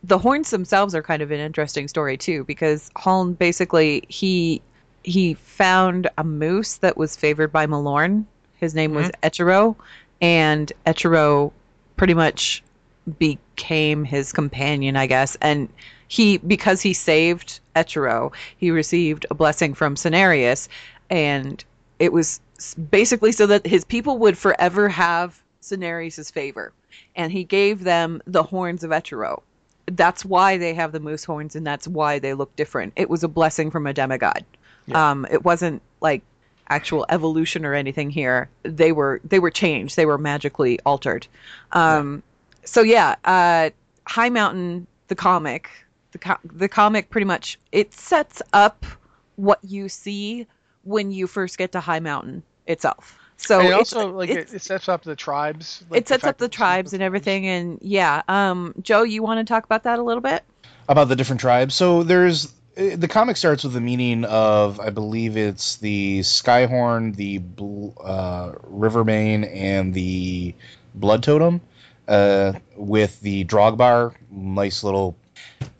the 0.04 0.18
horns 0.18 0.50
themselves 0.50 0.94
are 0.94 1.02
kind 1.02 1.22
of 1.22 1.30
an 1.32 1.40
interesting 1.40 1.88
story 1.88 2.16
too 2.16 2.44
because 2.44 2.90
Huln 2.96 3.34
basically 3.34 4.04
he 4.08 4.62
he 5.02 5.34
found 5.34 6.08
a 6.18 6.24
moose 6.24 6.76
that 6.76 6.96
was 6.96 7.16
favored 7.16 7.50
by 7.52 7.66
Malorne. 7.66 8.24
His 8.58 8.74
name 8.74 8.94
was 8.94 9.10
Eche'ro, 9.22 9.74
and 10.20 10.72
Eche'ro 10.86 11.52
pretty 11.96 12.14
much 12.14 12.62
became 13.18 14.04
his 14.04 14.32
companion, 14.32 14.96
I 14.96 15.06
guess. 15.06 15.36
And 15.40 15.68
he, 16.08 16.38
because 16.38 16.82
he 16.82 16.92
saved 16.92 17.60
Eche'ro, 17.74 18.32
he 18.56 18.70
received 18.70 19.26
a 19.30 19.34
blessing 19.34 19.74
from 19.74 19.94
Cenarius, 19.94 20.68
and 21.10 21.64
it 21.98 22.12
was 22.12 22.40
basically 22.90 23.32
so 23.32 23.46
that 23.46 23.66
his 23.66 23.84
people 23.84 24.18
would 24.18 24.36
forever 24.36 24.88
have 24.88 25.40
Cenarius's 25.62 26.30
favor. 26.30 26.72
And 27.14 27.30
he 27.32 27.44
gave 27.44 27.84
them 27.84 28.22
the 28.26 28.42
horns 28.42 28.82
of 28.84 28.90
Eche'ro. 28.90 29.42
That's 29.86 30.24
why 30.24 30.56
they 30.56 30.74
have 30.74 30.92
the 30.92 31.00
moose 31.00 31.24
horns, 31.24 31.54
and 31.54 31.66
that's 31.66 31.86
why 31.86 32.18
they 32.18 32.34
look 32.34 32.54
different. 32.56 32.92
It 32.96 33.08
was 33.08 33.22
a 33.22 33.28
blessing 33.28 33.70
from 33.70 33.86
a 33.86 33.92
demigod. 33.92 34.44
Um, 34.92 35.26
it 35.30 35.44
wasn't 35.44 35.82
like 36.00 36.22
actual 36.68 37.06
evolution 37.08 37.64
or 37.64 37.74
anything 37.74 38.10
here. 38.10 38.48
They 38.62 38.92
were 38.92 39.20
they 39.24 39.38
were 39.38 39.50
changed. 39.50 39.96
They 39.96 40.06
were 40.06 40.18
magically 40.18 40.78
altered. 40.84 41.26
Um, 41.72 42.22
So 42.64 42.82
yeah, 42.82 43.16
uh, 43.24 43.70
Highmountain, 44.06 44.86
the 45.08 45.14
comic, 45.14 45.70
the 46.12 46.18
co- 46.18 46.38
the 46.44 46.68
comic 46.68 47.10
pretty 47.10 47.24
much 47.24 47.58
it 47.72 47.92
sets 47.92 48.42
up 48.52 48.84
what 49.36 49.58
you 49.62 49.88
see 49.88 50.46
when 50.82 51.10
you 51.12 51.26
first 51.26 51.58
get 51.58 51.72
to 51.72 51.80
Highmountain 51.80 52.42
itself. 52.66 53.18
So 53.36 53.60
and 53.60 53.68
it 53.68 53.72
also 53.72 54.10
like 54.12 54.30
it, 54.30 54.52
it 54.52 54.62
sets 54.62 54.88
up 54.88 55.02
the 55.02 55.14
tribes. 55.14 55.84
like, 55.90 56.00
it 56.00 56.08
sets 56.08 56.24
up 56.24 56.38
the 56.38 56.48
tribes 56.48 56.92
and 56.92 57.02
everything, 57.02 57.46
and 57.46 57.78
yeah. 57.82 58.22
Um, 58.28 58.74
Joe, 58.82 59.02
you 59.02 59.22
want 59.22 59.46
to 59.46 59.52
talk 59.52 59.64
about 59.64 59.82
that 59.84 59.98
a 59.98 60.02
little 60.02 60.22
bit? 60.22 60.42
about 60.88 61.08
the 61.08 61.16
different 61.16 61.40
tribes. 61.40 61.74
So 61.74 62.02
there's 62.02 62.52
the 62.76 63.08
comic 63.08 63.36
starts 63.38 63.64
with 63.64 63.72
the 63.72 63.80
meaning 63.80 64.24
of 64.24 64.78
I 64.80 64.90
believe 64.90 65.36
it's 65.36 65.76
the 65.76 66.20
Skyhorn, 66.20 67.16
the 67.16 67.40
uh, 68.04 68.52
Rivermane, 68.64 69.44
and 69.44 69.94
the 69.94 70.54
Blood 70.94 71.22
Totem, 71.22 71.60
uh, 72.06 72.52
with 72.76 73.20
the 73.22 73.44
Drogbar. 73.46 74.14
Nice 74.30 74.84
little. 74.84 75.16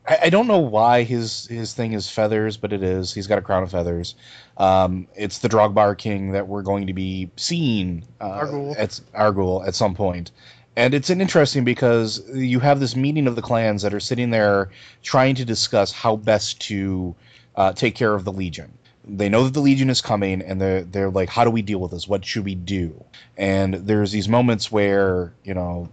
I, 0.08 0.18
I 0.24 0.30
don't 0.30 0.46
know 0.46 0.58
why 0.58 1.02
his 1.02 1.46
his 1.48 1.74
thing 1.74 1.92
is 1.92 2.08
feathers, 2.08 2.56
but 2.56 2.72
it 2.72 2.82
is. 2.82 3.12
He's 3.12 3.26
got 3.26 3.38
a 3.38 3.42
crown 3.42 3.62
of 3.62 3.70
feathers. 3.70 4.14
Um, 4.56 5.06
it's 5.14 5.40
the 5.40 5.48
Drogbar 5.48 5.98
King 5.98 6.32
that 6.32 6.48
we're 6.48 6.62
going 6.62 6.86
to 6.86 6.94
be 6.94 7.30
seeing 7.36 8.04
uh, 8.22 8.40
Dargul. 8.40 8.74
at 8.78 9.00
Dargul 9.14 9.66
at 9.68 9.74
some 9.74 9.94
point. 9.94 10.30
And 10.76 10.92
it's 10.92 11.08
an 11.08 11.22
interesting 11.22 11.64
because 11.64 12.22
you 12.34 12.60
have 12.60 12.80
this 12.80 12.94
meeting 12.94 13.26
of 13.26 13.34
the 13.34 13.42
clans 13.42 13.82
that 13.82 13.94
are 13.94 14.00
sitting 14.00 14.30
there 14.30 14.70
trying 15.02 15.34
to 15.36 15.44
discuss 15.44 15.90
how 15.90 16.16
best 16.16 16.60
to 16.62 17.14
uh, 17.56 17.72
take 17.72 17.94
care 17.94 18.14
of 18.14 18.24
the 18.24 18.32
Legion. 18.32 18.76
They 19.08 19.30
know 19.30 19.44
that 19.44 19.54
the 19.54 19.60
Legion 19.60 19.88
is 19.88 20.00
coming, 20.02 20.42
and 20.42 20.60
they're 20.60 20.82
they're 20.82 21.10
like, 21.10 21.28
how 21.30 21.44
do 21.44 21.50
we 21.50 21.62
deal 21.62 21.78
with 21.78 21.92
this? 21.92 22.08
What 22.08 22.24
should 22.24 22.44
we 22.44 22.56
do? 22.56 23.04
And 23.36 23.74
there's 23.74 24.12
these 24.12 24.28
moments 24.28 24.70
where 24.70 25.32
you 25.44 25.54
know 25.54 25.88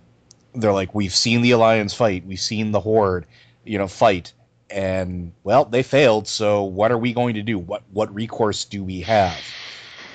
they're 0.56 0.74
like, 0.74 0.94
we've 0.94 1.16
seen 1.16 1.42
the 1.42 1.52
Alliance 1.52 1.94
fight, 1.94 2.26
we've 2.26 2.40
seen 2.40 2.72
the 2.72 2.80
Horde, 2.80 3.26
you 3.64 3.78
know, 3.78 3.88
fight, 3.88 4.34
and 4.70 5.32
well, 5.44 5.66
they 5.66 5.84
failed. 5.84 6.28
So 6.28 6.64
what 6.64 6.92
are 6.92 6.98
we 6.98 7.14
going 7.14 7.36
to 7.36 7.44
do? 7.44 7.60
What 7.60 7.84
what 7.92 8.14
recourse 8.14 8.66
do 8.66 8.84
we 8.84 9.02
have? 9.02 9.40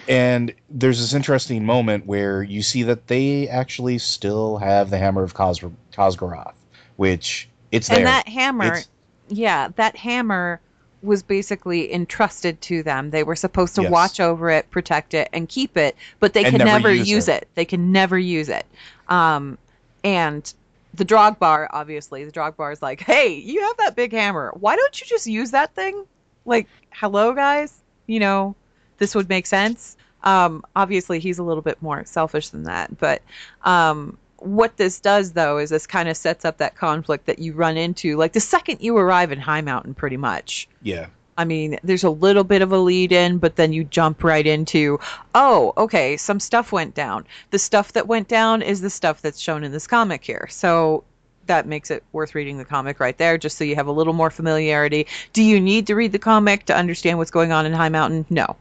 And 0.09 0.55
there's 0.71 0.99
this 1.01 1.13
interesting 1.15 1.65
moment 1.65 2.07
where 2.07 2.43
you 2.43 2.63
see 2.63 2.83
that 2.85 3.07
they 3.09 3.49
actually 3.49 3.99
still 3.99 4.57
have 4.57 4.91
the 4.91 4.99
Hammer 4.99 5.23
of 5.23 5.35
Kos- 5.35 5.61
Khaz'goroth, 5.93 6.55
which 6.97 7.49
it's 7.71 7.89
there. 7.89 7.99
And 7.99 8.07
that 8.07 8.27
hammer, 8.27 8.65
It's- 8.65 8.89
yeah, 9.29 9.69
that 9.77 9.97
hammer 9.97 10.61
was 11.03 11.23
basically 11.23 11.93
entrusted 11.93 12.61
to 12.63 12.83
them. 12.83 13.11
They 13.11 13.23
were 13.23 13.37
supposed 13.37 13.75
to 13.77 13.83
Yes. 13.83 13.91
watch 13.91 14.19
over 14.21 14.51
it, 14.51 14.69
protect 14.71 15.15
it, 15.15 15.29
and 15.33 15.49
keep 15.49 15.77
it, 15.77 15.95
but 16.19 16.33
they 16.33 16.45
And 16.45 16.57
can 16.57 16.67
never 16.67 16.89
never, 16.89 16.95
use 16.95 17.09
use 17.09 17.29
it. 17.29 17.43
it. 17.43 17.49
They 17.55 17.65
can 17.65 17.93
never 17.93 18.19
use 18.19 18.49
it. 18.49 18.67
Um, 19.09 19.59
and 20.03 20.53
the 20.95 21.05
Drogbar, 21.05 21.69
obviously, 21.71 22.25
the 22.25 22.33
Drogbar 22.33 22.73
is 22.73 22.83
like, 22.83 23.01
hey, 23.01 23.35
you 23.35 23.61
have 23.61 23.77
that 23.77 23.95
big 23.95 24.13
hammer. 24.13 24.53
Why 24.59 24.75
don't 24.75 25.01
you 25.01 25.07
just 25.07 25.27
use 25.27 25.51
that 25.53 25.75
thing? 25.75 26.05
Like, 26.45 26.67
hello, 26.91 27.33
guys? 27.35 27.75
You 28.07 28.19
know, 28.21 28.57
this 28.97 29.15
would 29.15 29.29
make 29.29 29.47
sense. 29.47 29.97
Um, 30.23 30.65
obviously, 30.75 31.21
he's 31.21 31.39
a 31.39 31.43
little 31.43 31.63
bit 31.63 31.81
more 31.81 32.05
selfish 32.05 32.49
than 32.49 32.65
that, 32.65 32.99
but 32.99 33.23
um, 33.63 34.19
what 34.39 34.77
this 34.77 35.01
does 35.01 35.33
though 35.33 35.59
is 35.59 35.71
this 35.71 35.87
kind 35.87 36.09
of 36.09 36.17
sets 36.17 36.45
up 36.45 36.59
that 36.59 36.77
conflict 36.77 37.27
that 37.27 37.39
you 37.41 37.53
run 37.53 37.77
into 37.77 38.17
like 38.17 38.33
the 38.33 38.41
second 38.41 38.79
you 38.81 38.97
arrive 38.97 39.33
in 39.33 39.41
Highmountain, 39.41 39.97
pretty 39.97 40.17
much. 40.17 40.69
yeah. 40.83 41.07
I 41.39 41.45
mean, 41.45 41.79
there's 41.85 42.03
a 42.03 42.11
little 42.11 42.43
bit 42.43 42.63
of 42.63 42.73
a 42.73 42.79
lead 42.79 43.13
in, 43.13 43.39
but 43.39 43.55
then 43.55 43.73
you 43.73 43.85
jump 43.85 44.25
right 44.25 44.45
into, 44.45 44.99
oh, 45.37 45.73
okay, 45.77 46.17
some 46.17 46.41
stuff 46.41 46.73
went 46.73 46.97
down. 46.97 47.27
The 47.53 47.61
stuff 47.61 47.93
that 47.93 48.09
went 48.09 48.27
down 48.27 48.61
is 48.61 48.81
the 48.81 48.91
stuff 48.91 49.23
that's 49.23 49.39
shown 49.39 49.63
in 49.63 49.71
this 49.71 49.87
comic 49.87 50.25
here. 50.25 50.49
So 50.51 51.05
that 51.47 51.65
makes 51.65 51.93
it 51.93 52.03
worth 52.11 52.35
reading 52.35 52.59
the 52.59 52.65
comic 52.65 52.99
right 52.99 53.17
there, 53.17 53.39
just 53.39 53.57
so 53.57 53.63
you 53.63 53.77
have 53.77 53.87
a 53.87 53.93
little 53.93 54.15
more 54.15 54.33
familiarity. 54.33 55.07
Do 55.33 55.45
you 55.45 55.61
need 55.61 55.87
to 55.87 55.95
read 55.95 56.11
the 56.11 56.19
comic 56.19 56.65
to 56.67 56.77
understand 56.77 57.19
what's 57.19 57.31
going 57.31 57.53
on 57.53 57.67
in 57.67 57.73
Highmountain? 57.73 58.27
No. 58.29 58.57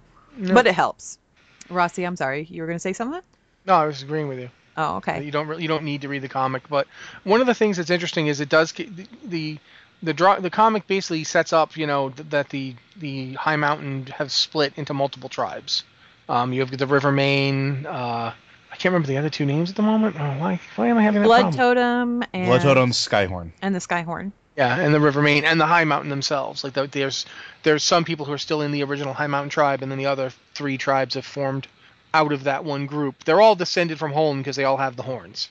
But 0.54 0.68
it 0.68 0.76
helps. 0.76 1.18
Rossi, 1.70 2.04
I'm 2.04 2.16
sorry. 2.16 2.48
You 2.50 2.62
were 2.62 2.68
going 2.68 2.78
to 2.78 2.82
say 2.82 2.94
something? 2.94 3.22
No, 3.66 3.74
I 3.74 3.86
was 3.86 4.02
agreeing 4.02 4.28
with 4.28 4.40
you. 4.40 4.50
Oh, 4.78 4.98
okay. 4.98 5.24
You 5.24 5.32
don't 5.32 5.48
really, 5.48 5.64
you 5.64 5.68
don't 5.68 5.84
need 5.84 6.02
to 6.02 6.08
read 6.10 6.22
the 6.22 6.30
comic, 6.30 6.70
but 6.70 6.88
one 7.24 7.42
of 7.42 7.48
the 7.48 7.56
things 7.56 7.78
that's 7.78 7.90
interesting 7.90 8.28
is 8.28 8.40
it 8.40 8.50
does 8.50 8.72
the 8.74 8.88
the 9.26 9.58
the, 10.04 10.14
draw, 10.14 10.40
the 10.40 10.52
comic 10.52 10.86
basically 10.86 11.24
sets 11.24 11.52
up 11.52 11.76
you 11.76 11.88
know 11.88 12.10
th- 12.12 12.30
that 12.30 12.50
the 12.50 12.76
the 12.96 13.34
Highmountain 13.34 14.10
have 14.10 14.32
split 14.32 14.74
into 14.76 14.94
multiple 14.94 15.30
tribes. 15.30 15.84
Um, 16.30 16.54
you 16.54 16.62
have 16.62 16.76
the 16.78 16.86
Rivermane. 16.86 17.88
Uh, 17.88 18.34
I 18.72 18.76
can't 18.76 18.94
remember 18.94 19.08
the 19.08 19.18
other 19.18 19.30
two 19.30 19.46
names 19.46 19.72
at 19.72 19.76
the 19.76 19.82
moment. 19.82 20.16
Oh, 20.20 20.24
why 20.40 20.60
why 20.76 20.88
am 20.90 20.98
I 21.00 21.02
having 21.04 21.22
that 21.24 21.28
Blood 21.28 21.42
problem? 21.42 21.58
Totem 21.58 22.24
and 22.34 22.46
Blood 22.46 22.62
Totem, 22.62 22.92
Skyhorn. 22.92 23.52
and 23.64 23.74
the 23.74 23.80
Skyhorn. 23.80 24.32
Yeah, 24.58 24.80
and 24.80 24.92
the 24.94 25.00
Rivermane 25.00 25.46
and 25.46 25.62
the 25.62 25.66
Highmountain 25.66 26.10
themselves. 26.10 26.64
Like 26.64 26.74
the, 26.74 26.88
there's 26.88 27.28
there's 27.62 27.84
some 27.84 28.04
people 28.04 28.26
who 28.26 28.34
are 28.34 28.40
still 28.40 28.62
in 28.62 28.72
the 28.72 28.84
original 28.84 29.14
Highmountain 29.14 29.52
tribe, 29.52 29.84
and 29.84 29.92
then 29.92 30.00
the 30.00 30.08
other 30.08 30.32
three 30.56 30.78
tribes 30.78 31.14
have 31.14 31.26
formed 31.26 31.68
out 32.14 32.34
of 32.34 32.46
that 32.46 32.66
one 32.66 32.88
group. 32.88 33.24
They're 33.24 33.40
all 33.40 33.56
descended 33.56 34.00
from 34.00 34.14
Huln 34.14 34.40
because 34.40 34.56
they 34.56 34.64
all 34.64 34.78
have 34.78 34.96
the 34.96 35.04
horns. 35.04 35.50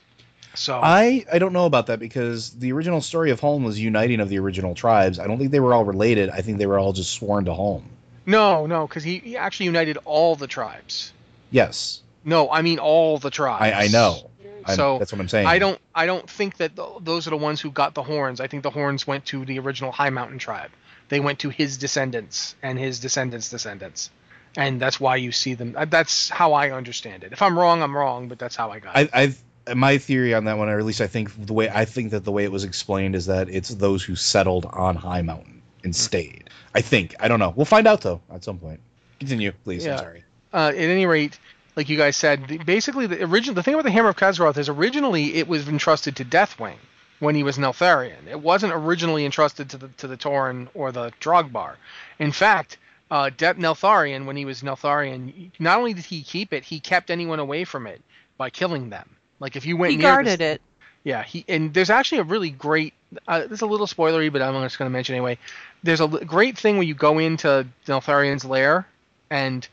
So 0.55 0.81
I, 0.83 1.25
I 1.33 1.39
don't 1.39 1.53
know 1.53 1.67
about 1.67 1.87
that 1.87 2.01
because 2.01 2.51
the 2.51 2.73
original 2.73 3.01
story 3.01 3.31
of 3.31 3.39
Huln 3.39 3.63
was 3.63 3.79
uniting 3.79 4.21
of 4.21 4.29
the 4.29 4.39
original 4.39 4.75
tribes. 4.75 5.19
I 5.21 5.27
don't 5.27 5.39
think 5.39 5.51
they 5.53 5.61
were 5.61 5.75
all 5.75 5.85
related. 5.85 6.31
I 6.31 6.41
think 6.41 6.59
they 6.59 6.67
were 6.67 6.79
all 6.79 6.93
just 6.93 7.13
sworn 7.13 7.45
to 7.45 7.55
Huln. 7.55 7.85
no, 8.25 8.67
no, 8.67 8.87
because 8.89 9.05
he, 9.05 9.19
he 9.19 9.37
actually 9.37 9.67
united 9.67 9.99
all 10.05 10.35
the 10.35 10.47
tribes. 10.47 11.13
Yes, 11.53 12.03
No, 12.25 12.51
I 12.51 12.63
mean 12.63 12.81
all 12.81 13.19
the 13.19 13.31
tribes. 13.31 13.63
I, 13.63 13.85
I 13.85 13.87
know. 13.89 14.31
I'm, 14.65 14.75
So 14.75 14.99
that's 14.99 15.13
what 15.13 15.21
I'm 15.21 15.29
saying. 15.29 15.47
I 15.47 15.61
don't 15.61 15.81
I 15.97 16.07
don't 16.07 16.29
think 16.31 16.59
that 16.59 16.77
th- 16.77 16.89
those 17.01 17.27
are 17.27 17.31
the 17.31 17.37
ones 17.37 17.61
who 17.61 17.71
got 17.71 17.95
the 17.95 18.03
horns. 18.03 18.41
I 18.41 18.47
think 18.47 18.63
the 18.63 18.71
horns 18.71 19.07
went 19.07 19.25
to 19.27 19.45
the 19.45 19.59
original 19.59 19.93
Highmountain 19.93 20.39
tribe. 20.39 20.71
They 21.09 21.19
went 21.21 21.39
to 21.41 21.49
his 21.51 21.79
descendants 21.79 22.55
and 22.63 22.79
his 22.79 23.01
descendants' 23.01 23.49
descendants, 23.51 24.11
and 24.57 24.81
that's 24.81 25.01
why 25.01 25.17
you 25.17 25.33
see 25.33 25.55
them. 25.55 25.75
That's 25.89 26.29
how 26.29 26.53
I 26.53 26.71
understand 26.73 27.25
it. 27.25 27.33
If 27.33 27.41
I'm 27.43 27.59
wrong, 27.59 27.83
I'm 27.83 27.97
wrong, 27.97 28.29
but 28.29 28.39
that's 28.39 28.55
how 28.57 28.71
I 28.71 28.79
got 28.79 28.97
it. 28.99 29.11
I, 29.13 29.23
I've 29.23 29.43
my 29.75 29.99
theory 29.99 30.33
on 30.35 30.45
that 30.45 30.59
one, 30.59 30.69
or 30.69 30.79
at 30.79 30.85
least 30.85 31.01
I 31.01 31.09
think 31.09 31.47
the 31.47 31.53
way 31.53 31.69
I 31.69 31.85
think 31.87 32.11
that 32.13 32.25
the 32.25 32.31
way 32.31 32.45
it 32.45 32.53
was 32.53 32.63
explained 32.63 33.17
is 33.17 33.27
that 33.27 33.49
it's 33.49 33.71
those 33.71 34.05
who 34.05 34.15
settled 34.15 34.67
on 34.67 34.97
Highmountain 34.97 35.61
and 35.83 35.95
stayed. 35.97 36.51
I 36.75 36.83
think. 36.83 37.15
I 37.19 37.27
don't 37.29 37.41
know. 37.41 37.53
We'll 37.57 37.65
find 37.65 37.87
out 37.87 38.01
though 38.03 38.21
at 38.31 38.45
some 38.45 38.59
point. 38.59 38.81
Continue, 39.19 39.53
please. 39.65 39.85
Yeah. 39.85 39.93
I'm 39.95 39.99
sorry. 39.99 40.25
uh, 40.53 40.69
at 40.69 40.77
any 40.77 41.07
rate, 41.07 41.39
like 41.77 41.89
you 41.89 41.97
guys 41.97 42.17
said, 42.17 42.65
basically 42.67 43.07
the 43.07 43.23
original 43.25 43.55
the 43.55 43.63
thing 43.63 43.75
about 43.75 43.85
the 43.85 43.91
Hammer 43.91 44.09
of 44.09 44.17
Khaz'goroth 44.17 44.57
is 44.57 44.69
originally 44.69 45.35
it 45.35 45.47
was 45.47 45.69
entrusted 45.69 46.17
to 46.17 46.25
Deathwing 46.25 46.77
when 47.21 47.35
he 47.35 47.43
was 47.43 47.59
Neltharion. 47.59 48.27
It 48.29 48.41
wasn't 48.41 48.73
originally 48.73 49.25
entrusted 49.25 49.71
to 49.71 49.77
the 49.77 49.89
to 49.99 50.07
the 50.09 50.17
Tauren 50.17 50.69
or 50.75 50.91
the 50.93 51.13
Drogbar. 51.21 51.75
In 52.19 52.33
fact, 52.33 52.79
uh, 53.11 53.31
De- 53.37 53.55
Neltharion, 53.55 54.25
when 54.25 54.37
he 54.37 54.45
was 54.45 54.63
Neltharion, 54.63 55.51
not 55.59 55.79
only 55.79 55.95
did 55.95 56.05
he 56.05 56.23
keep 56.23 56.53
it, 56.53 56.65
he 56.65 56.81
kept 56.81 57.11
anyone 57.11 57.39
away 57.39 57.65
from 57.65 57.87
it 57.87 58.01
by 58.39 58.51
killing 58.51 58.91
them. 58.91 59.09
Like 59.39 59.55
if 59.57 59.67
you 59.67 59.77
went 59.77 59.93
He 59.93 59.99
near 59.99 60.07
guarded 60.09 60.39
this, 60.41 60.55
it. 60.57 60.63
yeah, 61.05 61.23
he 61.23 61.45
and 61.49 61.73
there's 61.75 61.91
actually 61.91 62.19
a 62.19 62.25
really 62.25 62.51
great. 62.51 62.95
Uh, 63.29 63.41
this 63.41 63.53
is 63.53 63.63
a 63.63 63.67
little 63.67 63.87
spoilery, 63.87 64.33
but 64.33 64.43
I'm 64.43 64.55
just 64.63 64.79
going 64.79 64.91
to 64.91 64.93
mention 64.93 65.15
anyway. 65.15 65.39
There's 65.83 66.01
a 66.01 66.05
l- 66.05 66.19
great 66.25 66.59
thing 66.59 66.77
where 66.79 66.87
you 66.87 66.95
go 66.95 67.19
into 67.19 67.67
Neltharion's 67.87 68.45
lair, 68.45 68.87
and 69.31 69.67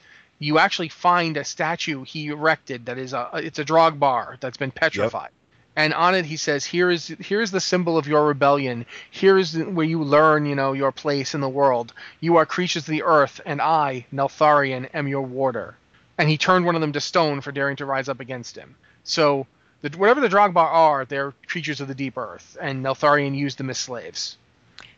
you 0.44 0.60
actually 0.60 0.90
find 0.90 1.38
a 1.38 1.44
statue 1.44 2.04
he 2.04 2.28
erected 2.28 2.86
that 2.88 2.98
is 2.98 3.14
a 3.14 3.30
it's 3.36 3.60
a 3.60 3.66
Drogbar 3.66 4.40
that's 4.40 4.58
been 4.58 4.72
petrified. 4.72 5.30
And 5.76 5.94
on 5.94 6.14
it 6.14 6.26
he 6.26 6.38
says, 6.38 6.66
"Here 6.66 6.92
is 6.92 7.08
here 7.08 7.42
is 7.42 7.52
the 7.52 7.60
symbol 7.60 7.98
of 7.98 8.08
your 8.08 8.28
rebellion. 8.28 8.86
Here 9.10 9.38
is 9.38 9.58
where 9.58 9.86
you 9.86 10.04
learn, 10.04 10.46
you 10.46 10.56
know, 10.56 10.74
your 10.74 10.92
place 10.92 11.34
in 11.34 11.42
the 11.42 11.50
world. 11.50 11.94
You 12.20 12.38
are 12.38 12.46
creatures 12.46 12.84
of 12.84 12.92
the 12.92 13.04
earth, 13.04 13.42
and 13.46 13.60
I, 13.62 14.06
Neltharion, 14.14 14.90
am 14.94 15.08
your 15.08 15.24
warder." 15.24 15.76
And 16.18 16.30
he 16.30 16.38
turned 16.38 16.66
one 16.66 16.76
of 16.76 16.82
them 16.82 16.94
to 16.94 17.02
stone 17.02 17.42
for 17.42 17.52
daring 17.52 17.78
to 17.78 17.86
rise 17.86 18.08
up 18.08 18.20
against 18.20 18.56
him. 18.56 18.76
So 19.04 19.48
the, 19.82 19.98
whatever 19.98 20.22
the 20.22 20.30
Drogbar 20.30 20.70
are, 20.88 21.06
they're 21.06 21.34
creatures 21.48 21.82
of 21.82 21.88
the 21.88 21.96
deep 21.96 22.18
earth, 22.18 22.58
and 22.62 22.84
Neltharion 22.84 23.36
used 23.36 23.58
them 23.58 23.72
as 23.72 23.80
slaves. 23.80 24.38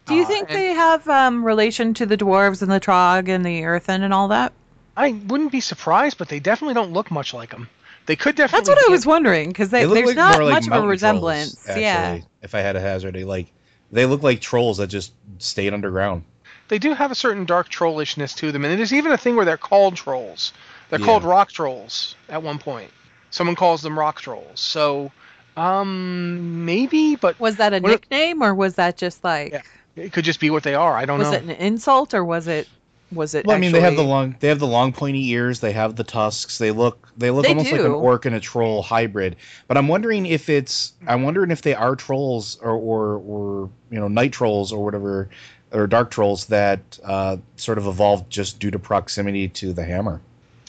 Do 0.07 0.13
you 0.15 0.23
Uh, 0.23 0.27
think 0.27 0.49
and 0.49 0.57
they 0.57 0.73
have 0.73 1.07
um, 1.07 1.45
relation 1.45 1.93
to 1.93 2.05
the 2.05 2.17
dwarves 2.17 2.61
and 2.61 2.71
the 2.71 2.81
trog 2.81 3.29
and 3.29 3.45
the 3.45 3.63
earthen 3.63 4.03
and 4.03 4.13
all 4.13 4.27
that? 4.27 4.51
I 4.97 5.11
wouldn't 5.27 5.51
be 5.51 5.61
surprised, 5.61 6.17
but 6.17 6.29
they 6.29 6.39
definitely 6.39 6.73
don't 6.73 6.93
look 6.93 7.11
much 7.11 7.33
like 7.33 7.49
them. 7.51 7.69
They 8.05 8.15
could 8.15 8.35
definitely. 8.35 8.65
That's 8.65 8.69
what 8.81 8.87
I 8.87 8.91
was 8.91 9.05
wondering 9.05 9.49
because 9.49 9.69
They 9.69 9.85
look 9.85 9.95
there's 9.95 10.07
like 10.09 10.15
not 10.15 10.41
like 10.43 10.53
much 10.53 10.67
of 10.67 10.83
a 10.83 10.87
resemblance. 10.87 11.55
Trolls, 11.63 11.79
yeah. 11.79 12.19
If 12.41 12.53
I 12.55 12.59
had 12.59 12.75
a 12.75 12.79
hazard, 12.79 13.15
they 13.15 13.23
like 13.23 13.47
they 13.91 14.05
look 14.05 14.21
like 14.23 14.41
trolls 14.41 14.77
that 14.77 14.87
just 14.87 15.13
stayed 15.39 15.73
underground. 15.73 16.23
They 16.67 16.79
do 16.79 16.93
have 16.93 17.11
a 17.11 17.15
certain 17.15 17.45
dark 17.45 17.69
trollishness 17.69 18.35
to 18.37 18.51
them, 18.51 18.63
and 18.65 18.77
there's 18.77 18.93
even 18.93 19.11
a 19.11 19.17
thing 19.17 19.35
where 19.35 19.45
they're 19.45 19.57
called 19.57 19.95
trolls. 19.95 20.53
They're 20.89 20.99
Yeah. 20.99 21.05
called 21.05 21.23
rock 21.23 21.51
trolls 21.51 22.15
at 22.29 22.41
one 22.43 22.57
point. 22.59 22.91
Someone 23.31 23.55
calls 23.55 23.81
them 23.81 23.97
rock 23.97 24.21
trolls. 24.21 24.59
So, 24.59 25.11
um, 25.57 26.65
maybe, 26.65 27.15
but 27.15 27.39
Was 27.39 27.57
that 27.57 27.73
a 27.73 27.79
What- 27.79 27.89
nickname 27.91 28.41
or 28.43 28.53
was 28.53 28.75
that 28.75 28.97
just 28.97 29.23
like 29.23 29.51
Yeah, 29.53 29.61
it 29.95 30.13
could 30.13 30.25
just 30.25 30.39
be 30.39 30.49
what 30.49 30.63
they 30.63 30.75
are. 30.75 30.95
I 30.95 31.05
don't 31.05 31.19
was 31.19 31.25
know. 31.27 31.31
Was 31.31 31.39
it 31.41 31.43
an 31.43 31.51
insult 31.51 32.13
or 32.13 32.23
was 32.23 32.47
it 32.47 32.67
was 33.11 33.35
it? 33.35 33.45
Well, 33.45 33.55
I 33.55 33.59
mean, 33.59 33.71
they 33.71 33.81
have 33.81 33.95
the 33.95 34.03
long 34.03 34.35
they 34.39 34.47
have 34.47 34.59
the 34.59 34.67
long 34.67 34.93
pointy 34.93 35.29
ears. 35.29 35.59
They 35.59 35.71
have 35.71 35.95
the 35.95 36.03
tusks. 36.03 36.57
They 36.57 36.71
look 36.71 37.09
they 37.17 37.31
look 37.31 37.43
They 37.43 37.49
almost 37.49 37.71
like 37.71 37.81
an 37.81 37.91
orc 37.91 38.25
and 38.25 38.35
a 38.35 38.39
troll 38.39 38.81
hybrid. 38.81 39.35
But 39.67 39.77
I'm 39.77 39.87
wondering 39.87 40.25
if 40.25 40.49
it's 40.49 40.93
I'm 41.07 41.23
wondering 41.23 41.51
if 41.51 41.61
they 41.61 41.73
are 41.73 41.95
trolls 41.95 42.57
or 42.61 42.71
or, 42.71 43.17
or 43.17 43.69
you 43.89 43.99
know 43.99 44.07
night 44.07 44.31
trolls 44.31 44.71
or 44.71 44.83
whatever 44.83 45.29
or 45.71 45.87
dark 45.87 46.11
trolls 46.11 46.45
that 46.45 46.99
uh, 47.03 47.37
sort 47.57 47.77
of 47.77 47.87
evolved 47.87 48.29
just 48.29 48.59
due 48.59 48.71
to 48.71 48.79
proximity 48.79 49.49
to 49.49 49.73
the 49.73 49.83
hammer 49.83 50.21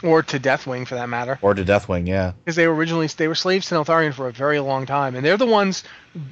or 0.02 0.22
to 0.22 0.38
Deathwing, 0.38 0.86
for 0.86 0.94
that 0.96 1.08
matter, 1.08 1.38
or 1.42 1.54
to 1.54 1.64
Deathwing. 1.64 2.06
Yeah. 2.06 2.32
because 2.44 2.56
they 2.56 2.66
were 2.66 2.74
originally 2.74 3.06
they 3.06 3.28
were 3.28 3.34
slaves 3.34 3.68
to 3.68 3.74
Neltharion 3.74 4.12
for 4.12 4.28
a 4.28 4.32
very 4.32 4.60
long 4.60 4.86
time, 4.86 5.14
and 5.14 5.24
they're 5.24 5.36
the 5.36 5.46
ones. 5.46 5.84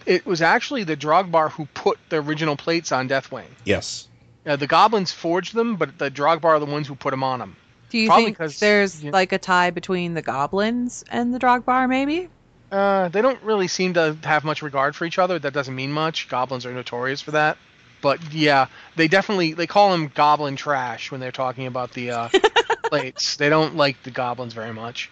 It 0.07 0.27
was 0.27 0.43
actually 0.43 0.85
the 0.85 0.97
Drogbar 0.97 1.51
who 1.51 1.67
put 1.67 1.99
the 2.09 2.17
original 2.17 2.57
plates 2.57 2.93
on 2.93 3.09
Deathwing. 3.09 3.47
Yes. 3.65 4.09
Uh, 4.47 4.57
the 4.57 4.67
goblins 4.67 5.13
forged 5.13 5.55
them, 5.55 5.77
but 5.77 5.99
the 5.99 6.11
Drogbar 6.11 6.45
are 6.57 6.59
the 6.61 6.67
ones 6.67 6.87
who 6.87 6.95
put 6.95 7.11
them 7.11 7.23
on 7.23 7.39
them. 7.39 7.57
Do 7.91 7.99
you 7.99 8.09
Probably 8.09 8.25
think 8.27 8.39
'cause, 8.39 8.59
there's 8.61 9.03
you- 9.03 9.11
like 9.11 9.33
a 9.33 9.39
tie 9.39 9.71
between 9.71 10.15
the 10.15 10.23
goblins 10.23 11.05
and 11.11 11.33
the 11.33 11.39
Drogbar? 11.39 11.89
Maybe. 11.89 12.29
Uh, 12.73 13.09
they 13.09 13.23
don't 13.23 13.41
really 13.43 13.69
seem 13.69 13.95
to 13.95 14.17
have 14.25 14.43
much 14.45 14.61
regard 14.63 14.97
for 14.97 15.05
each 15.05 15.19
other. 15.19 15.39
That 15.39 15.53
doesn't 15.55 15.75
mean 15.75 15.93
much. 15.93 16.29
Goblins 16.29 16.67
are 16.67 16.73
notorious 16.73 17.21
for 17.21 17.31
that. 17.33 17.57
But 18.03 18.33
yeah, 18.33 18.67
they 18.97 19.09
definitely 19.09 19.53
they 19.55 19.67
call 19.67 19.93
them 19.93 20.11
goblin 20.15 20.57
trash 20.57 21.11
when 21.11 21.21
they're 21.21 21.33
talking 21.33 21.67
about 21.67 21.93
the 21.93 22.11
uh, 22.11 22.29
plates. 22.85 23.37
They 23.37 23.49
don't 23.49 23.77
like 23.77 24.03
the 24.03 24.11
goblins 24.11 24.53
very 24.53 24.73
much. 24.75 25.09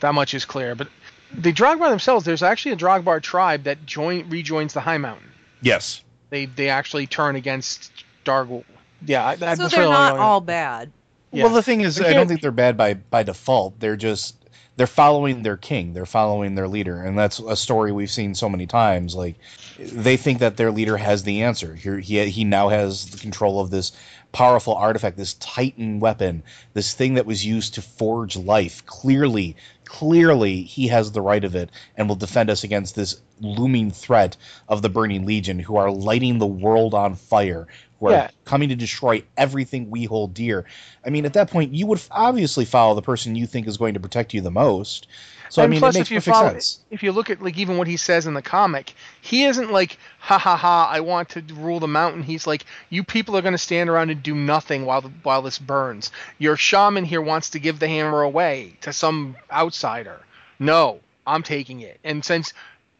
That 0.00 0.14
much 0.14 0.34
is 0.34 0.44
clear. 0.44 0.74
But 0.74 0.88
the 1.32 1.52
Drogbar 1.52 1.90
themselves, 1.90 2.24
there's 2.24 2.42
actually 2.42 2.72
a 2.72 2.76
Drogbar 2.76 3.22
tribe 3.22 3.64
that 3.64 3.84
join 3.86 4.28
rejoins 4.30 4.72
the 4.74 4.80
Highmountain. 4.80 5.28
Yes. 5.60 6.02
They 6.30 6.46
they 6.46 6.70
actually 6.70 7.06
turn 7.06 7.36
against 7.36 7.92
Dargul. 8.24 8.64
Yeah, 9.04 9.26
I- 9.26 9.36
that's 9.36 9.60
so 9.60 9.68
they're 9.68 9.84
all 9.84 9.92
not 9.92 10.16
I- 10.16 10.18
all 10.18 10.40
bad. 10.40 10.90
Yeah. 11.32 11.44
Well, 11.44 11.54
the 11.54 11.62
thing 11.62 11.80
is, 11.80 11.96
They 11.96 12.10
I 12.10 12.12
don't 12.12 12.28
think 12.28 12.42
they're 12.42 12.50
bad 12.50 12.76
by 12.76 12.94
by 12.94 13.22
default. 13.22 13.80
They're 13.80 13.96
just 13.96 14.36
they're 14.76 14.86
following 14.86 15.42
their 15.42 15.56
king. 15.56 15.92
They're 15.94 16.06
following 16.06 16.54
their 16.54 16.68
leader, 16.68 17.02
and 17.02 17.18
that's 17.18 17.38
a 17.38 17.56
story 17.56 17.92
we've 17.92 18.10
seen 18.10 18.34
so 18.34 18.48
many 18.48 18.66
times. 18.66 19.14
Like 19.14 19.36
they 19.78 20.16
think 20.16 20.38
that 20.40 20.56
their 20.56 20.70
leader 20.70 20.96
has 20.96 21.22
the 21.22 21.42
answer. 21.42 21.74
He 21.74 22.00
he, 22.00 22.28
he 22.28 22.44
now 22.44 22.68
has 22.68 23.06
the 23.06 23.18
control 23.18 23.60
of 23.60 23.70
this 23.70 23.92
powerful 24.32 24.74
artifact, 24.74 25.16
this 25.16 25.34
Titan 25.34 26.00
weapon, 26.00 26.42
this 26.72 26.94
thing 26.94 27.14
that 27.14 27.26
was 27.26 27.44
used 27.44 27.74
to 27.74 27.82
forge 27.82 28.36
life. 28.36 28.84
Clearly, 28.86 29.56
clearly, 29.84 30.62
he 30.62 30.88
has 30.88 31.12
the 31.12 31.20
right 31.20 31.44
of 31.44 31.54
it, 31.54 31.70
and 31.96 32.08
will 32.08 32.16
defend 32.16 32.48
us 32.50 32.64
against 32.64 32.94
this 32.94 33.20
looming 33.40 33.90
threat 33.90 34.36
of 34.68 34.80
the 34.82 34.88
Burning 34.88 35.26
Legion, 35.26 35.58
who 35.58 35.76
are 35.76 35.90
lighting 35.90 36.38
the 36.38 36.46
world 36.46 36.94
on 36.94 37.14
fire. 37.14 37.66
Who 38.02 38.08
are 38.08 38.12
Yeah. 38.12 38.30
coming 38.44 38.68
to 38.70 38.74
destroy 38.74 39.22
everything 39.36 39.88
we 39.88 40.04
hold 40.04 40.34
dear. 40.34 40.64
I 41.06 41.10
mean, 41.10 41.24
at 41.24 41.34
that 41.34 41.50
point, 41.50 41.72
you 41.72 41.86
would 41.86 42.02
obviously 42.10 42.64
follow 42.64 42.96
the 42.96 43.02
person 43.02 43.36
you 43.36 43.46
think 43.46 43.68
is 43.68 43.76
going 43.76 43.94
to 43.94 44.00
protect 44.00 44.34
you 44.34 44.40
the 44.40 44.50
most. 44.50 45.06
So 45.48 45.62
and 45.62 45.68
I 45.68 45.70
mean, 45.70 45.80
plus, 45.80 45.94
it 45.94 45.98
makes 46.00 46.10
if 46.10 46.14
you 46.14 46.20
follow, 46.32 46.48
sense. 46.50 46.80
if 46.90 47.02
you 47.04 47.12
look 47.12 47.30
at 47.30 47.40
like 47.40 47.56
even 47.58 47.76
what 47.76 47.86
he 47.86 47.96
says 47.96 48.26
in 48.26 48.34
the 48.34 48.42
comic, 48.42 48.94
he 49.20 49.44
isn't 49.44 49.70
like 49.70 49.98
ha 50.18 50.36
ha 50.36 50.56
ha. 50.56 50.88
I 50.90 50.98
want 50.98 51.28
to 51.30 51.42
rule 51.54 51.78
the 51.78 51.86
mountain. 51.86 52.24
He's 52.24 52.44
like, 52.46 52.64
you 52.90 53.04
people 53.04 53.36
are 53.36 53.42
going 53.42 53.52
to 53.52 53.58
stand 53.58 53.88
around 53.88 54.10
and 54.10 54.20
do 54.20 54.34
nothing 54.34 54.84
while 54.84 55.02
while 55.22 55.42
this 55.42 55.58
burns. 55.60 56.10
Your 56.38 56.56
shaman 56.56 57.04
here 57.04 57.22
wants 57.22 57.50
to 57.50 57.60
give 57.60 57.78
the 57.78 57.86
hammer 57.88 58.22
away 58.22 58.78
to 58.80 58.92
some 58.92 59.36
outsider. 59.52 60.20
No, 60.58 61.00
I'm 61.24 61.44
taking 61.44 61.80
it. 61.80 62.00
And 62.02 62.24
since 62.24 62.52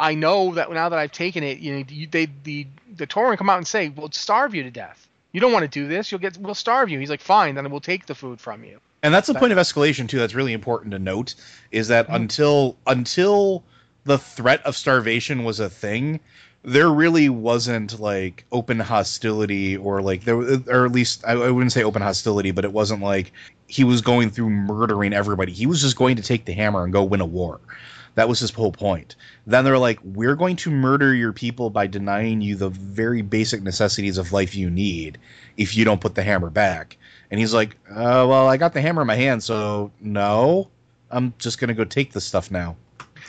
I 0.03 0.15
know 0.15 0.53
that 0.55 0.71
now 0.71 0.89
that 0.89 0.99
I've 0.99 1.13
taken 1.13 1.45
it, 1.45 1.59
you 1.59 1.77
know, 1.77 1.85
you, 1.89 2.07
they 2.09 2.27
the 2.43 2.67
the 2.97 3.07
Tauren 3.07 3.39
come 3.39 3.49
out 3.49 3.59
and 3.59 3.67
say, 3.67 3.89
"We'll 3.89 4.11
starve 4.11 4.55
you 4.55 4.65
to 4.65 4.71
death. 4.71 5.09
You 5.31 5.41
don't 5.41 5.53
want 5.53 5.63
to 5.63 5.69
do 5.69 5.87
this. 5.87 6.11
You'll 6.11 6.21
get. 6.21 6.37
We'll 6.37 6.55
starve 6.55 6.91
you." 6.91 6.99
He's 6.99 7.09
like, 7.09 7.21
"Fine, 7.21 7.55
then 7.55 7.71
we'll 7.71 7.81
take 7.81 8.07
the 8.07 8.15
food 8.15 8.41
from 8.41 8.65
you." 8.65 8.81
And 9.05 9.15
that's 9.15 9.29
the 9.29 9.35
point 9.35 9.53
of 9.53 9.59
escalation 9.59 10.09
too. 10.09 10.19
That's 10.19 10.35
really 10.35 10.53
important 10.53 10.93
to 10.93 10.99
note 10.99 11.35
is 11.71 11.89
that 11.89 12.07
Mm-hmm. 12.07 12.17
until 12.17 12.77
until 12.87 13.63
the 14.05 14.19
threat 14.19 14.61
of 14.67 14.77
starvation 14.77 15.45
was 15.45 15.61
a 15.61 15.71
thing, 15.71 16.21
there 16.65 16.91
really 16.91 17.29
wasn't 17.29 18.01
like 18.01 18.45
open 18.51 18.81
hostility 18.81 19.77
or 19.77 20.03
like 20.03 20.25
there 20.25 20.37
or 20.37 20.85
at 20.87 20.93
least 20.93 21.25
I, 21.27 21.33
I 21.33 21.51
wouldn't 21.51 21.73
say 21.73 21.85
open 21.85 22.03
hostility, 22.03 22.51
but 22.51 22.65
it 22.65 22.73
wasn't 22.73 23.03
like 23.03 23.33
he 23.69 23.85
was 23.85 24.01
going 24.03 24.31
through 24.31 24.51
murdering 24.51 25.13
everybody. 25.13 25.53
He 25.53 25.67
was 25.67 25.81
just 25.81 25.97
going 25.97 26.17
to 26.17 26.23
take 26.23 26.45
the 26.45 26.53
hammer 26.53 26.85
and 26.85 26.93
go 26.93 27.05
win 27.05 27.21
a 27.21 27.27
war. 27.27 27.61
That 28.15 28.29
was 28.29 28.41
his 28.41 28.51
whole 28.51 28.73
point. 28.73 29.17
Then 29.47 29.65
they're 29.65 29.79
like, 29.79 29.99
we're 30.05 30.37
going 30.37 30.57
to 30.57 30.71
murder 30.71 31.15
your 31.15 31.33
people 31.33 31.71
by 31.71 31.87
denying 31.87 32.41
you 32.41 32.57
the 32.57 32.69
very 32.69 33.23
basic 33.23 33.63
necessities 33.63 34.19
of 34.19 34.33
life 34.33 34.55
you 34.55 34.69
need 34.71 35.19
if 35.57 35.77
you 35.77 35.85
don't 35.85 36.01
put 36.01 36.15
the 36.15 36.23
hammer 36.23 36.51
back. 36.51 36.99
And 37.31 37.41
he's 37.41 37.55
like, 37.55 37.77
uh, 37.91 38.27
well, 38.29 38.49
I 38.49 38.59
got 38.59 38.75
the 38.75 38.83
hammer 38.83 39.01
in 39.01 39.07
my 39.07 39.17
hand, 39.17 39.43
so 39.43 39.91
no, 40.01 40.69
I'm 41.11 41.33
just 41.39 41.59
going 41.59 41.69
to 41.69 41.75
go 41.75 41.85
take 41.85 42.13
this 42.13 42.25
stuff 42.25 42.51
now. 42.51 42.77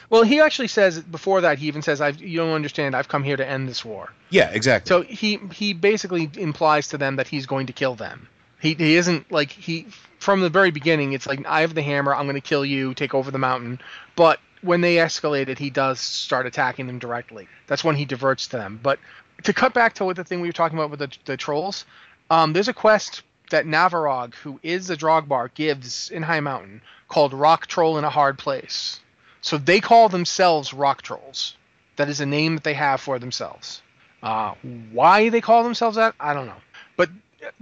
Well, 0.10 0.24
he 0.24 0.42
actually 0.42 0.68
says 0.68 1.00
before 1.02 1.42
that. 1.42 1.58
He 1.58 1.68
even 1.68 1.82
says, 1.82 2.02
"I've 2.02 2.22
you 2.22 2.38
don't 2.38 2.54
understand. 2.54 2.96
I've 2.96 3.08
come 3.08 3.24
here 3.24 3.38
to 3.38 3.48
end 3.48 3.68
this 3.68 3.84
war." 3.84 4.12
Yeah, 4.30 4.50
exactly. 4.52 4.90
So 4.90 5.02
he 5.02 5.40
he 5.52 5.74
basically 5.74 6.30
implies 6.38 6.90
to 6.90 6.98
them 6.98 7.16
that 7.16 7.28
he's 7.28 7.46
going 7.46 7.68
to 7.68 7.74
kill 7.74 7.96
them. 7.96 8.28
He 8.60 8.76
he 8.76 8.96
isn't 8.96 9.32
like 9.32 9.52
he 9.52 9.88
from 10.20 10.42
the 10.42 10.50
very 10.50 10.72
beginning. 10.72 11.14
It's 11.14 11.26
like 11.26 11.46
I 11.48 11.62
have 11.62 11.74
the 11.74 11.82
hammer. 11.82 12.14
I'm 12.14 12.26
going 12.26 12.36
to 12.36 12.42
kill 12.42 12.64
you. 12.64 12.94
Take 12.94 13.14
over 13.14 13.32
the 13.32 13.40
mountain. 13.40 13.80
But 14.16 14.40
when 14.64 14.82
they 14.82 14.96
escalated, 14.96 15.58
he 15.58 15.70
does 15.70 16.00
start 16.00 16.46
attacking 16.46 16.88
them 16.88 17.00
directly. 17.00 17.48
That's 17.68 17.84
when 17.84 17.96
he 17.96 18.06
diverts 18.06 18.48
to 18.48 18.58
them. 18.58 18.80
But 18.82 19.00
to 19.44 19.54
cut 19.54 19.74
back 19.74 19.94
to 19.96 20.06
what 20.06 20.16
the 20.16 20.24
thing 20.24 20.42
we 20.42 20.48
were 20.48 20.54
talking 20.54 20.78
about 20.78 20.90
with 20.90 21.00
the 21.00 21.12
the 21.26 21.38
trolls, 21.38 21.86
um, 22.30 22.54
there's 22.54 22.68
a 22.68 22.74
quest 22.74 23.24
that 23.50 23.68
Navarrogg, 23.68 24.34
who 24.36 24.60
is 24.64 24.88
the 24.88 24.98
Drogbar, 24.98 25.54
gives 25.54 26.10
in 26.10 26.24
Highmountain 26.24 26.82
called 27.08 27.34
Rock 27.34 27.68
Troll 27.68 27.98
in 27.98 28.04
a 28.04 28.10
Hard 28.10 28.40
Place. 28.40 29.00
So 29.42 29.58
they 29.58 29.80
call 29.80 30.10
themselves 30.10 30.74
Rock 30.74 31.02
Trolls. 31.02 31.56
That 31.98 32.10
is 32.10 32.22
a 32.22 32.26
name 32.26 32.56
that 32.56 32.64
they 32.64 32.74
have 32.74 33.02
for 33.02 33.20
themselves. 33.20 33.82
Uh, 34.24 34.56
why 34.92 35.30
they 35.30 35.42
call 35.42 35.64
themselves 35.64 35.98
that, 35.98 36.16
I 36.20 36.34
don't 36.34 36.48
know. 36.48 36.62
But 36.96 37.10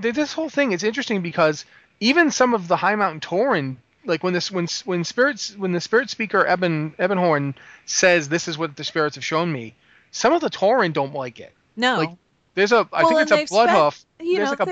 th- 0.02 0.16
this 0.16 0.32
whole 0.32 0.50
thing 0.50 0.72
is 0.72 0.84
interesting 0.84 1.22
because 1.22 1.66
even 2.00 2.32
some 2.32 2.54
of 2.54 2.68
the 2.68 2.78
Highmountain 2.78 3.20
Tauren, 3.20 3.78
like 4.06 4.24
when 4.24 4.34
this 4.34 4.52
when 4.52 4.68
when 4.86 5.04
spirits 5.04 5.56
when 5.58 5.72
the 5.72 5.82
spirit 5.82 6.10
speaker 6.10 6.46
Eben 6.46 6.94
Ebonhorn 7.00 7.54
says 7.86 8.30
this 8.30 8.48
is 8.48 8.58
what 8.58 8.76
the 8.76 8.84
spirits 8.84 9.16
have 9.16 9.26
shown 9.26 9.52
me, 9.52 9.76
some 10.12 10.34
of 10.34 10.42
the 10.42 10.50
Tauren 10.50 10.94
don't 10.94 11.14
like 11.14 11.40
it. 11.40 11.54
No. 11.76 11.98
Like, 11.98 12.10
There's 12.56 12.72
a 12.72 12.88
I 12.92 13.04
Well, 13.04 13.10
think 13.26 13.32
it's 13.32 13.52
a 13.52 13.54
blood 13.54 13.70
spent- 13.94 14.28
you 14.28 14.38
There's 14.38 14.48
know, 14.48 14.52
like 14.52 14.60
a 14.62 14.66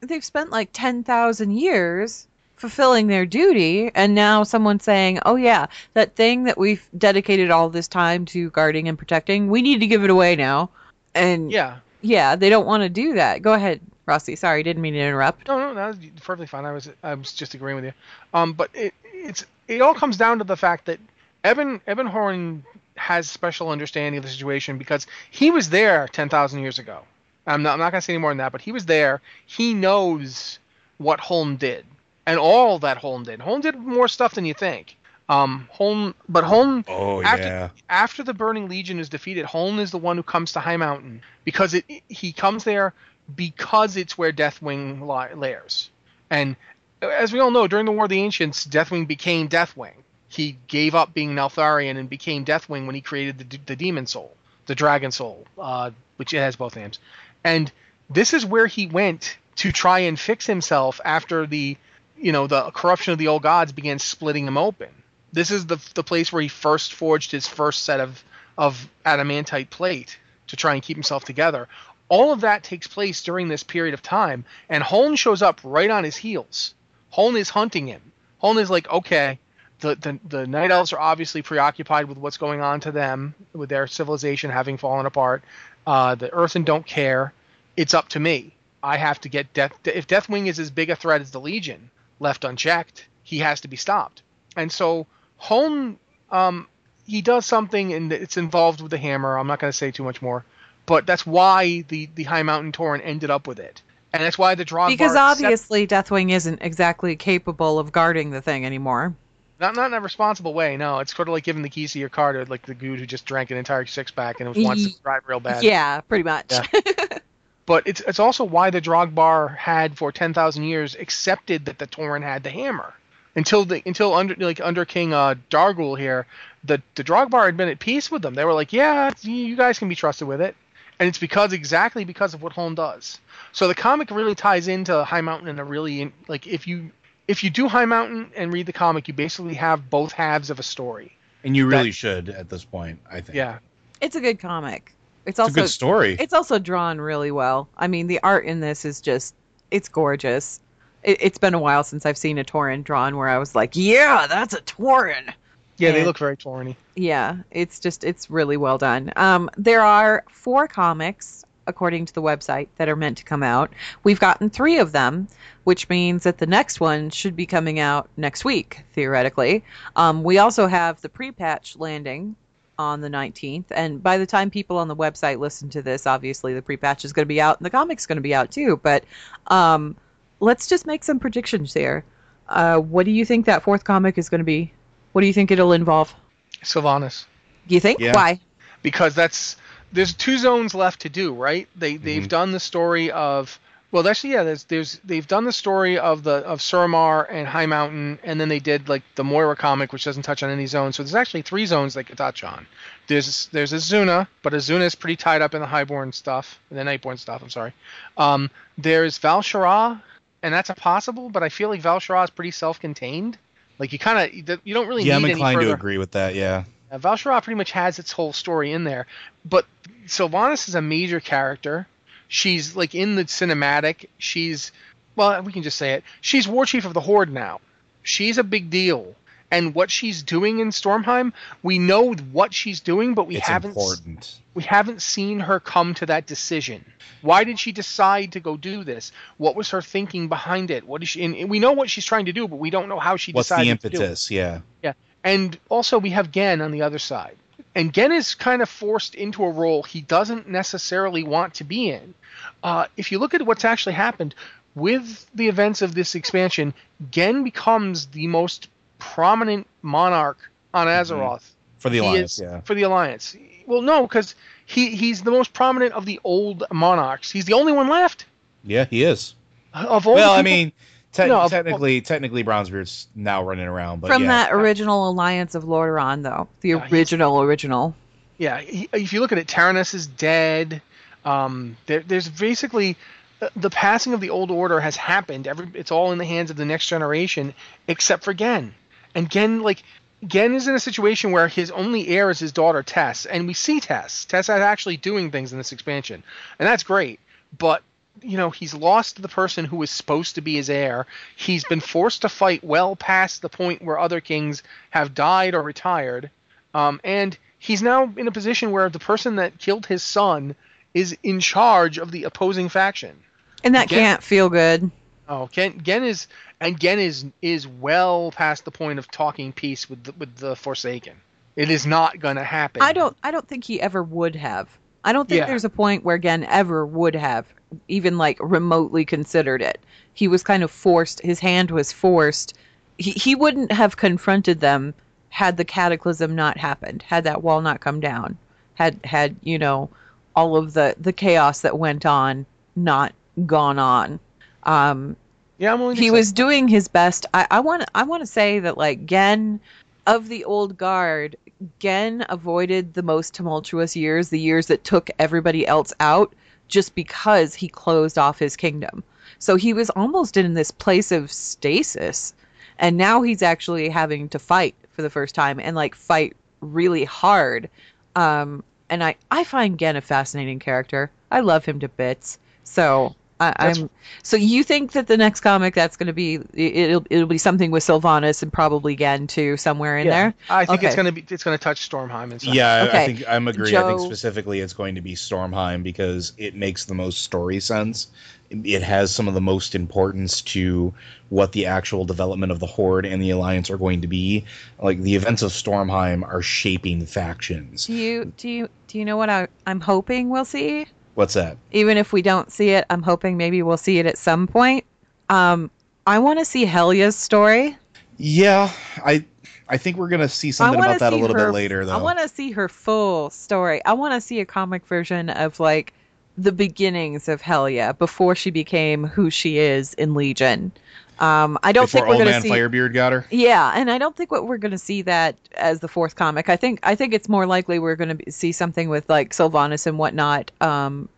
they, 0.00 0.06
they've 0.06 0.24
spent 0.24 0.50
like 0.50 0.70
10,000 0.72 1.50
years 1.50 2.26
fulfilling 2.56 3.06
their 3.08 3.26
duty, 3.26 3.90
and 3.94 4.14
now 4.14 4.42
someone's 4.42 4.82
saying, 4.82 5.18
oh, 5.26 5.36
yeah, 5.36 5.66
that 5.92 6.16
thing 6.16 6.44
that 6.44 6.56
we've 6.56 6.88
dedicated 6.96 7.50
all 7.50 7.68
this 7.68 7.86
time 7.88 8.24
to 8.24 8.48
guarding 8.50 8.88
and 8.88 8.96
protecting, 8.96 9.48
we 9.50 9.60
need 9.60 9.80
to 9.80 9.86
give 9.86 10.04
it 10.04 10.08
away 10.10 10.36
now. 10.36 10.70
And 11.14 11.50
yeah. 11.52 11.78
yeah, 12.00 12.34
they 12.36 12.48
don't 12.48 12.64
want 12.66 12.82
to 12.82 12.88
do 12.88 13.14
that. 13.14 13.42
Go 13.42 13.52
ahead, 13.52 13.80
Rossi. 14.06 14.36
Sorry, 14.36 14.62
didn't 14.62 14.82
mean 14.82 14.94
to 14.94 15.00
interrupt. 15.00 15.48
No, 15.48 15.58
no, 15.58 15.74
that's 15.74 15.98
perfectly 16.20 16.46
fine. 16.46 16.64
I 16.64 16.72
was 16.72 16.88
I 17.02 17.14
was 17.14 17.32
just 17.32 17.54
agreeing 17.54 17.76
with 17.76 17.84
you. 17.84 17.92
Um, 18.32 18.52
but 18.52 18.70
it 18.74 18.94
it's 19.02 19.44
it 19.68 19.80
all 19.80 19.94
comes 19.94 20.16
down 20.16 20.38
to 20.38 20.44
the 20.44 20.56
fact 20.56 20.86
that 20.86 21.00
Evan 21.44 21.80
Ebonhorn 21.86 22.62
has 22.96 23.28
special 23.28 23.68
understanding 23.68 24.18
of 24.18 24.24
the 24.24 24.30
situation 24.30 24.78
because 24.78 25.06
he 25.30 25.50
was 25.50 25.70
there 25.70 26.08
ten 26.08 26.28
thousand 26.28 26.60
years 26.60 26.78
ago. 26.78 27.02
I'm 27.46 27.62
not 27.62 27.74
I'm 27.74 27.78
not 27.80 27.90
gonna 27.90 28.00
say 28.00 28.14
any 28.14 28.20
more 28.20 28.30
than 28.30 28.38
that, 28.38 28.52
but 28.52 28.60
he 28.60 28.72
was 28.72 28.86
there. 28.86 29.20
He 29.46 29.74
knows 29.74 30.58
what 30.98 31.20
Huln 31.20 31.56
did 31.56 31.84
and 32.26 32.38
all 32.38 32.78
that 32.80 32.98
Huln 32.98 33.22
did. 33.22 33.40
Huln 33.40 33.60
did 33.60 33.76
more 33.76 34.08
stuff 34.08 34.34
than 34.34 34.44
you 34.44 34.54
think. 34.54 34.96
Um, 35.28 35.68
Huln, 35.72 36.14
but 36.28 36.44
Huln 36.44 36.84
Oh 36.86 37.20
after, 37.22 37.46
yeah. 37.46 37.68
after 37.90 38.22
the 38.22 38.34
Burning 38.34 38.68
Legion 38.68 39.00
is 39.00 39.08
defeated, 39.08 39.44
Huln 39.44 39.78
is 39.80 39.90
the 39.90 39.98
one 39.98 40.16
who 40.16 40.22
comes 40.22 40.52
to 40.52 40.60
Highmountain 40.60 41.20
because 41.44 41.74
it 41.74 41.84
he 42.08 42.32
comes 42.32 42.64
there 42.64 42.94
because 43.34 43.96
it's 43.96 44.16
where 44.16 44.32
Deathwing 44.32 45.06
lairs. 45.36 45.90
And 46.30 46.56
as 47.02 47.32
we 47.32 47.40
all 47.40 47.50
know, 47.50 47.66
during 47.66 47.86
the 47.86 47.92
War 47.92 48.04
of 48.04 48.10
the 48.10 48.20
Ancients, 48.20 48.66
Deathwing 48.66 49.06
became 49.06 49.48
Deathwing. 49.48 49.94
He 50.28 50.58
gave 50.66 50.94
up 50.94 51.14
being 51.14 51.34
Neltharion 51.34 51.96
and 51.96 52.10
became 52.10 52.44
Deathwing 52.44 52.86
when 52.86 52.94
he 52.94 53.00
created 53.00 53.38
the, 53.38 53.58
the 53.66 53.76
Demon 53.76 54.06
Soul, 54.06 54.34
the 54.66 54.74
Dragon 54.74 55.12
Soul, 55.12 55.46
uh, 55.58 55.90
which 56.16 56.34
it 56.34 56.38
has 56.38 56.56
both 56.56 56.76
names. 56.76 56.98
and 57.44 57.70
this 58.08 58.32
is 58.32 58.46
where 58.46 58.66
he 58.66 58.86
went 58.86 59.36
to 59.56 59.72
try 59.72 60.00
and 60.00 60.18
fix 60.18 60.46
himself 60.46 61.00
after 61.04 61.46
the 61.46 61.76
you 62.18 62.32
know 62.32 62.46
the 62.46 62.70
corruption 62.70 63.12
of 63.12 63.18
the 63.18 63.28
old 63.28 63.42
gods 63.42 63.72
began 63.72 63.98
splitting 63.98 64.46
him 64.46 64.56
open. 64.56 64.88
This 65.32 65.50
is 65.50 65.66
the 65.66 65.76
the 65.94 66.04
place 66.04 66.32
where 66.32 66.42
he 66.42 66.48
first 66.48 66.94
forged 66.94 67.32
his 67.32 67.46
first 67.46 67.82
set 67.82 68.00
of 68.00 68.22
of 68.56 68.88
adamantite 69.04 69.70
plate 69.70 70.18
to 70.48 70.56
try 70.56 70.74
and 70.74 70.82
keep 70.82 70.96
himself 70.96 71.24
together. 71.24 71.68
All 72.08 72.32
of 72.32 72.42
that 72.42 72.62
takes 72.62 72.86
place 72.86 73.22
during 73.22 73.48
this 73.48 73.62
period 73.62 73.94
of 73.94 74.02
time, 74.02 74.44
and 74.68 74.82
Huln 74.82 75.16
shows 75.16 75.42
up 75.42 75.60
right 75.64 75.90
on 75.90 76.04
his 76.04 76.16
heels. 76.16 76.74
Huln 77.10 77.36
is 77.36 77.50
hunting 77.50 77.86
him. 77.86 78.12
Huln 78.40 78.58
is 78.58 78.70
like, 78.70 78.88
okay, 78.88 79.38
the, 79.80 79.96
the 79.96 80.18
the 80.28 80.46
night 80.46 80.70
elves 80.70 80.92
are 80.92 81.00
obviously 81.00 81.42
preoccupied 81.42 82.06
with 82.06 82.18
what's 82.18 82.36
going 82.36 82.60
on 82.60 82.80
to 82.80 82.92
them, 82.92 83.34
with 83.52 83.68
their 83.68 83.86
civilization 83.86 84.50
having 84.50 84.76
fallen 84.76 85.06
apart. 85.06 85.42
Uh, 85.86 86.14
the 86.14 86.32
Earthen 86.32 86.64
don't 86.64 86.86
care. 86.86 87.32
It's 87.76 87.94
up 87.94 88.08
to 88.10 88.20
me. 88.20 88.54
I 88.82 88.96
have 88.96 89.20
to 89.22 89.28
get 89.28 89.52
Death. 89.52 89.72
If 89.84 90.06
Deathwing 90.06 90.46
is 90.46 90.58
as 90.58 90.70
big 90.70 90.90
a 90.90 90.96
threat 90.96 91.20
as 91.20 91.30
the 91.30 91.40
Legion, 91.40 91.90
left 92.20 92.44
unchecked, 92.44 93.06
he 93.22 93.38
has 93.38 93.60
to 93.62 93.68
be 93.68 93.76
stopped. 93.76 94.22
And 94.56 94.70
so 94.70 95.06
Huln, 95.38 95.98
um, 96.30 96.68
he 97.06 97.22
does 97.22 97.46
something, 97.46 97.92
and 97.92 98.12
it's 98.12 98.36
involved 98.36 98.80
with 98.80 98.90
the 98.90 98.98
hammer. 98.98 99.36
I'm 99.36 99.46
not 99.46 99.58
going 99.58 99.70
to 99.70 99.76
say 99.76 99.90
too 99.90 100.04
much 100.04 100.22
more, 100.22 100.44
but 100.86 101.06
that's 101.06 101.26
why 101.26 101.82
the 101.88 102.08
the 102.14 102.24
Highmountain 102.24 102.72
Tauren 102.72 103.00
ended 103.04 103.30
up 103.30 103.46
with 103.46 103.58
it, 103.58 103.82
and 104.12 104.22
that's 104.22 104.38
why 104.38 104.54
the 104.54 104.64
Drogbar. 104.64 104.88
Because 104.88 105.12
accept- 105.12 105.42
obviously 105.42 105.86
Deathwing 105.86 106.30
isn't 106.30 106.60
exactly 106.62 107.16
capable 107.16 107.78
of 107.78 107.92
guarding 107.92 108.30
the 108.30 108.40
thing 108.40 108.64
anymore. 108.64 109.14
not 109.60 109.74
not 109.76 109.86
in 109.86 109.94
a 109.94 110.00
responsible 110.00 110.54
way. 110.54 110.76
No, 110.76 110.98
it's 111.00 111.14
sort 111.14 111.28
of 111.28 111.32
like 111.32 111.44
giving 111.44 111.62
the 111.62 111.68
keys 111.70 111.92
to 111.92 111.98
your 111.98 112.08
car 112.08 112.32
to 112.32 112.44
like 112.50 112.66
the 112.66 112.74
dude 112.74 112.98
who 113.00 113.06
just 113.06 113.26
drank 113.26 113.50
an 113.50 113.56
entire 113.58 113.86
six 113.86 114.10
pack 114.10 114.40
and 114.40 114.54
wants 114.56 114.84
to 114.94 115.02
drive 115.02 115.22
real 115.26 115.40
bad. 115.40 115.62
Yeah, 115.62 116.00
pretty 116.02 116.24
much. 116.24 116.46
Yeah. 116.50 117.18
But 117.66 117.88
it's 117.88 118.00
it's 118.00 118.20
also 118.20 118.44
why 118.44 118.70
the 118.70 118.80
Drogbar 118.80 119.56
had 119.56 119.98
for 119.98 120.12
ten 120.12 120.32
thousand 120.32 120.62
years 120.64 120.94
accepted 120.94 121.64
that 121.64 121.78
the 121.78 121.88
Tauren 121.88 122.22
had 122.22 122.44
the 122.44 122.50
hammer. 122.50 122.94
Until 123.34 123.64
the 123.64 123.82
until 123.84 124.14
under 124.14 124.36
like 124.36 124.60
under 124.60 124.84
King 124.84 125.12
uh, 125.12 125.34
Dargul 125.50 125.98
here, 125.98 126.26
the 126.62 126.80
the 126.94 127.02
Drogbar 127.02 127.44
had 127.46 127.56
been 127.56 127.68
at 127.68 127.80
peace 127.80 128.08
with 128.08 128.22
them. 128.22 128.34
They 128.34 128.44
were 128.44 128.52
like, 128.54 128.72
yeah, 128.72 129.10
you 129.22 129.56
guys 129.56 129.80
can 129.80 129.88
be 129.88 129.96
trusted 129.96 130.28
with 130.28 130.40
it, 130.40 130.54
and 130.98 131.08
it's 131.08 131.18
because 131.18 131.52
exactly 131.52 132.04
because 132.04 132.34
of 132.34 132.42
what 132.42 132.52
Huln 132.52 132.74
does. 132.74 133.18
So 133.52 133.68
the 133.68 133.74
comic 133.74 134.10
really 134.10 134.34
ties 134.34 134.68
into 134.68 134.92
Highmountain 135.06 135.48
in 135.48 135.58
a 135.58 135.64
really 135.64 136.12
like 136.28 136.46
if 136.46 136.66
you 136.66 136.90
if 137.28 137.42
you 137.42 137.50
do 137.50 137.68
Highmountain 137.68 138.30
and 138.36 138.52
read 138.52 138.66
the 138.66 138.72
comic, 138.72 139.08
you 139.08 139.14
basically 139.14 139.54
have 139.54 139.90
both 139.90 140.12
halves 140.12 140.50
of 140.50 140.58
a 140.58 140.62
story. 140.62 141.16
And 141.44 141.56
you 141.56 141.66
really 141.66 141.90
That- 141.90 141.94
should 141.94 142.28
at 142.28 142.48
this 142.48 142.64
point, 142.64 143.00
I 143.10 143.20
think. 143.20 143.36
Yeah, 143.36 143.58
It's 144.00 144.16
a 144.16 144.20
good 144.20 144.38
comic. 144.38 144.92
It's 145.24 145.30
It's 145.30 145.38
a 145.40 145.42
also 145.42 145.54
good 145.62 145.68
story. 145.70 146.16
it's 146.20 146.32
also 146.32 146.58
drawn 146.58 147.00
really 147.00 147.30
well. 147.32 147.68
I 147.76 147.88
mean, 147.88 148.06
the 148.06 148.20
art 148.22 148.44
in 148.44 148.60
this 148.60 148.84
is 148.84 149.00
just 149.00 149.34
it's 149.70 149.88
gorgeous. 149.88 150.60
It, 151.02 151.18
it's 151.20 151.38
been 151.38 151.54
a 151.54 151.58
while 151.58 151.82
since 151.84 152.06
I've 152.06 152.16
seen 152.18 152.38
a 152.38 152.44
Tauren 152.44 152.84
drawn 152.84 153.16
where 153.16 153.28
I 153.28 153.38
was 153.38 153.54
like, 153.54 153.70
yeah, 153.74 154.26
that's 154.28 154.54
a 154.54 154.60
Tauren. 154.62 155.32
Yeah, 155.78 155.92
they 155.92 156.04
look 156.04 156.18
very 156.18 156.36
Tauren-y. 156.36 156.76
Yeah, 156.94 157.38
it's 157.50 157.80
just 157.80 158.04
it's 158.04 158.30
really 158.30 158.56
well 158.56 158.78
done. 158.78 159.12
Um, 159.16 159.50
there 159.56 159.82
are 159.82 160.24
four 160.30 160.66
comics 160.68 161.44
according 161.66 162.06
to 162.06 162.14
the 162.14 162.22
website 162.22 162.68
that 162.76 162.88
are 162.88 162.96
meant 162.96 163.18
to 163.18 163.24
come 163.24 163.42
out. 163.42 163.72
We've 164.04 164.20
gotten 164.20 164.50
three 164.50 164.78
of 164.78 164.92
them, 164.92 165.28
which 165.64 165.88
means 165.88 166.22
that 166.22 166.38
the 166.38 166.46
next 166.46 166.80
one 166.80 167.10
should 167.10 167.36
be 167.36 167.46
coming 167.46 167.80
out 167.80 168.08
next 168.16 168.44
week 168.44 168.84
theoretically. 168.92 169.64
Um, 169.96 170.22
we 170.22 170.38
also 170.38 170.66
have 170.66 171.00
the 171.00 171.08
pre-patch 171.08 171.76
landing 171.76 172.36
on 172.78 173.00
the 173.00 173.08
19th, 173.08 173.66
and 173.70 174.02
by 174.02 174.18
the 174.18 174.26
time 174.26 174.50
people 174.50 174.78
on 174.78 174.88
the 174.88 174.96
website 174.96 175.38
listen 175.38 175.68
to 175.70 175.82
this, 175.82 176.06
obviously 176.06 176.54
the 176.54 176.62
pre-patch 176.62 177.04
is 177.04 177.12
going 177.12 177.24
to 177.24 177.28
be 177.28 177.40
out 177.40 177.58
and 177.58 177.66
the 177.66 177.70
comic's 177.70 178.06
going 178.06 178.16
to 178.16 178.22
be 178.22 178.34
out 178.34 178.50
too. 178.50 178.76
But 178.82 179.04
um, 179.48 179.96
let's 180.40 180.66
just 180.66 180.86
make 180.86 181.02
some 181.02 181.18
predictions 181.18 181.72
here. 181.72 182.04
Uh, 182.48 182.78
what 182.78 183.06
do 183.06 183.10
you 183.10 183.24
think 183.24 183.46
that 183.46 183.62
fourth 183.62 183.84
comic 183.84 184.18
is 184.18 184.28
going 184.28 184.38
to 184.40 184.44
be? 184.44 184.72
What 185.16 185.22
do 185.22 185.28
you 185.28 185.32
think 185.32 185.50
it'll 185.50 185.72
involve? 185.72 186.14
Sylvanas. 186.62 187.24
Do 187.66 187.74
you 187.74 187.80
think? 187.80 188.00
Yeah. 188.00 188.12
Why? 188.12 188.38
because 188.82 189.14
that's 189.14 189.56
there's 189.90 190.12
two 190.12 190.36
zones 190.36 190.74
left 190.74 191.00
to 191.00 191.08
do, 191.08 191.32
right? 191.32 191.66
They 191.74 191.96
they've 191.96 192.24
Mhm. 192.24 192.28
done 192.28 192.52
the 192.52 192.60
story 192.60 193.10
of 193.10 193.58
well, 193.92 194.06
actually, 194.06 194.34
yeah, 194.34 194.42
there's 194.42 194.64
there's 194.64 195.00
they've 195.04 195.26
done 195.26 195.44
the 195.46 195.54
story 195.54 195.98
of 195.98 196.22
the 196.22 196.44
of 196.44 196.60
Suramar 196.60 197.26
and 197.30 197.48
Highmountain, 197.48 198.18
and 198.24 198.38
then 198.38 198.50
they 198.50 198.58
did 198.58 198.90
like 198.90 199.04
the 199.14 199.24
Moira 199.24 199.56
comic, 199.56 199.90
which 199.90 200.04
doesn't 200.04 200.24
touch 200.24 200.42
on 200.42 200.50
any 200.50 200.66
zone. 200.66 200.92
So 200.92 201.02
there's 201.02 201.14
actually 201.14 201.40
three 201.42 201.64
zones 201.64 201.94
they 201.94 202.04
could 202.04 202.18
touch 202.18 202.44
on. 202.44 202.66
There's 203.06 203.46
there's 203.52 203.72
Azsuna, 203.72 204.26
but 204.42 204.52
Azsuna 204.52 204.82
is 204.82 204.94
pretty 204.94 205.16
tied 205.16 205.40
up 205.40 205.54
in 205.54 205.62
the 205.62 205.66
Highborn 205.66 206.12
stuff, 206.12 206.60
the 206.70 206.82
Nightborne 206.82 207.18
stuff. 207.18 207.42
I'm 207.42 207.48
sorry. 207.48 207.72
Um, 208.18 208.50
there's 208.76 209.18
Val'sharah, 209.18 209.98
and 210.42 210.52
that's 210.52 210.68
a 210.68 210.74
possible, 210.74 211.30
but 211.30 211.42
I 211.42 211.48
feel 211.48 211.70
like 211.70 211.80
Val'sharah 211.80 212.24
is 212.24 212.28
pretty 212.30 212.50
self-contained. 212.50 213.38
Like 213.78 213.92
you 213.92 213.98
kind 213.98 214.18
of 214.48 214.60
you 214.64 214.74
don't 214.74 214.88
really 214.88 215.04
yeah, 215.04 215.16
I'm 215.16 215.24
inclined 215.24 215.60
to 215.60 215.72
agree 215.72 215.98
with 215.98 216.12
that. 216.12 216.34
Yeah. 216.34 216.64
uh, 216.90 216.98
Val'sharah 216.98 217.42
pretty 217.42 217.56
much 217.56 217.72
has 217.72 217.98
its 217.98 218.12
whole 218.12 218.32
story 218.32 218.72
in 218.72 218.84
there, 218.84 219.06
but 219.44 219.66
Sylvanas 220.06 220.68
is 220.68 220.74
a 220.74 220.82
major 220.82 221.20
character. 221.20 221.86
She's 222.28 222.74
like 222.74 222.94
in 222.94 223.16
the 223.16 223.24
cinematic. 223.24 224.06
She's 224.18 224.72
well, 225.14 225.42
we 225.42 225.52
can 225.52 225.62
just 225.62 225.78
say 225.78 225.94
it. 225.94 226.04
She's 226.20 226.46
war 226.46 226.66
chief 226.66 226.84
of 226.84 226.94
the 226.94 227.00
Horde 227.00 227.32
now. 227.32 227.60
She's 228.02 228.38
a 228.38 228.44
big 228.44 228.70
deal, 228.70 229.14
and 229.50 229.74
what 229.74 229.90
she's 229.90 230.22
doing 230.22 230.58
in 230.58 230.68
Stormheim, 230.70 231.32
we 231.62 231.78
know 231.78 232.12
what 232.14 232.52
she's 232.52 232.80
doing, 232.80 233.14
but 233.14 233.26
we 233.26 233.36
it's 233.36 233.46
haven't 233.46 233.70
important. 233.70 234.38
we 234.54 234.62
haven't 234.62 235.02
seen 235.02 235.40
her 235.40 235.60
come 235.60 235.94
to 235.94 236.06
that 236.06 236.26
decision. 236.26 236.84
Why 237.22 237.44
did 237.44 237.58
she 237.58 237.72
decide 237.72 238.32
to 238.32 238.40
go 238.40 238.56
do 238.56 238.84
this? 238.84 239.12
What 239.36 239.56
was 239.56 239.70
her 239.70 239.82
thinking 239.82 240.28
behind 240.28 240.70
it? 240.70 240.86
What 240.86 241.02
is 241.02 241.08
she? 241.10 241.24
And 241.24 241.48
we 241.50 241.58
know 241.58 241.72
what 241.72 241.90
she's 241.90 242.04
trying 242.04 242.26
to 242.26 242.32
do, 242.32 242.46
but 242.48 242.56
we 242.56 242.70
don't 242.70 242.88
know 242.88 242.98
how 242.98 243.16
she 243.16 243.32
What's 243.32 243.48
the 243.48 243.56
decided 243.56 243.80
to 243.80 243.88
do 243.90 243.96
it. 243.96 244.00
impetus? 244.00 244.30
Yeah. 244.30 244.60
Yeah. 244.82 244.92
And 245.24 245.58
also 245.68 245.98
we 245.98 246.10
have 246.10 246.30
Genn 246.30 246.60
on 246.60 246.70
the 246.70 246.82
other 246.82 246.98
side. 246.98 247.36
And 247.74 247.92
Genn 247.92 248.12
is 248.12 248.34
kind 248.34 248.62
of 248.62 248.68
forced 248.68 249.14
into 249.14 249.44
a 249.44 249.50
role 249.50 249.82
he 249.82 250.00
doesn't 250.00 250.48
necessarily 250.48 251.22
want 251.22 251.54
to 251.54 251.64
be 251.64 251.90
in. 251.90 252.14
Uh, 252.62 252.86
if 252.96 253.12
you 253.12 253.18
look 253.18 253.34
at 253.34 253.42
what's 253.42 253.64
actually 253.64 253.94
happened 253.94 254.34
with 254.74 255.26
the 255.34 255.48
events 255.48 255.82
of 255.82 255.94
this 255.94 256.14
expansion, 256.14 256.72
Genn 257.10 257.44
becomes 257.44 258.06
the 258.06 258.26
most 258.28 258.68
prominent 258.98 259.66
monarch 259.82 260.38
on 260.74 260.86
Azeroth. 260.86 261.42
For 261.78 261.90
the 261.90 261.98
alliance. 261.98 262.34
is- 262.34 262.40
Yeah. 262.40 262.60
For 262.62 262.74
the 262.74 262.82
Alliance. 262.82 263.36
Well, 263.66 263.82
no, 263.82 264.06
because 264.06 264.34
he, 264.64 264.94
he's 264.96 265.22
the 265.22 265.30
most 265.30 265.52
prominent 265.52 265.92
of 265.92 266.04
the 266.06 266.20
old 266.24 266.64
monarchs. 266.72 267.30
He's 267.30 267.44
the 267.44 267.52
only 267.54 267.72
one 267.72 267.88
left. 267.88 268.24
Yeah, 268.64 268.84
he 268.84 269.02
is. 269.02 269.34
Of 269.74 270.06
all 270.06 270.14
well, 270.14 270.32
the 270.34 270.38
I 270.38 270.42
mean, 270.42 270.72
te- 271.12 271.26
No, 271.26 271.40
of- 271.42 271.50
technically, 271.50 272.00
technically, 272.00 272.42
Bronzebeard's 272.44 273.08
now 273.14 273.42
running 273.42 273.66
around, 273.66 274.00
but 274.00 274.08
From 274.10 274.22
yeah. 274.22 274.28
that 274.28 274.52
original 274.52 275.08
alliance 275.10 275.54
of 275.54 275.64
Lordaeron, 275.64 276.22
though, 276.22 276.48
the 276.60 276.70
Yeah, 276.70 276.88
original 276.90 277.42
original. 277.42 277.94
Yeah, 278.38 278.60
he, 278.60 278.88
if 278.92 279.12
you 279.12 279.20
look 279.20 279.32
at 279.32 279.38
it, 279.38 279.46
Terenas 279.48 279.94
is 279.94 280.06
dead. 280.06 280.80
Um, 281.24 281.76
there, 281.86 282.00
there's 282.00 282.28
basically 282.28 282.96
uh, 283.42 283.48
the 283.56 283.70
passing 283.70 284.14
of 284.14 284.20
the 284.20 284.30
old 284.30 284.50
order 284.50 284.78
has 284.80 284.94
happened. 284.96 285.46
Every 285.46 285.68
it's 285.74 285.90
all 285.90 286.12
in 286.12 286.18
the 286.18 286.24
hands 286.24 286.50
of 286.50 286.56
the 286.56 286.64
next 286.64 286.86
generation, 286.88 287.52
except 287.88 288.24
for 288.24 288.32
Genn. 288.34 288.74
And 289.16 289.30
Genn, 289.30 289.62
like 289.62 289.82
Genn, 290.26 290.54
is 290.54 290.68
in 290.68 290.74
a 290.74 290.80
situation 290.80 291.32
where 291.32 291.48
his 291.48 291.70
only 291.70 292.06
heir 292.08 292.28
is 292.28 292.38
his 292.38 292.52
daughter 292.52 292.82
Tess, 292.82 293.24
and 293.24 293.46
we 293.46 293.54
see 293.54 293.80
Tess. 293.80 294.26
Tess 294.26 294.44
is 294.44 294.50
actually 294.50 294.98
doing 294.98 295.30
things 295.30 295.52
in 295.52 295.58
this 295.58 295.72
expansion, 295.72 296.22
and 296.58 296.68
that's 296.68 296.82
great. 296.82 297.18
But 297.58 297.82
you 298.22 298.36
know, 298.36 298.50
he's 298.50 298.74
lost 298.74 299.20
the 299.20 299.28
person 299.28 299.64
who 299.64 299.76
was 299.76 299.90
supposed 299.90 300.34
to 300.34 300.42
be 300.42 300.56
his 300.56 300.70
heir. 300.70 301.06
He's 301.34 301.64
been 301.64 301.80
forced 301.80 302.22
to 302.22 302.28
fight 302.28 302.62
well 302.62 302.94
past 302.94 303.42
the 303.42 303.48
point 303.48 303.82
where 303.82 303.98
other 303.98 304.20
kings 304.20 304.62
have 304.90 305.14
died 305.14 305.54
or 305.54 305.62
retired. 305.62 306.30
Um, 306.74 307.00
and 307.02 307.36
he's 307.58 307.82
now 307.82 308.12
in 308.16 308.28
a 308.28 308.32
position 308.32 308.70
where 308.70 308.88
the 308.88 308.98
person 308.98 309.36
that 309.36 309.58
killed 309.58 309.86
his 309.86 310.02
son 310.02 310.54
is 310.94 311.16
in 311.22 311.40
charge 311.40 311.98
of 311.98 312.10
the 312.10 312.24
opposing 312.24 312.68
faction. 312.68 313.16
And 313.64 313.74
that 313.74 313.88
Genn- 313.88 313.98
can't 313.98 314.22
feel 314.22 314.48
good. 314.48 314.90
Oh, 315.28 315.48
Genn, 315.50 315.80
Genn 315.82 316.04
is 316.04 316.28
and 316.60 316.78
Genn 316.78 316.98
is 316.98 317.26
is 317.42 317.66
well 317.66 318.30
past 318.32 318.64
the 318.64 318.70
point 318.70 318.98
of 318.98 319.10
talking 319.10 319.52
peace 319.52 319.88
with 319.90 320.04
the, 320.04 320.12
with 320.12 320.36
the 320.36 320.54
Forsaken. 320.56 321.14
It 321.56 321.70
is 321.70 321.86
not 321.86 322.20
going 322.20 322.36
to 322.36 322.44
happen. 322.44 322.82
I 322.82 322.92
don't 322.92 323.16
I 323.22 323.30
don't 323.30 323.46
think 323.48 323.64
he 323.64 323.80
ever 323.80 324.02
would 324.02 324.36
have. 324.36 324.68
I 325.04 325.12
don't 325.12 325.28
think 325.28 325.40
Yeah. 325.40 325.46
there's 325.46 325.64
a 325.64 325.70
point 325.70 326.04
where 326.04 326.18
Genn 326.18 326.44
ever 326.44 326.84
would 326.84 327.14
have 327.14 327.46
even 327.88 328.18
like 328.18 328.38
remotely 328.40 329.04
considered 329.04 329.62
it. 329.62 329.80
He 330.14 330.28
was 330.28 330.42
kind 330.42 330.62
of 330.62 330.70
forced, 330.70 331.20
his 331.20 331.40
hand 331.40 331.70
was 331.70 331.92
forced. 331.92 332.54
He 332.98 333.10
he 333.12 333.34
wouldn't 333.34 333.72
have 333.72 333.96
confronted 333.96 334.60
them 334.60 334.94
had 335.30 335.56
the 335.56 335.64
cataclysm 335.64 336.34
not 336.34 336.56
happened, 336.56 337.02
had 337.02 337.24
that 337.24 337.42
wall 337.42 337.60
not 337.60 337.80
come 337.80 338.00
down, 338.00 338.38
had 338.74 338.98
had, 339.04 339.36
you 339.42 339.58
know, 339.58 339.90
all 340.34 340.56
of 340.56 340.72
the 340.72 340.94
the 341.00 341.12
chaos 341.12 341.60
that 341.60 341.78
went 341.78 342.06
on 342.06 342.46
not 342.76 343.12
gone 343.44 343.78
on. 343.78 344.18
Um 344.66 345.16
Yeah, 345.58 345.72
I'm 345.72 345.80
willing 345.80 345.96
he 345.96 346.10
was 346.10 346.32
doing 346.32 346.68
his 346.68 346.88
best. 346.88 347.24
I, 347.32 347.46
I 347.50 347.60
want 347.60 347.84
I 347.94 348.02
want 348.02 348.22
to 348.22 348.26
say 348.26 348.58
that 348.60 348.76
like 348.76 349.06
Genn 349.06 349.60
of 350.06 350.28
the 350.28 350.44
old 350.44 350.76
guard, 350.76 351.36
Genn 351.78 352.24
avoided 352.28 352.94
the 352.94 353.02
most 353.02 353.34
tumultuous 353.34 353.96
years, 353.96 354.28
the 354.28 354.38
years 354.38 354.66
that 354.66 354.84
took 354.84 355.10
everybody 355.18 355.66
else 355.66 355.92
out, 356.00 356.34
just 356.68 356.94
because 356.94 357.54
he 357.54 357.68
closed 357.68 358.18
off 358.18 358.38
his 358.38 358.56
kingdom. 358.56 359.02
So 359.38 359.56
he 359.56 359.72
was 359.72 359.90
almost 359.90 360.36
in 360.36 360.54
this 360.54 360.70
place 360.70 361.12
of 361.12 361.32
stasis. 361.32 362.34
And 362.78 362.96
now 362.96 363.22
he's 363.22 363.42
actually 363.42 363.88
having 363.88 364.28
to 364.30 364.38
fight 364.38 364.74
for 364.90 365.02
the 365.02 365.10
first 365.10 365.34
time 365.34 365.58
and 365.60 365.74
like 365.74 365.94
fight 365.94 366.36
really 366.60 367.04
hard. 367.04 367.68
Um, 368.14 368.62
and 368.90 369.02
I, 369.02 369.16
I 369.30 369.44
find 369.44 369.78
Genn 369.78 369.96
a 369.96 370.00
fascinating 370.00 370.58
character. 370.58 371.10
I 371.30 371.40
love 371.40 371.64
him 371.64 371.80
to 371.80 371.88
bits. 371.88 372.38
So 372.64 373.14
I, 373.38 373.52
I'm. 373.58 373.90
So 374.22 374.36
you 374.36 374.64
think 374.64 374.92
that 374.92 375.08
the 375.08 375.16
next 375.16 375.40
comic 375.40 375.74
that's 375.74 375.96
going 375.96 376.06
to 376.06 376.12
be 376.14 376.36
it- 376.54 376.76
it'll 376.76 377.06
it'll 377.10 377.26
be 377.26 377.36
something 377.38 377.70
with 377.70 377.82
Sylvanas 377.84 378.42
and 378.42 378.50
probably 378.52 378.96
Genn 378.96 379.26
too 379.26 379.56
somewhere 379.58 379.98
in 379.98 380.06
Yeah. 380.06 380.12
there. 380.12 380.34
I 380.48 380.64
think 380.64 380.82
it's 380.82 380.96
gonna 380.96 381.12
be 381.12 381.24
it's 381.28 381.44
gonna 381.44 381.58
touch 381.58 381.88
Stormheim 381.88 382.30
and 382.30 382.40
stuff. 382.40 382.54
Yeah, 382.54 382.88
I- 382.92 383.02
I 383.02 383.06
think 383.06 383.24
I'm 383.28 383.46
agree. 383.48 383.76
I 383.76 383.82
think 383.82 384.00
specifically 384.00 384.60
it's 384.60 384.72
going 384.72 384.94
to 384.94 385.02
be 385.02 385.14
Stormheim 385.14 385.82
because 385.82 386.32
it 386.38 386.54
makes 386.54 386.86
the 386.86 386.94
most 386.94 387.22
story 387.22 387.60
sense. 387.60 388.08
It 388.48 388.80
has 388.82 389.12
some 389.12 389.26
of 389.28 389.34
the 389.34 389.40
most 389.40 389.74
importance 389.74 390.40
to 390.42 390.94
what 391.30 391.50
the 391.52 391.66
actual 391.66 392.04
development 392.04 392.52
of 392.52 392.60
the 392.60 392.66
Horde 392.66 393.04
and 393.04 393.20
the 393.20 393.30
Alliance 393.30 393.70
are 393.70 393.76
going 393.76 394.00
to 394.02 394.06
be. 394.06 394.44
Like 394.80 395.00
the 395.00 395.16
events 395.16 395.42
of 395.42 395.50
Stormheim 395.50 396.22
are 396.22 396.42
shaping 396.42 397.04
factions. 397.04 397.86
Do 397.86 397.92
you 397.92 398.32
do 398.36 398.48
you 398.48 398.68
do 398.86 398.98
you 398.98 399.04
know 399.04 399.16
what 399.16 399.28
I, 399.30 399.48
I'm 399.66 399.80
hoping 399.80 400.30
we'll 400.30 400.44
see? 400.44 400.86
What's 401.16 401.32
that? 401.32 401.56
Even 401.72 401.96
if 401.96 402.12
we 402.12 402.20
don't 402.20 402.52
see 402.52 402.70
it, 402.70 402.84
I'm 402.90 403.02
hoping 403.02 403.38
maybe 403.38 403.62
we'll 403.62 403.78
see 403.78 403.98
it 403.98 404.04
at 404.04 404.18
some 404.18 404.46
point. 404.46 404.84
Um, 405.30 405.70
I 406.06 406.18
want 406.18 406.38
to 406.38 406.44
see 406.44 406.66
Helya's 406.66 407.16
story. 407.16 407.74
Yeah, 408.18 408.70
I 409.02 409.24
I 409.70 409.78
think 409.78 409.96
we're 409.96 410.10
gonna 410.10 410.28
see 410.28 410.52
something 410.52 410.78
about 410.78 410.98
that 411.00 411.14
a 411.14 411.16
little 411.16 411.34
her- 411.34 411.46
bit 411.46 411.54
later 411.54 411.86
though. 411.86 411.94
I 411.94 412.02
want 412.02 412.18
to 412.18 412.28
see 412.28 412.50
her 412.50 412.68
full 412.68 413.30
story. 413.30 413.82
I 413.86 413.94
want 413.94 414.12
to 414.12 414.20
see 414.20 414.40
a 414.40 414.44
comic 414.44 414.86
version 414.86 415.30
of 415.30 415.58
like 415.58 415.94
the 416.36 416.52
beginnings 416.52 417.28
of 417.28 417.40
Helya 417.40 417.96
before 417.96 418.34
she 418.34 418.50
became 418.50 419.04
who 419.04 419.30
she 419.30 419.56
is 419.56 419.94
in 419.94 420.12
Legion. 420.12 420.70
Um, 421.18 421.58
I 421.62 421.72
don't 421.72 421.84
Before 421.84 422.00
think 422.02 422.08
we're 422.08 422.24
going 422.24 422.34
to 422.34 422.40
see. 422.42 422.50
Firebeard 422.50 422.92
got 422.92 423.12
her. 423.12 423.26
Yeah, 423.30 423.72
and 423.74 423.90
I 423.90 423.98
don't 423.98 424.14
think 424.14 424.30
what 424.30 424.46
we're 424.46 424.58
going 424.58 424.72
to 424.72 424.78
see 424.78 425.02
that 425.02 425.36
as 425.52 425.80
the 425.80 425.88
fourth 425.88 426.16
comic. 426.16 426.48
I 426.48 426.56
think 426.56 426.80
I 426.82 426.94
think 426.94 427.14
it's 427.14 427.28
more 427.28 427.46
likely 427.46 427.78
we're 427.78 427.96
going 427.96 428.18
to 428.18 428.32
see 428.32 428.52
something 428.52 428.88
with 428.88 429.08
like 429.08 429.30
Sylvanas 429.30 429.86
and 429.86 429.98
whatnot, 429.98 430.50
um, 430.60 431.08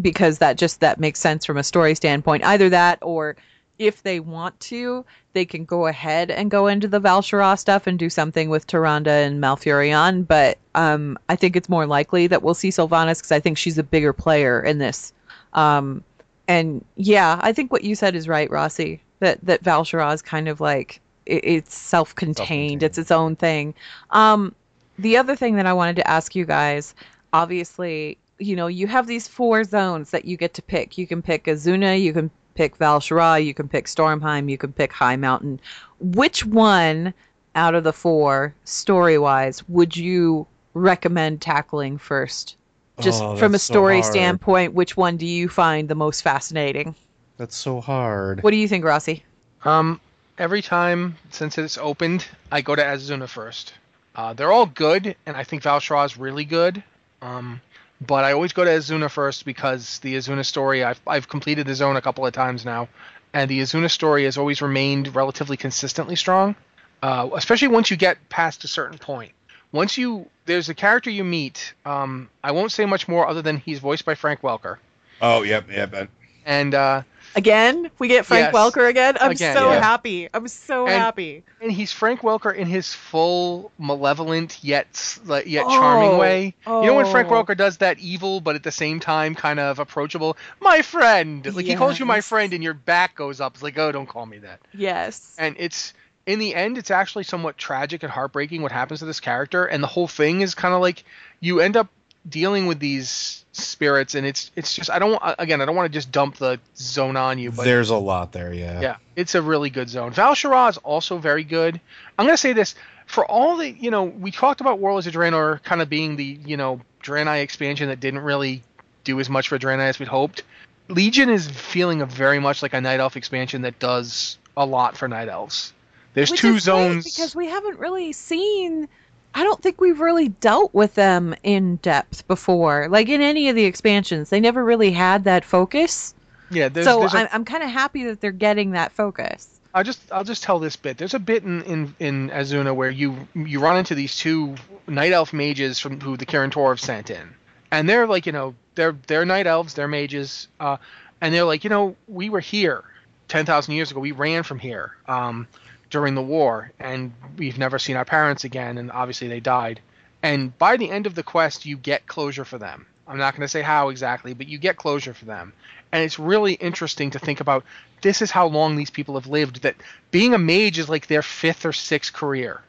because 0.00 0.38
that 0.38 0.58
just 0.58 0.80
that 0.80 1.00
makes 1.00 1.18
sense 1.18 1.44
from 1.44 1.56
a 1.56 1.64
story 1.64 1.94
standpoint. 1.94 2.44
Either 2.44 2.68
that, 2.68 2.98
or 3.02 3.36
if 3.78 4.02
they 4.02 4.20
want 4.20 4.58
to, 4.60 5.04
they 5.32 5.44
can 5.44 5.64
go 5.64 5.86
ahead 5.86 6.30
and 6.30 6.50
go 6.50 6.66
into 6.66 6.88
the 6.88 7.00
Val'sharah 7.00 7.58
stuff 7.58 7.86
and 7.86 7.98
do 7.98 8.10
something 8.10 8.50
with 8.50 8.66
Tyrande 8.66 9.26
and 9.26 9.42
Malfurion. 9.42 10.26
But 10.26 10.58
um, 10.74 11.18
I 11.28 11.36
think 11.36 11.56
it's 11.56 11.68
more 11.68 11.86
likely 11.86 12.26
that 12.28 12.42
we'll 12.42 12.54
see 12.54 12.70
Sylvanas 12.70 13.18
because 13.18 13.32
I 13.32 13.40
think 13.40 13.58
she's 13.58 13.78
a 13.78 13.82
bigger 13.82 14.12
player 14.12 14.60
in 14.60 14.78
this. 14.78 15.12
Um, 15.52 16.04
and 16.46 16.84
yeah, 16.96 17.38
I 17.42 17.52
think 17.52 17.72
what 17.72 17.84
you 17.84 17.94
said 17.94 18.14
is 18.14 18.28
right, 18.28 18.50
Rossi. 18.50 19.00
That 19.20 19.38
that 19.44 19.62
Val'sharah 19.62 20.14
is 20.14 20.22
kind 20.22 20.48
of 20.48 20.60
like 20.60 21.00
it, 21.26 21.44
it's 21.44 21.76
self-contained. 21.76 22.36
Self-contained. 22.36 22.82
It's 22.82 22.98
its 22.98 23.10
own 23.10 23.36
thing. 23.36 23.74
Um, 24.10 24.54
the 24.98 25.16
other 25.16 25.36
thing 25.36 25.56
that 25.56 25.66
I 25.66 25.72
wanted 25.72 25.96
to 25.96 26.08
ask 26.08 26.34
you 26.34 26.44
guys, 26.44 26.94
obviously, 27.32 28.18
you 28.38 28.56
know, 28.56 28.66
you 28.66 28.86
have 28.86 29.06
these 29.06 29.28
four 29.28 29.64
zones 29.64 30.10
that 30.10 30.24
you 30.24 30.36
get 30.36 30.54
to 30.54 30.62
pick. 30.62 30.98
You 30.98 31.06
can 31.06 31.22
pick 31.22 31.44
Azsuna, 31.44 32.00
you 32.00 32.12
can 32.12 32.30
pick 32.54 32.78
Val'sharah, 32.78 33.44
you 33.44 33.54
can 33.54 33.68
pick 33.68 33.86
Stormheim, 33.86 34.50
you 34.50 34.58
can 34.58 34.72
pick 34.72 34.92
Highmountain. 34.92 35.58
Which 36.00 36.44
one 36.44 37.14
out 37.54 37.74
of 37.74 37.84
the 37.84 37.92
four, 37.92 38.54
story-wise, 38.64 39.68
would 39.68 39.96
you 39.96 40.46
recommend 40.74 41.40
tackling 41.40 41.98
first? 41.98 42.56
Just 43.00 43.22
Oh, 43.22 43.36
from 43.36 43.50
a 43.50 43.52
that's 43.52 43.64
so 43.64 43.74
story 43.74 44.02
standpoint, 44.02 44.74
which 44.74 44.96
one 44.96 45.16
do 45.16 45.26
you 45.26 45.48
find 45.48 45.88
the 45.88 45.94
most 45.94 46.22
fascinating? 46.22 46.96
That's 47.38 47.56
so 47.56 47.80
hard. 47.80 48.42
What 48.42 48.50
do 48.50 48.56
you 48.56 48.68
think, 48.68 48.84
Rossi? 48.84 49.24
Um, 49.64 50.00
every 50.38 50.60
time 50.62 51.16
since 51.30 51.56
it's 51.56 51.78
opened, 51.78 52.26
I 52.52 52.60
go 52.60 52.74
to 52.74 52.82
Azsuna 52.82 53.28
first. 53.28 53.74
Uh, 54.14 54.32
they're 54.32 54.52
all 54.52 54.66
good, 54.66 55.14
and 55.24 55.36
I 55.36 55.44
think 55.44 55.62
Val'sharah 55.62 56.04
is 56.06 56.16
really 56.16 56.44
good. 56.44 56.82
Um, 57.22 57.60
but 58.00 58.24
I 58.24 58.32
always 58.32 58.52
go 58.52 58.64
to 58.64 58.70
Azsuna 58.70 59.10
first 59.10 59.44
because 59.44 59.98
the 60.00 60.14
Azsuna 60.16 60.44
story. 60.44 60.84
I've 60.84 61.00
I've 61.06 61.28
completed 61.28 61.66
the 61.66 61.74
zone 61.74 61.96
a 61.96 62.00
couple 62.02 62.26
of 62.26 62.32
times 62.32 62.64
now, 62.64 62.88
and 63.32 63.48
the 63.50 63.60
Azsuna 63.60 63.90
story 63.90 64.24
has 64.24 64.36
always 64.36 64.60
remained 64.60 65.14
relatively 65.14 65.56
consistently 65.56 66.16
strong. 66.16 66.54
Uh, 67.02 67.28
especially 67.36 67.68
once 67.68 67.90
you 67.92 67.96
get 67.96 68.18
past 68.28 68.64
a 68.64 68.68
certain 68.68 68.98
point. 68.98 69.30
Once 69.70 69.96
you 69.98 70.26
there's 70.46 70.68
a 70.68 70.74
character 70.74 71.10
you 71.10 71.22
meet. 71.22 71.74
Um, 71.84 72.28
I 72.42 72.50
won't 72.50 72.72
say 72.72 72.84
much 72.86 73.06
more 73.06 73.28
other 73.28 73.42
than 73.42 73.58
he's 73.58 73.78
voiced 73.78 74.04
by 74.04 74.14
Frank 74.16 74.40
Welker, 74.40 74.78
Oh, 75.22 75.42
yep, 75.42 75.70
yep. 75.70 75.92
and- 75.92 76.08
and 76.46 76.74
uh, 76.74 77.02
Again, 77.34 77.90
we 77.98 78.08
get 78.08 78.26
Frank 78.26 78.52
Yes. 78.52 78.54
Welker 78.54 78.88
again. 78.88 79.16
I'm 79.20 79.32
Again, 79.32 79.56
so 79.56 79.70
yeah. 79.70 79.80
happy. 79.80 80.28
I'm 80.32 80.48
so 80.48 80.86
And- 80.86 81.00
happy. 81.00 81.44
And 81.60 81.70
he's 81.70 81.92
Frank 81.92 82.20
Welker 82.20 82.54
in 82.54 82.66
his 82.66 82.92
full 82.94 83.70
malevolent 83.78 84.58
yet 84.62 85.18
like, 85.24 85.46
yet 85.46 85.64
oh. 85.66 85.70
charming 85.70 86.10
Oh, 86.10 86.18
way. 86.18 86.54
You 86.66 86.86
know 86.86 86.94
when 86.94 87.06
Frank 87.06 87.28
oh. 87.30 87.42
Welker 87.42 87.56
does 87.56 87.78
that 87.78 87.98
evil 87.98 88.40
but 88.40 88.54
at 88.54 88.62
the 88.62 88.72
same 88.72 89.00
time 89.00 89.34
kind 89.34 89.60
of 89.60 89.78
approachable, 89.78 90.36
my 90.60 90.82
friend. 90.82 91.44
Like 91.54 91.66
he 91.66 91.74
calls 91.74 91.98
you 91.98 92.06
my 92.06 92.20
friend 92.20 92.52
and 92.52 92.62
your 92.62 92.74
back 92.74 93.14
goes 93.14 93.40
up. 93.40 93.54
It's 93.54 93.62
like, 93.62 93.78
oh, 93.78 93.92
don't 93.92 94.08
call 94.08 94.26
me 94.26 94.38
that. 94.38 94.60
Yes. 94.72 95.34
And 95.38 95.56
it's 95.58 95.94
in 96.26 96.38
the 96.38 96.54
end, 96.54 96.76
it's 96.76 96.90
actually 96.90 97.24
somewhat 97.24 97.56
tragic 97.56 98.02
and 98.02 98.12
heartbreaking 98.12 98.60
what 98.60 98.70
happens 98.70 99.00
to 99.00 99.06
this 99.06 99.18
character, 99.18 99.64
and 99.64 99.82
the 99.82 99.86
whole 99.86 100.06
thing 100.06 100.42
is 100.42 100.54
kind 100.54 100.74
of 100.74 100.82
like 100.82 101.04
you 101.40 101.60
end 101.60 101.74
up 101.74 101.88
dealing 102.28 102.66
with 102.66 102.78
these 102.78 103.44
spirits, 103.52 104.14
and 104.14 104.26
it's 104.26 104.50
it's 104.56 104.74
just 104.74 104.90
I 104.90 104.98
don't 104.98 105.20
again 105.38 105.60
I 105.60 105.64
don't 105.64 105.76
want 105.76 105.90
to 105.92 105.96
just 105.96 106.10
dump 106.12 106.36
the 106.36 106.60
zone 106.76 107.16
on 107.16 107.38
you, 107.38 107.50
but 107.50 107.64
There's 107.64 107.90
a 107.90 107.96
lot 107.96 108.32
there, 108.32 108.52
yeah. 108.52 108.80
yeah, 108.80 108.96
it's 109.16 109.34
a 109.34 109.42
really 109.42 109.70
good 109.70 109.88
zone. 109.88 110.12
Val'sharah 110.12 110.70
is 110.70 110.78
also 110.78 111.18
very 111.18 111.44
good. 111.44 111.80
I'm 112.18 112.26
gonna 112.26 112.36
say 112.36 112.52
this 112.52 112.74
for 113.06 113.24
all 113.24 113.56
the 113.56 113.70
you 113.70 113.90
know 113.90 114.04
we 114.04 114.30
talked 114.30 114.60
about 114.60 114.78
Warlords 114.78 115.06
of 115.06 115.14
Draenor 115.14 115.62
kind 115.62 115.82
of 115.82 115.88
being 115.88 116.16
the 116.16 116.24
you 116.24 116.56
know 116.56 116.80
Draenei 117.02 117.42
expansion 117.42 117.88
that 117.88 118.00
didn't 118.00 118.20
really 118.20 118.62
do 119.04 119.18
as 119.20 119.28
much 119.30 119.48
for 119.48 119.58
Draenei 119.58 119.88
as 119.88 119.98
we'd 119.98 120.08
hoped. 120.08 120.42
Legion 120.88 121.28
is 121.28 121.48
feeling 121.48 122.00
a 122.00 122.06
very 122.06 122.38
much 122.38 122.62
like 122.62 122.72
a 122.74 122.80
Night 122.80 123.00
Elf 123.00 123.16
expansion 123.16 123.62
that 123.62 123.78
does 123.78 124.38
a 124.56 124.64
lot 124.64 124.96
for 124.96 125.06
Night 125.08 125.28
Elves. 125.28 125.72
There's 126.14 126.30
Which 126.30 126.40
two 126.40 126.48
is 126.48 126.52
great 126.54 126.62
zones. 126.62 127.04
because 127.04 127.36
we 127.36 127.46
haven't 127.46 127.78
really 127.78 128.12
seen. 128.12 128.88
I 129.34 129.44
don't 129.44 129.62
think 129.62 129.80
we've 129.80 130.00
really 130.00 130.28
dealt 130.28 130.72
with 130.74 130.94
them 130.94 131.34
in 131.42 131.76
depth 131.76 132.26
before. 132.26 132.88
Like 132.88 133.08
in 133.08 133.20
any 133.20 133.48
of 133.48 133.56
the 133.56 133.64
expansions, 133.64 134.30
they 134.30 134.40
never 134.40 134.64
really 134.64 134.90
had 134.90 135.24
that 135.24 135.44
focus. 135.44 136.14
yeah, 136.50 136.68
there's, 136.68 136.86
so 136.86 137.00
there's 137.00 137.14
a- 137.14 137.18
I'm, 137.18 137.28
I'm 137.32 137.44
kind 137.44 137.62
of 137.62 137.70
happy 137.70 138.04
that 138.04 138.20
they're 138.20 138.32
getting 138.32 138.72
that 138.72 138.92
focus. 138.92 139.60
I'll 139.74 139.84
just 139.84 140.00
I'll 140.10 140.24
just 140.24 140.42
tell 140.42 140.58
this 140.58 140.76
bit. 140.76 140.96
There's 140.96 141.14
a 141.14 141.18
bit 141.18 141.44
in, 141.44 141.62
in, 141.64 141.94
in 142.00 142.30
Azsuna 142.30 142.74
where 142.74 142.90
you 142.90 143.28
you 143.34 143.60
run 143.60 143.76
into 143.76 143.94
these 143.94 144.16
two 144.16 144.54
night 144.86 145.12
elf 145.12 145.32
mages 145.32 145.78
from 145.78 146.00
who 146.00 146.16
the 146.16 146.24
Tor 146.24 146.70
have 146.72 146.80
sent 146.80 147.10
in, 147.10 147.28
and 147.70 147.88
they're 147.88 148.06
like 148.06 148.24
you 148.24 148.32
know 148.32 148.54
they're 148.74 148.96
they're 149.06 149.26
night 149.26 149.46
elves, 149.46 149.74
they're 149.74 149.86
mages, 149.86 150.48
uh, 150.58 150.78
and 151.20 151.34
they're 151.34 151.44
like 151.44 151.64
you 151.64 151.70
know 151.70 151.94
we 152.08 152.30
were 152.30 152.40
here 152.40 152.82
ten 153.28 153.44
thousand 153.44 153.74
years 153.74 153.90
ago. 153.90 154.00
We 154.00 154.12
ran 154.12 154.42
from 154.42 154.58
here 154.58 154.96
um, 155.06 155.46
during 155.90 156.14
the 156.14 156.22
war, 156.22 156.72
and 156.78 157.12
we've 157.36 157.58
never 157.58 157.78
seen 157.78 157.96
our 157.96 158.04
parents 158.04 158.44
again, 158.44 158.78
and 158.78 158.90
obviously 158.92 159.28
they 159.28 159.40
died. 159.40 159.80
And 160.22 160.56
by 160.58 160.76
the 160.76 160.90
end 160.90 161.06
of 161.06 161.14
the 161.14 161.22
quest, 161.22 161.66
you 161.66 161.76
get 161.76 162.06
closure 162.06 162.44
for 162.44 162.58
them. 162.58 162.86
I'm 163.06 163.18
not 163.18 163.34
going 163.34 163.42
to 163.42 163.48
say 163.48 163.62
how 163.62 163.88
exactly, 163.88 164.34
but 164.34 164.48
you 164.48 164.58
get 164.58 164.76
closure 164.76 165.14
for 165.14 165.24
them. 165.24 165.52
And 165.92 166.04
it's 166.04 166.18
really 166.18 166.54
interesting 166.54 167.10
to 167.12 167.18
think 167.18 167.40
about 167.40 167.64
this 168.02 168.20
is 168.20 168.30
how 168.30 168.46
long 168.46 168.76
these 168.76 168.90
people 168.90 169.14
have 169.14 169.26
lived, 169.26 169.62
that 169.62 169.76
being 170.10 170.34
a 170.34 170.38
mage 170.38 170.78
is 170.78 170.88
like 170.88 171.06
their 171.06 171.22
fifth 171.22 171.64
or 171.64 171.72
sixth 171.72 172.12
career. 172.12 172.60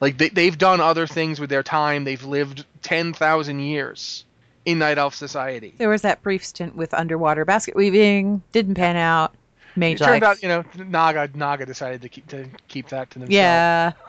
Like 0.00 0.18
they, 0.18 0.28
they've 0.28 0.58
done 0.58 0.80
other 0.80 1.06
things 1.06 1.40
with 1.40 1.48
their 1.48 1.62
time. 1.62 2.04
They've 2.04 2.22
lived 2.22 2.66
10,000 2.82 3.60
years 3.60 4.24
in 4.66 4.78
Night 4.78 4.98
Elf 4.98 5.14
society. 5.14 5.74
There 5.78 5.88
was 5.88 6.02
that 6.02 6.22
brief 6.22 6.44
stint 6.44 6.76
with 6.76 6.92
underwater 6.92 7.44
basket 7.44 7.76
weaving, 7.76 8.42
didn't 8.52 8.74
pan 8.74 8.96
out. 8.96 9.34
Mage 9.76 10.00
It 10.00 10.04
turned 10.04 10.24
out, 10.24 10.42
you 10.42 10.48
know, 10.48 10.64
Naga 10.76 11.30
Naga 11.34 11.66
decided 11.66 12.02
to 12.02 12.08
keep 12.08 12.26
to 12.28 12.48
keep 12.68 12.88
that 12.88 13.10
to 13.10 13.18
themselves. 13.20 13.34
yeah. 13.34 13.92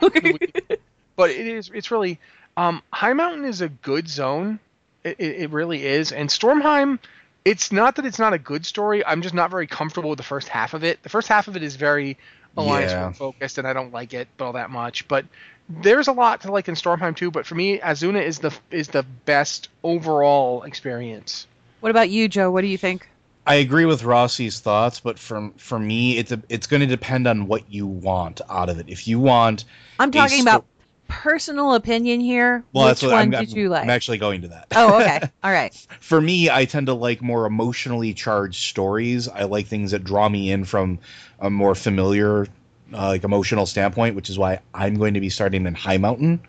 but 1.16 1.30
it 1.30 1.46
is 1.46 1.70
it's 1.74 1.90
really 1.90 2.18
um, 2.56 2.82
Highmountain 2.92 3.46
is 3.46 3.60
a 3.60 3.68
good 3.68 4.08
zone. 4.08 4.58
It, 5.04 5.16
it, 5.18 5.36
it 5.42 5.50
really 5.50 5.84
is, 5.86 6.12
and 6.12 6.28
Stormheim. 6.28 6.98
It's 7.44 7.72
not 7.72 7.96
that 7.96 8.04
it's 8.04 8.18
not 8.18 8.34
a 8.34 8.38
good 8.38 8.66
story. 8.66 9.04
I'm 9.06 9.22
just 9.22 9.34
not 9.34 9.50
very 9.50 9.66
comfortable 9.66 10.10
with 10.10 10.18
the 10.18 10.22
first 10.24 10.48
half 10.48 10.74
of 10.74 10.84
it. 10.84 11.02
The 11.02 11.08
first 11.08 11.28
half 11.28 11.48
of 11.48 11.56
it 11.56 11.62
is 11.62 11.76
very 11.76 12.18
alliance 12.58 12.92
Yeah. 12.92 13.12
focused, 13.12 13.56
and 13.56 13.66
I 13.66 13.72
don't 13.72 13.92
like 13.92 14.12
it 14.12 14.28
all 14.38 14.52
that 14.52 14.70
much. 14.70 15.08
But 15.08 15.24
there's 15.68 16.08
a 16.08 16.12
lot 16.12 16.42
to 16.42 16.52
like 16.52 16.68
in 16.68 16.74
Stormheim 16.74 17.16
too. 17.16 17.30
But 17.30 17.46
for 17.46 17.54
me, 17.54 17.78
Azsuna 17.78 18.22
is 18.22 18.40
the 18.40 18.52
is 18.70 18.88
the 18.88 19.02
best 19.24 19.68
overall 19.82 20.62
experience. 20.64 21.46
what 21.80 21.90
about 21.90 22.10
you, 22.10 22.28
Joe? 22.28 22.50
What 22.50 22.62
do 22.62 22.66
you 22.66 22.76
think? 22.78 23.08
I 23.48 23.54
agree 23.56 23.86
with 23.86 24.02
Rossi's 24.04 24.60
thoughts, 24.60 25.00
but 25.00 25.18
from 25.18 25.52
for 25.54 25.78
me, 25.78 26.18
it's 26.18 26.32
a, 26.32 26.42
it's 26.50 26.66
going 26.66 26.80
to 26.80 26.86
depend 26.86 27.26
on 27.26 27.46
what 27.46 27.62
you 27.72 27.86
want 27.86 28.42
out 28.50 28.68
of 28.68 28.78
it. 28.78 28.86
If 28.88 29.08
you 29.08 29.18
want, 29.18 29.64
I'm 29.98 30.10
talking 30.10 30.42
sto- 30.42 30.50
about 30.50 30.64
personal 31.08 31.72
opinion 31.74 32.20
here, 32.20 32.62
Well, 32.74 32.84
which 32.84 32.90
that's 32.90 33.02
what 33.04 33.12
one 33.12 33.20
I'm, 33.20 33.30
did 33.30 33.48
I'm- 33.48 33.58
you 33.58 33.68
like? 33.70 33.82
I'm 33.84 33.90
actually 33.90 34.18
going 34.18 34.42
to 34.42 34.48
that. 34.48 34.66
oh, 34.76 35.00
okay. 35.00 35.20
All 35.42 35.50
right. 35.50 35.74
for 36.00 36.20
me, 36.20 36.50
I 36.50 36.66
tend 36.66 36.88
to 36.88 36.94
like 36.94 37.22
more 37.22 37.46
emotionally 37.46 38.12
charged 38.12 38.62
stories. 38.68 39.28
I 39.28 39.44
like 39.44 39.66
things 39.66 39.92
that 39.92 40.04
draw 40.04 40.28
me 40.28 40.50
in 40.52 40.66
from 40.66 40.98
a 41.40 41.48
more 41.48 41.74
familiar, 41.74 42.42
uh, 42.92 43.06
like 43.08 43.24
emotional 43.24 43.64
standpoint, 43.64 44.14
which 44.14 44.28
is 44.28 44.38
why 44.38 44.60
I'm 44.74 44.96
going 44.96 45.14
to 45.14 45.20
be 45.20 45.30
starting 45.30 45.64
in 45.66 45.74
Highmountain, 45.74 46.40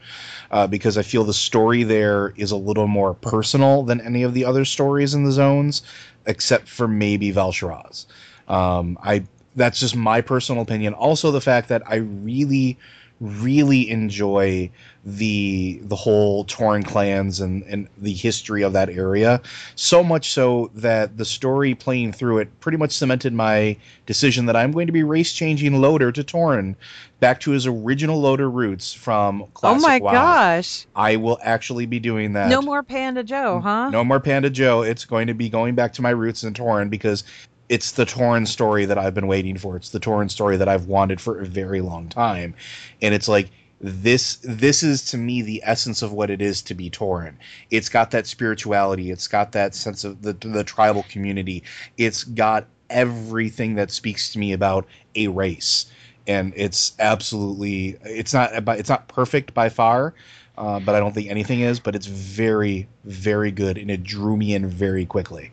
uh, 0.51 0.67
because 0.67 0.97
I 0.97 1.03
feel 1.03 1.23
the 1.23 1.33
story 1.33 1.83
there 1.83 2.33
is 2.35 2.51
a 2.51 2.57
little 2.57 2.87
more 2.87 3.13
personal 3.13 3.83
than 3.83 4.01
any 4.01 4.23
of 4.23 4.33
the 4.33 4.43
other 4.43 4.65
stories 4.65 5.13
in 5.13 5.23
the 5.23 5.31
zones, 5.31 5.81
except 6.29 6.69
for 6.69 6.87
maybe 6.87 7.33
Val'sharah. 7.33 8.05
Um, 8.47 8.97
I 9.03 9.23
that's 9.55 9.79
just 9.79 9.95
my 9.95 10.21
personal 10.21 10.61
opinion. 10.61 10.93
Also, 10.93 11.31
the 11.31 11.41
fact 11.41 11.67
that 11.69 11.81
I 11.85 11.95
really, 11.95 12.77
really 13.19 13.89
enjoy 13.89 14.69
the 15.05 15.79
the 15.83 15.95
whole 15.95 16.45
Tauren 16.45 16.85
clans 16.85 17.39
and 17.39 17.63
and 17.63 17.87
the 17.97 18.13
history 18.13 18.63
of 18.63 18.73
that 18.73 18.89
area 18.89 19.41
so 19.75 20.03
much 20.03 20.31
so 20.31 20.69
that 20.75 21.17
the 21.17 21.25
story 21.25 21.73
playing 21.73 22.11
through 22.11 22.39
it 22.39 22.59
pretty 22.59 22.77
much 22.77 22.91
cemented 22.91 23.33
my 23.33 23.77
decision 24.05 24.45
that 24.45 24.55
I'm 24.55 24.71
going 24.71 24.87
to 24.87 24.93
be 24.93 25.03
race 25.03 25.33
changing 25.33 25.79
Loader 25.81 26.11
to 26.11 26.23
Tauren 26.23 26.75
back 27.19 27.39
to 27.41 27.51
his 27.51 27.65
original 27.67 28.19
Loader 28.19 28.49
roots 28.49 28.93
from 28.93 29.45
Classic 29.53 29.77
oh 29.77 29.87
my 29.87 29.99
WoW. 29.99 30.11
gosh. 30.11 30.85
I 30.95 31.15
will 31.17 31.37
actually 31.41 31.85
be 31.85 31.99
doing 31.99 32.33
that. 32.33 32.49
No 32.49 32.61
more 32.61 32.83
Panda 32.83 33.23
Joe, 33.23 33.59
huh? 33.59 33.89
No 33.89 34.03
more 34.03 34.19
Panda 34.19 34.49
Joe. 34.49 34.81
It's 34.81 35.05
going 35.05 35.27
to 35.27 35.33
be 35.33 35.49
going 35.49 35.75
back 35.75 35.93
to 35.93 36.01
my 36.01 36.11
roots 36.11 36.43
in 36.43 36.53
Tauren 36.53 36.89
because 36.89 37.23
it's 37.69 37.91
the 37.91 38.05
Tauren 38.05 38.47
story 38.47 38.85
that 38.85 38.97
I've 38.97 39.13
been 39.13 39.27
waiting 39.27 39.57
for. 39.57 39.77
It's 39.77 39.89
the 39.89 39.99
Tauren 39.99 40.29
story 40.29 40.57
that 40.57 40.67
I've 40.67 40.87
wanted 40.87 41.21
for 41.21 41.39
a 41.39 41.45
very 41.45 41.81
long 41.81 42.09
time. 42.09 42.55
And 43.01 43.13
it's 43.13 43.27
like 43.27 43.51
this 43.79 44.37
this 44.43 44.83
is 44.83 45.05
to 45.11 45.17
me 45.17 45.41
the 45.41 45.61
essence 45.63 46.01
of 46.01 46.11
what 46.11 46.29
it 46.29 46.41
is 46.41 46.61
to 46.63 46.73
be 46.73 46.89
Tauren. 46.89 47.35
It's 47.71 47.87
got 47.87 48.11
that 48.11 48.27
spirituality, 48.27 49.11
it's 49.11 49.27
got 49.27 49.51
that 49.53 49.75
sense 49.75 50.03
of 50.03 50.21
the 50.23 50.33
the 50.33 50.63
tribal 50.63 51.03
community. 51.03 51.63
It's 51.97 52.23
got 52.23 52.65
everything 52.89 53.75
that 53.75 53.91
speaks 53.91 54.33
to 54.33 54.39
me 54.39 54.51
about 54.51 54.87
a 55.15 55.27
race. 55.27 55.85
And 56.27 56.53
it's 56.55 56.93
absolutely 56.99 57.97
it's 58.03 58.33
not 58.33 58.51
it's 58.79 58.89
not 58.89 59.07
perfect 59.07 59.53
by 59.53 59.69
far, 59.69 60.13
uh, 60.57 60.79
but 60.79 60.95
I 60.95 60.99
don't 60.99 61.13
think 61.13 61.29
anything 61.29 61.61
is. 61.61 61.79
But 61.79 61.95
it's 61.95 62.07
very, 62.07 62.87
very 63.05 63.51
good, 63.51 63.77
and 63.77 63.89
it 63.89 64.03
drew 64.03 64.35
me 64.35 64.53
in 64.53 64.67
very 64.67 65.05
quickly. 65.05 65.51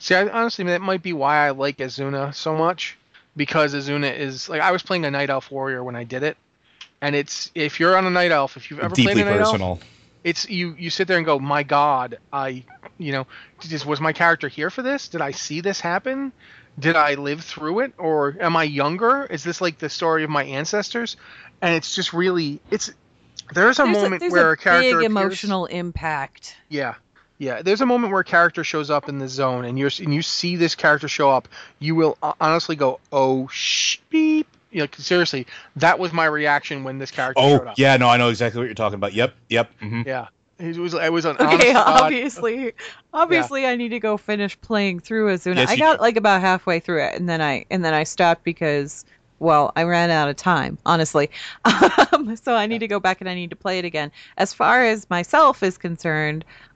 See, 0.00 0.14
I, 0.14 0.26
honestly, 0.28 0.64
that 0.64 0.80
might 0.80 1.02
be 1.02 1.12
why 1.12 1.46
I 1.46 1.50
like 1.50 1.76
Azsuna 1.78 2.34
so 2.34 2.56
much 2.56 2.96
because 3.36 3.74
Azsuna 3.74 4.16
is 4.16 4.48
like 4.48 4.60
I 4.62 4.72
was 4.72 4.82
playing 4.82 5.04
a 5.04 5.10
Night 5.10 5.30
Elf 5.30 5.50
warrior 5.50 5.84
when 5.84 5.94
I 5.94 6.04
did 6.04 6.22
it, 6.22 6.36
and 7.00 7.14
it's 7.14 7.50
if 7.54 7.78
you're 7.78 7.96
on 7.96 8.06
a 8.06 8.10
Night 8.10 8.32
Elf, 8.32 8.56
if 8.56 8.70
you've 8.70 8.80
ever 8.80 8.94
Deeply 8.94 9.12
played 9.12 9.26
a 9.26 9.30
Night 9.38 9.60
Elf, 9.60 9.80
it's 10.24 10.48
you 10.48 10.74
you 10.78 10.88
sit 10.90 11.06
there 11.06 11.18
and 11.18 11.26
go, 11.26 11.38
my 11.38 11.62
God, 11.62 12.18
I 12.32 12.64
you 12.98 13.12
know, 13.12 13.26
just, 13.60 13.84
was 13.86 14.00
my 14.00 14.12
character 14.12 14.48
here 14.48 14.70
for 14.70 14.82
this? 14.82 15.08
Did 15.08 15.20
I 15.20 15.30
see 15.32 15.60
this 15.60 15.80
happen? 15.80 16.32
Did 16.78 16.96
I 16.96 17.14
live 17.14 17.42
through 17.42 17.80
it, 17.80 17.92
or 17.98 18.36
am 18.40 18.56
I 18.56 18.64
younger? 18.64 19.24
Is 19.26 19.44
this 19.44 19.60
like 19.60 19.78
the 19.78 19.90
story 19.90 20.24
of 20.24 20.30
my 20.30 20.44
ancestors? 20.44 21.16
And 21.60 21.74
it's 21.74 21.94
just 21.94 22.14
really 22.14 22.60
it's 22.70 22.90
there's 23.52 23.78
a 23.78 23.82
There's 23.82 23.96
moment 23.96 24.20
there's 24.20 24.32
where 24.32 24.52
a, 24.52 24.56
character 24.56 24.82
big 24.82 24.92
appears- 24.94 25.04
emotional 25.06 25.66
impact. 25.66 26.56
yeah. 26.70 26.94
Yeah, 27.40 27.62
there's 27.62 27.80
a 27.80 27.86
moment 27.86 28.12
where 28.12 28.20
a 28.20 28.24
character 28.24 28.62
shows 28.62 28.90
up 28.90 29.08
in 29.08 29.18
the 29.18 29.26
zone, 29.26 29.64
and 29.64 29.78
you're 29.78 29.90
and 29.98 30.12
you 30.14 30.20
see 30.20 30.56
this 30.56 30.74
character 30.74 31.08
show 31.08 31.30
up. 31.30 31.48
You 31.78 31.94
will 31.94 32.18
uh, 32.22 32.34
honestly 32.38 32.76
go, 32.76 33.00
"Oh 33.12 33.48
sh 33.48 33.96
beep!" 34.10 34.46
You 34.70 34.82
know, 34.82 34.88
seriously, 34.98 35.46
that 35.76 35.98
was 35.98 36.12
my 36.12 36.26
reaction 36.26 36.84
when 36.84 36.98
this 36.98 37.10
character 37.10 37.42
showed 37.42 37.62
Oh 37.62 37.70
up. 37.70 37.78
yeah, 37.78 37.96
no, 37.96 38.08
I 38.10 38.18
know 38.18 38.28
exactly 38.28 38.58
what 38.60 38.66
you're 38.66 38.74
talking 38.74 38.96
about. 38.96 39.14
Yep, 39.14 39.34
yep. 39.48 39.70
mhm. 39.80 40.04
yeah. 40.06 40.26
It 40.58 40.76
was 40.76 40.92
it 40.92 41.10
was 41.10 41.24
an 41.24 41.36
Okay, 41.40 41.68
to 41.68 41.72
God- 41.72 42.02
obviously, 42.02 42.74
obviously, 43.14 43.64
I 43.64 43.74
need 43.74 43.88
to 43.88 44.00
go 44.00 44.18
finish 44.18 44.60
playing 44.60 45.00
through 45.00 45.34
Azsuna. 45.34 45.56
Yes, 45.56 45.70
I 45.70 45.76
got 45.76 45.96
do. 45.96 46.02
like 46.02 46.16
about 46.18 46.42
halfway 46.42 46.78
through 46.78 47.02
it, 47.04 47.14
and 47.18 47.26
then 47.26 47.40
I 47.40 47.64
and 47.70 47.82
then 47.82 47.94
I 47.94 48.04
stopped 48.04 48.44
because, 48.44 49.06
well, 49.38 49.72
I 49.76 49.84
ran 49.84 50.10
out 50.10 50.28
of 50.28 50.36
time, 50.36 50.76
honestly. 50.84 51.30
Um, 52.12 52.36
so 52.36 52.54
I 52.54 52.66
need 52.66 52.80
to 52.80 52.88
go 52.88 53.00
back 53.00 53.20
and 53.20 53.30
I 53.30 53.34
need 53.34 53.50
to 53.50 53.56
play 53.56 53.78
it 53.78 53.84
again. 53.86 54.10
As 54.36 54.52
far 54.52 54.84
as 54.84 55.08
myself 55.08 55.62
is 55.62 55.78
concerned, 55.78 56.44
ho- 56.44 56.69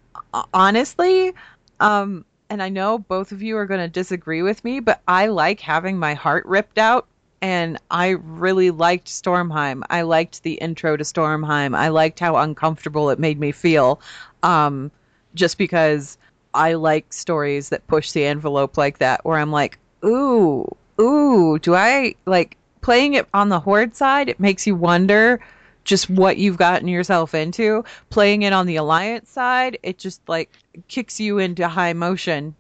honestly, 0.53 1.33
um, 1.81 2.25
and 2.51 2.63
I 2.63 2.69
know 2.69 2.99
both 2.99 3.33
of 3.33 3.43
you 3.43 3.57
are 3.57 3.67
going 3.67 3.81
to 3.81 3.89
disagree 3.89 4.43
with 4.43 4.63
me, 4.65 4.81
but 4.81 5.01
I 5.09 5.27
like 5.27 5.61
having 5.61 5.99
my 5.99 6.15
heart 6.15 6.45
ripped 6.47 6.79
out. 6.79 7.07
And 7.43 7.79
I 7.91 8.11
really 8.11 8.71
liked 8.71 9.09
Stormheim. 9.09 9.83
I 9.91 10.01
liked 10.03 10.43
the 10.45 10.55
intro 10.55 10.97
to 10.97 11.05
Stormheim. 11.05 11.77
I 11.77 11.89
liked 11.89 12.19
how 12.19 12.37
uncomfortable 12.37 13.11
it 13.11 13.19
made 13.19 13.39
me 13.39 13.53
feel. 13.53 14.01
Um, 14.43 14.91
just 15.35 15.59
because 15.59 16.17
I 16.55 16.75
like 16.75 17.13
stories 17.13 17.69
that 17.69 17.87
push 17.87 18.13
the 18.13 18.25
envelope 18.25 18.79
like 18.79 18.99
that, 18.99 19.25
where 19.27 19.39
I'm 19.39 19.53
like, 19.53 19.79
ooh, 20.05 20.67
ooh, 20.99 21.59
do 21.59 21.75
I 21.75 22.15
like 22.25 22.57
playing 22.81 23.15
it 23.15 23.29
on 23.35 23.51
the 23.51 23.61
Horde 23.61 23.95
side? 23.95 24.31
It 24.31 24.41
makes 24.41 24.67
you 24.67 24.75
wonder 24.75 25.41
just 25.85 26.09
what 26.11 26.37
you've 26.37 26.57
gotten 26.57 26.89
yourself 26.89 27.35
into. 27.35 27.85
Playing 28.11 28.43
it 28.43 28.53
on 28.53 28.67
the 28.67 28.77
Alliance 28.77 29.31
side, 29.31 29.79
it 29.83 29.99
just 29.99 30.21
like 30.29 30.51
kicks 30.89 31.21
you 31.21 31.39
into 31.39 31.69
high 31.69 31.93
motion, 31.93 32.55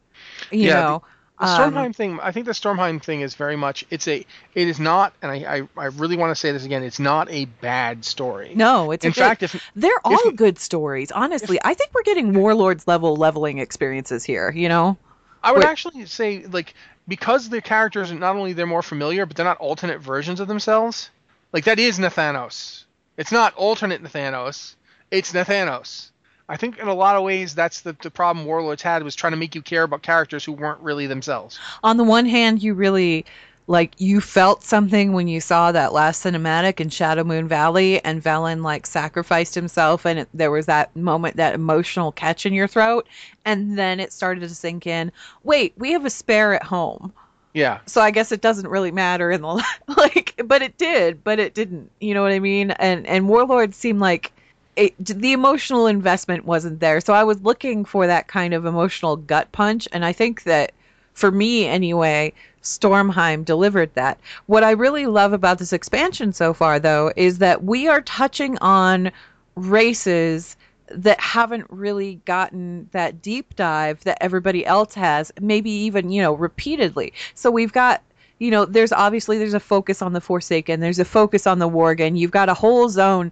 you 0.51 0.69
Yeah, 0.69 0.75
know. 0.81 1.03
The 1.41 1.47
Um, 1.47 1.75
Stormheim 1.75 1.97
thing, 1.97 2.21
I 2.23 2.31
think 2.31 2.47
the 2.47 2.53
Stormheim 2.53 3.03
thing 3.03 3.21
is 3.23 3.35
very 3.35 3.57
much. 3.57 3.85
It's 3.91 4.07
a. 4.07 4.25
It 4.55 4.69
is 4.69 4.79
not, 4.79 5.15
and 5.21 5.33
I, 5.33 5.57
I, 5.57 5.69
I 5.77 5.87
really 5.87 6.17
want 6.17 6.31
to 6.31 6.37
say 6.37 6.53
this 6.53 6.65
again. 6.65 6.85
It's 6.85 7.01
not 7.01 7.29
a 7.29 7.47
bad 7.47 8.05
story. 8.05 8.53
no, 8.55 8.93
it's 8.93 9.05
a 9.05 9.09
In 9.09 9.13
good- 9.15 9.21
fact, 9.21 9.43
if 9.43 9.71
they're 9.75 9.91
all 10.05 10.29
if- 10.29 10.37
good 10.37 10.59
stories. 10.61 11.11
Honestly, 11.11 11.59
I 11.65 11.75
think 11.75 11.91
we're 11.93 12.05
getting 12.05 12.35
warlords 12.35 12.87
level 12.87 13.17
leveling 13.17 13.59
experiences 13.59 14.23
here. 14.23 14.53
You 14.53 14.69
know. 14.69 14.97
I 15.43 15.51
would 15.53 15.59
Wait. 15.65 15.67
actually 15.69 16.07
say 16.07 16.47
like 16.47 16.73
because 17.09 17.49
the 17.49 17.61
characters 17.61 18.13
are 18.13 18.15
not 18.15 18.37
only 18.37 18.53
they're 18.53 18.65
more 18.65 18.81
familiar, 18.83 19.27
but 19.27 19.37
they're 19.37 19.45
not 19.45 19.59
alternate 19.59 20.01
versions 20.01 20.39
of 20.39 20.47
themselves. 20.47 21.11
Like 21.53 21.65
that 21.65 21.81
is 21.81 21.99
Nathanos. 21.99 22.84
It's 23.17 23.33
not 23.33 23.55
alternate 23.55 24.03
Nathanos. 24.03 24.75
It's 25.11 25.33
Nathanos. 25.33 26.11
I 26.49 26.57
think 26.57 26.79
in 26.79 26.89
a 26.89 26.95
lot 26.95 27.17
of 27.17 27.23
ways 27.23 27.55
that's 27.55 27.81
the, 27.81 27.97
the 28.03 28.11
problem 28.11 28.45
Warlords 28.45 28.83
had 28.83 29.03
was 29.03 29.15
trying 29.15 29.33
to 29.33 29.37
make 29.39 29.55
you 29.55 29.63
care 29.63 29.85
about 29.85 30.03
characters 30.03 30.45
who 30.45 30.53
weren't 30.53 30.81
really 30.81 31.07
themselves. 31.07 31.59
on 31.83 31.97
the 31.97 32.05
one 32.05 32.27
hand, 32.27 32.63
you 32.63 32.75
really 32.75 33.25
like 33.67 33.93
you 33.99 34.21
felt 34.21 34.63
something 34.63 35.13
when 35.13 35.27
you 35.27 35.41
saw 35.41 35.73
that 35.73 35.93
last 35.93 36.23
cinematic 36.23 36.81
in 36.81 36.91
Shadowmoon 36.91 37.47
Valley, 37.47 38.03
and 38.05 38.23
Velen 38.23 38.63
like 38.63 38.85
sacrificed 38.87 39.55
himself, 39.55 40.05
and 40.05 40.21
it, 40.21 40.29
there 40.35 40.51
was 40.51 40.67
that 40.67 40.95
moment, 40.95 41.37
that 41.37 41.55
emotional 41.55 42.13
catch 42.13 42.45
in 42.45 42.53
your 42.53 42.69
throat, 42.69 43.07
and 43.47 43.79
then 43.79 44.01
it 44.01 44.13
started 44.13 44.41
to 44.41 44.49
sink 44.51 44.87
in. 44.87 45.11
Wait, 45.45 45.73
we 45.79 45.93
have 45.93 46.05
a 46.05 46.11
spare 46.11 46.53
at 46.55 46.63
home, 46.63 47.13
Yeah. 47.55 47.79
so 47.87 48.01
I 48.01 48.11
guess 48.11 48.33
it 48.33 48.41
doesn't 48.41 48.69
really 48.69 48.91
matter 48.91 49.31
in 49.31 49.41
the 49.41 49.65
like, 49.97 50.41
but 50.45 50.61
it 50.61 50.77
did, 50.77 51.25
but 51.25 51.39
it 51.39 51.55
didn't. 51.55 51.91
You 52.01 52.13
know 52.15 52.23
what 52.23 52.33
I 52.33 52.41
mean? 52.41 52.73
And 52.73 53.07
and 53.07 53.29
Warlord 53.29 53.75
seemed 53.75 54.01
like. 54.01 54.33
It, 54.77 54.93
the 54.99 55.33
emotional 55.33 55.87
investment 55.87 56.45
wasn't 56.45 56.81
there, 56.81 57.01
so 57.01 57.13
I 57.15 57.23
was 57.23 57.41
looking 57.43 57.85
for 57.85 58.09
that 58.09 58.27
kind 58.27 58.53
of 58.53 58.67
emotional 58.67 59.15
gut 59.15 59.53
punch, 59.53 59.87
and 59.93 60.05
I 60.05 60.13
think 60.13 60.43
that 60.43 60.73
for 61.13 61.31
me 61.31 61.65
anyway, 61.65 62.33
Stormheim 62.63 63.45
delivered 63.45 63.95
that. 63.95 64.19
What 64.47 64.65
I 64.65 64.73
really 64.73 65.07
love 65.07 65.33
about 65.33 65.59
this 65.59 65.73
expansion 65.73 66.33
so 66.33 66.53
far, 66.53 66.81
though, 66.81 67.13
is 67.15 67.39
that 67.39 67.63
we 67.63 67.87
are 67.87 68.01
touching 68.01 68.59
on 68.59 69.13
races 69.55 70.57
that 70.95 71.21
haven't 71.21 71.67
really 71.71 72.17
gotten 72.25 72.89
that 72.93 73.23
deep 73.23 73.57
dive 73.57 74.03
that 74.05 74.19
everybody 74.21 74.65
else 74.65 74.95
has, 74.95 75.33
maybe 75.41 75.71
even, 75.71 76.11
you 76.11 76.23
know, 76.23 76.35
repeatedly. 76.35 77.13
So 77.35 77.51
we've 77.51 77.73
got 77.73 78.03
you 78.41 78.51
know, 78.51 78.65
there's 78.65 78.93
obviously 78.93 79.39
there's 79.39 79.55
a 79.55 79.61
focus 79.61 80.03
on 80.03 80.13
the 80.13 80.21
Forsaken, 80.21 80.81
there's 80.81 80.99
a 80.99 81.05
focus 81.05 81.47
on 81.47 81.61
the 81.61 81.69
Worgen. 81.69 82.19
You've 82.19 82.33
got 82.33 82.49
a 82.49 82.55
whole 82.55 82.89
zone 82.89 83.31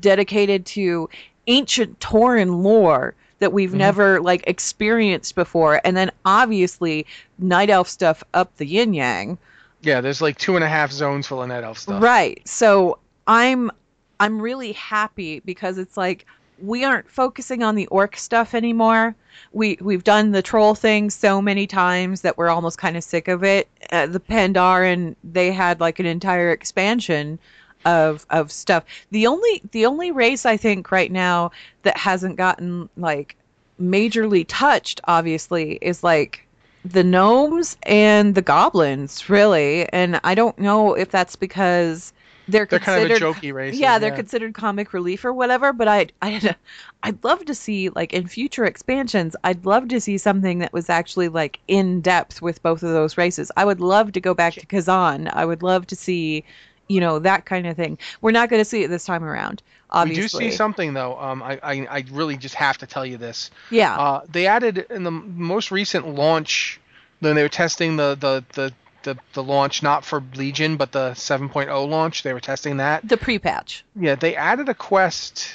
dedicated 0.00 0.64
to 0.66 1.08
ancient 1.46 2.00
Tauren 2.00 2.62
lore 2.62 3.14
that 3.40 3.52
we've 3.52 3.70
mm-hmm. 3.70 3.78
never 3.78 4.20
like 4.20 4.44
experienced 4.46 5.34
before, 5.34 5.80
and 5.84 5.96
then 5.96 6.10
obviously 6.24 7.06
night 7.38 7.70
elf 7.70 7.88
stuff 7.88 8.24
up 8.34 8.56
the 8.56 8.66
yin 8.66 8.94
yang. 8.94 9.38
Yeah, 9.82 10.00
there's 10.00 10.20
like 10.20 10.38
two 10.38 10.56
and 10.56 10.64
a 10.64 10.68
half 10.68 10.90
zones 10.90 11.26
full 11.26 11.42
of 11.42 11.48
Night 11.48 11.62
Elf 11.62 11.78
stuff. 11.78 12.02
Right. 12.02 12.46
So 12.46 12.98
I'm 13.26 13.70
I'm 14.18 14.40
really 14.40 14.72
happy 14.72 15.40
because 15.40 15.78
it's 15.78 15.96
like 15.96 16.26
we 16.60 16.84
aren't 16.84 17.08
focusing 17.10 17.62
on 17.62 17.74
the 17.74 17.86
orc 17.86 18.16
stuff 18.16 18.54
anymore. 18.54 19.14
We 19.52 19.78
we've 19.80 20.04
done 20.04 20.32
the 20.32 20.42
troll 20.42 20.74
thing 20.74 21.10
so 21.10 21.40
many 21.40 21.66
times 21.66 22.22
that 22.22 22.36
we're 22.36 22.48
almost 22.48 22.78
kind 22.78 22.96
of 22.96 23.04
sick 23.04 23.28
of 23.28 23.44
it. 23.44 23.68
Uh, 23.90 24.06
the 24.06 24.20
Pandaren 24.20 25.14
they 25.24 25.52
had 25.52 25.80
like 25.80 25.98
an 25.98 26.06
entire 26.06 26.50
expansion 26.50 27.38
of 27.84 28.26
of 28.30 28.50
stuff. 28.50 28.84
The 29.10 29.26
only 29.26 29.62
the 29.72 29.86
only 29.86 30.10
race 30.10 30.44
I 30.44 30.56
think 30.56 30.90
right 30.90 31.12
now 31.12 31.52
that 31.82 31.96
hasn't 31.96 32.36
gotten 32.36 32.88
like 32.96 33.36
majorly 33.80 34.44
touched 34.48 35.00
obviously 35.04 35.78
is 35.80 36.02
like 36.02 36.44
the 36.84 37.04
gnomes 37.04 37.76
and 37.84 38.34
the 38.34 38.42
goblins 38.42 39.28
really 39.28 39.88
and 39.92 40.20
i 40.24 40.34
don't 40.34 40.58
know 40.58 40.94
if 40.94 41.10
that's 41.10 41.36
because 41.36 42.12
they're, 42.48 42.66
They're 42.66 42.78
kind 42.78 43.02
of 43.02 43.04
a 43.04 43.08
considered 43.08 43.36
jokey 43.36 43.52
race. 43.52 43.76
yeah, 43.76 43.98
they're 43.98 44.14
considered 44.16 44.54
comic 44.54 44.92
relief 44.92 45.24
or 45.24 45.32
whatever. 45.32 45.72
But 45.72 45.86
I, 45.88 46.06
I, 46.22 46.56
I'd 47.02 47.22
love 47.22 47.44
to 47.44 47.54
see 47.54 47.90
like 47.90 48.12
in 48.12 48.26
future 48.26 48.64
expansions. 48.64 49.36
I'd 49.44 49.64
love 49.66 49.88
to 49.88 50.00
see 50.00 50.18
something 50.18 50.60
that 50.60 50.72
was 50.72 50.88
actually 50.88 51.28
like 51.28 51.58
in 51.68 52.00
depth 52.00 52.40
with 52.42 52.62
both 52.62 52.82
of 52.82 52.90
those 52.90 53.18
races. 53.18 53.52
I 53.56 53.64
would 53.64 53.80
love 53.80 54.12
to 54.12 54.20
go 54.20 54.34
back 54.34 54.54
to 54.54 54.66
Kezan. 54.66 55.30
I 55.32 55.44
would 55.44 55.62
love 55.62 55.86
to 55.88 55.96
see, 55.96 56.44
you 56.88 57.00
know, 57.00 57.18
that 57.18 57.44
kind 57.44 57.66
of 57.66 57.76
thing. 57.76 57.98
We're 58.22 58.30
not 58.32 58.48
going 58.48 58.60
to 58.60 58.64
see 58.64 58.82
it 58.82 58.88
this 58.88 59.04
time 59.04 59.22
around. 59.24 59.62
Obviously, 59.90 60.38
We 60.44 60.44
do 60.44 60.50
see 60.50 60.56
something 60.56 60.92
though. 60.94 61.18
Um, 61.18 61.42
I, 61.42 61.58
I 61.62 61.72
I 61.90 62.04
really 62.10 62.36
just 62.36 62.54
have 62.56 62.76
to 62.78 62.86
tell 62.86 63.06
you 63.06 63.16
this. 63.16 63.50
Yeah, 63.70 63.96
Uh, 63.98 64.20
they 64.30 64.46
added 64.46 64.86
in 64.90 65.02
the 65.02 65.10
most 65.10 65.70
recent 65.70 66.06
launch, 66.14 66.78
when 67.20 67.34
they 67.36 67.42
were 67.42 67.48
testing 67.48 67.96
the 67.96 68.14
the 68.14 68.44
the 68.52 68.72
the, 69.02 69.16
the 69.32 69.42
launch 69.42 69.82
not 69.82 70.04
for 70.04 70.22
Legion 70.34 70.76
but 70.76 70.92
the 70.92 71.10
7.0 71.10 71.88
launch. 71.88 72.22
They 72.22 72.32
were 72.32 72.40
testing 72.40 72.78
that. 72.78 73.06
the 73.08 73.16
pre-patch. 73.16 73.84
Yeah, 73.94 74.14
they 74.14 74.36
added 74.36 74.68
a 74.68 74.74
quest 74.74 75.48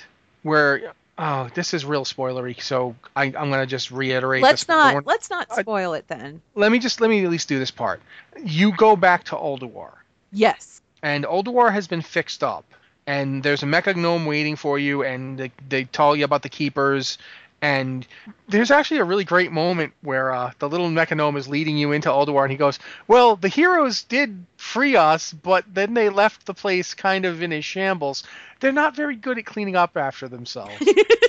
where 0.44 0.94
oh, 1.18 1.50
this 1.54 1.74
is 1.74 1.86
real 1.86 2.06
spoilery, 2.06 2.62
so 2.62 2.96
I, 3.16 3.26
I'm 3.26 3.50
gonna 3.50 3.66
just 3.66 3.92
reiterate. 3.92 4.44
Let's 4.44 4.68
not 4.68 4.94
one. 4.96 5.04
let's 5.06 5.30
not 5.30 5.52
spoil 5.54 5.94
it 5.94 6.08
then. 6.08 6.42
Let 6.56 6.72
me 6.72 6.80
just 6.80 7.02
let 7.02 7.10
me 7.10 7.24
at 7.24 7.30
least 7.30 7.48
do 7.48 7.60
this 7.60 7.72
part. 7.72 8.02
You 8.44 8.76
go 8.76 8.96
back 8.96 9.26
to 9.26 9.36
Ulduar, 9.36 9.92
Yes. 10.32 10.82
and 11.02 11.26
Ulduar 11.26 11.72
has 11.72 11.88
been 11.88 12.02
fixed 12.02 12.44
up, 12.44 12.66
and 13.06 13.44
there's 13.44 13.64
a 13.64 13.68
mecha 13.68 13.96
gnome 13.96 14.26
waiting 14.26 14.56
for 14.56 14.80
you, 14.80 15.04
and 15.04 15.38
they, 15.38 15.52
they 15.70 15.84
tell 15.86 16.16
you 16.16 16.26
about 16.26 16.42
the 16.44 16.50
keepers. 16.50 17.18
And 17.64 18.06
there's 18.50 18.72
actually 18.72 18.98
a 18.98 19.06
really 19.06 19.24
great 19.24 19.54
moment 19.54 19.94
where 20.02 20.34
uh, 20.34 20.52
the 20.60 20.68
little 20.68 20.90
mecha 20.90 21.16
gnome 21.16 21.38
is 21.38 21.48
leading 21.48 21.78
you 21.78 21.94
into 21.94 22.10
Ulduar, 22.10 22.44
and 22.44 22.52
he 22.52 22.58
goes, 22.58 22.78
"Well, 23.08 23.38
the 23.38 23.48
heroes 23.48 24.04
did 24.04 24.46
free 24.58 24.98
us, 24.98 25.32
but 25.32 25.64
then 25.74 25.94
they 25.94 26.10
left 26.10 26.46
the 26.46 26.54
place 26.54 26.94
kind 26.94 27.24
of 27.24 27.42
in 27.42 27.54
a 27.54 27.62
shambles. 27.62 28.26
They're 28.60 28.74
not 28.74 28.98
very 28.98 29.16
good 29.16 29.38
at 29.38 29.46
cleaning 29.46 29.78
up 29.78 29.96
after 29.96 30.28
themselves." 30.28 30.74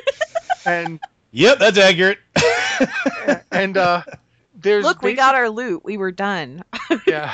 and 0.67 0.99
Yep, 1.31 1.59
that's 1.59 1.79
accurate. 1.79 2.19
and 3.53 3.77
uh, 3.77 4.03
there's 4.57 4.85
Look, 4.85 5.03
we 5.03 5.15
got 5.15 5.37
our 5.37 5.49
loot. 5.49 5.85
We 5.85 5.97
were 5.97 6.13
done. 6.13 6.65
yeah. 7.07 7.33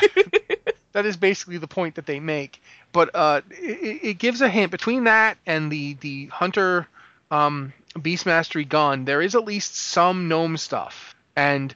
that 0.92 1.06
is 1.06 1.16
basically 1.16 1.56
the 1.56 1.68
point 1.68 1.94
that 1.94 2.04
they 2.04 2.20
make. 2.20 2.62
But 2.92 3.10
uh, 3.14 3.40
it, 3.50 4.00
it 4.02 4.18
gives 4.18 4.40
a 4.40 4.48
hint 4.48 4.70
between 4.70 5.04
that 5.04 5.38
and 5.46 5.70
the 5.70 5.94
the 5.94 6.26
hunter 6.26 6.86
um, 7.30 7.72
beast 8.00 8.26
mastery 8.26 8.64
gone, 8.64 9.04
There 9.04 9.22
is 9.22 9.34
at 9.34 9.44
least 9.44 9.74
some 9.74 10.28
gnome 10.28 10.56
stuff, 10.56 11.14
and 11.36 11.74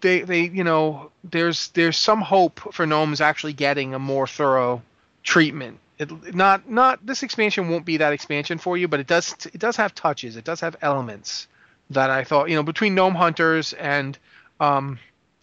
they 0.00 0.20
they 0.22 0.42
you 0.42 0.64
know 0.64 1.10
there's 1.24 1.68
there's 1.68 1.96
some 1.96 2.20
hope 2.20 2.72
for 2.72 2.86
gnomes 2.86 3.20
actually 3.20 3.52
getting 3.52 3.94
a 3.94 3.98
more 3.98 4.26
thorough 4.26 4.82
treatment. 5.22 5.78
It, 5.98 6.34
not 6.34 6.68
not 6.68 7.04
this 7.04 7.22
expansion 7.22 7.68
won't 7.68 7.84
be 7.84 7.98
that 7.98 8.12
expansion 8.12 8.58
for 8.58 8.76
you, 8.76 8.88
but 8.88 9.00
it 9.00 9.06
does 9.06 9.34
it 9.52 9.58
does 9.58 9.76
have 9.76 9.94
touches. 9.94 10.36
It 10.36 10.44
does 10.44 10.60
have 10.60 10.76
elements 10.80 11.48
that 11.90 12.10
I 12.10 12.24
thought 12.24 12.48
you 12.48 12.56
know 12.56 12.62
between 12.62 12.94
gnome 12.94 13.14
hunters 13.14 13.72
and 13.72 14.16
um, 14.60 14.98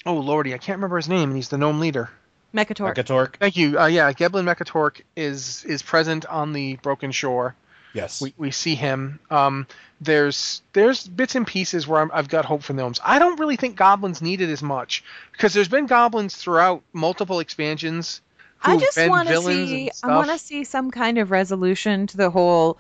oh 0.05 0.15
lordy, 0.15 0.53
I 0.53 0.57
can't 0.57 0.77
remember 0.77 0.97
his 0.97 1.09
name, 1.09 1.29
and 1.29 1.35
he's 1.35 1.49
the 1.49 1.57
gnome 1.57 1.79
leader. 1.79 2.09
Mechator. 2.53 2.85
Mekkatorque. 2.85 3.35
Thank 3.35 3.57
you. 3.57 3.79
Uh, 3.79 3.87
yeah, 3.87 4.11
Gelbin 4.13 4.45
Mekkatorque 4.45 5.01
is 5.15 5.63
is 5.65 5.83
present 5.83 6.25
on 6.25 6.53
the 6.53 6.77
Broken 6.77 7.11
Shore. 7.11 7.55
Yes. 7.93 8.21
We, 8.21 8.33
we 8.37 8.51
see 8.51 8.75
him. 8.75 9.19
Um, 9.31 9.67
there's 9.99 10.61
there's 10.73 11.07
bits 11.07 11.35
and 11.35 11.47
pieces 11.47 11.87
where 11.87 12.01
I'm, 12.01 12.11
I've 12.13 12.29
got 12.29 12.45
hope 12.45 12.63
for 12.63 12.73
gnomes. 12.73 12.99
I 13.03 13.19
don't 13.19 13.39
really 13.39 13.55
think 13.55 13.75
goblins 13.75 14.21
need 14.21 14.41
it 14.41 14.49
as 14.49 14.61
much 14.61 15.03
because 15.31 15.53
there's 15.53 15.67
been 15.67 15.87
goblins 15.87 16.35
throughout 16.35 16.83
multiple 16.93 17.39
expansions. 17.39 18.21
I 18.63 18.77
just 18.77 18.97
want 19.07 19.27
to 19.29 19.41
see. 19.41 19.91
I 20.03 20.07
want 20.15 20.29
to 20.29 20.37
see 20.37 20.63
some 20.63 20.91
kind 20.91 21.17
of 21.17 21.31
resolution 21.31 22.07
to 22.07 22.17
the 22.17 22.29
whole 22.29 22.77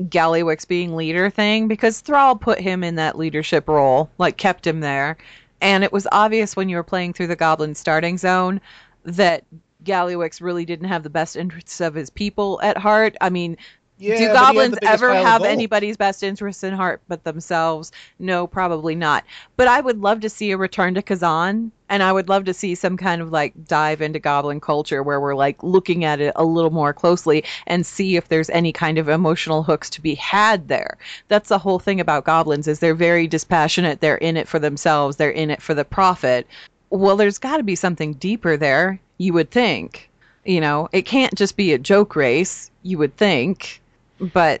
Gallywix 0.00 0.66
being 0.66 0.96
leader 0.96 1.30
thing 1.30 1.68
because 1.68 2.00
Thrall 2.00 2.36
put 2.36 2.60
him 2.60 2.82
in 2.82 2.96
that 2.96 3.18
leadership 3.18 3.68
role, 3.68 4.10
like 4.18 4.36
kept 4.36 4.66
him 4.66 4.80
there, 4.80 5.16
and 5.60 5.84
it 5.84 5.92
was 5.92 6.06
obvious 6.12 6.56
when 6.56 6.68
you 6.68 6.76
were 6.76 6.82
playing 6.82 7.12
through 7.12 7.26
the 7.26 7.36
Goblin 7.36 7.74
starting 7.74 8.16
zone 8.16 8.60
that 9.04 9.44
Gallywix 9.84 10.40
really 10.40 10.64
didn't 10.64 10.88
have 10.88 11.02
the 11.02 11.10
best 11.10 11.36
interests 11.36 11.80
of 11.80 11.94
his 11.94 12.10
people 12.10 12.60
at 12.62 12.76
heart. 12.76 13.16
I 13.20 13.30
mean, 13.30 13.56
Yeah, 13.98 14.18
do 14.18 14.32
goblins 14.32 14.76
ever 14.82 15.12
have 15.12 15.42
anybody's 15.42 15.96
best 15.96 16.22
interests 16.22 16.62
in 16.62 16.72
heart 16.72 17.00
but 17.08 17.24
themselves? 17.24 17.90
No, 18.20 18.46
probably 18.46 18.94
not. 18.94 19.24
But 19.56 19.66
I 19.66 19.80
would 19.80 20.00
love 20.00 20.20
to 20.20 20.30
see 20.30 20.52
a 20.52 20.56
return 20.56 20.94
to 20.94 21.02
Kezan, 21.02 21.72
and 21.88 22.02
I 22.02 22.12
would 22.12 22.28
love 22.28 22.44
to 22.44 22.54
see 22.54 22.76
some 22.76 22.96
kind 22.96 23.20
of 23.20 23.32
like 23.32 23.54
dive 23.66 24.00
into 24.00 24.20
goblin 24.20 24.60
culture 24.60 25.02
where 25.02 25.20
we're 25.20 25.34
like 25.34 25.60
looking 25.64 26.04
at 26.04 26.20
it 26.20 26.32
a 26.36 26.44
little 26.44 26.70
more 26.70 26.92
closely 26.92 27.42
and 27.66 27.84
see 27.84 28.16
if 28.16 28.28
there's 28.28 28.50
any 28.50 28.72
kind 28.72 28.98
of 28.98 29.08
emotional 29.08 29.64
hooks 29.64 29.90
to 29.90 30.00
be 30.00 30.14
had 30.14 30.68
there. 30.68 30.96
That's 31.26 31.48
the 31.48 31.58
whole 31.58 31.80
thing 31.80 31.98
about 31.98 32.24
goblins 32.24 32.68
is 32.68 32.78
they're 32.78 32.94
very 32.94 33.26
dispassionate. 33.26 34.00
They're 34.00 34.18
in 34.18 34.36
it 34.36 34.46
for 34.46 34.60
themselves. 34.60 35.16
They're 35.16 35.30
in 35.30 35.50
it 35.50 35.60
for 35.60 35.74
the 35.74 35.84
profit. 35.84 36.46
Well, 36.90 37.16
there's 37.16 37.38
got 37.38 37.56
to 37.56 37.64
be 37.64 37.74
something 37.74 38.14
deeper 38.14 38.56
there, 38.56 39.00
you 39.18 39.32
would 39.32 39.50
think. 39.50 40.08
You 40.44 40.60
know, 40.60 40.88
it 40.92 41.02
can't 41.02 41.34
just 41.34 41.56
be 41.56 41.72
a 41.72 41.78
joke 41.78 42.14
race, 42.14 42.70
you 42.82 42.96
would 42.96 43.16
think, 43.16 43.82
but 44.20 44.60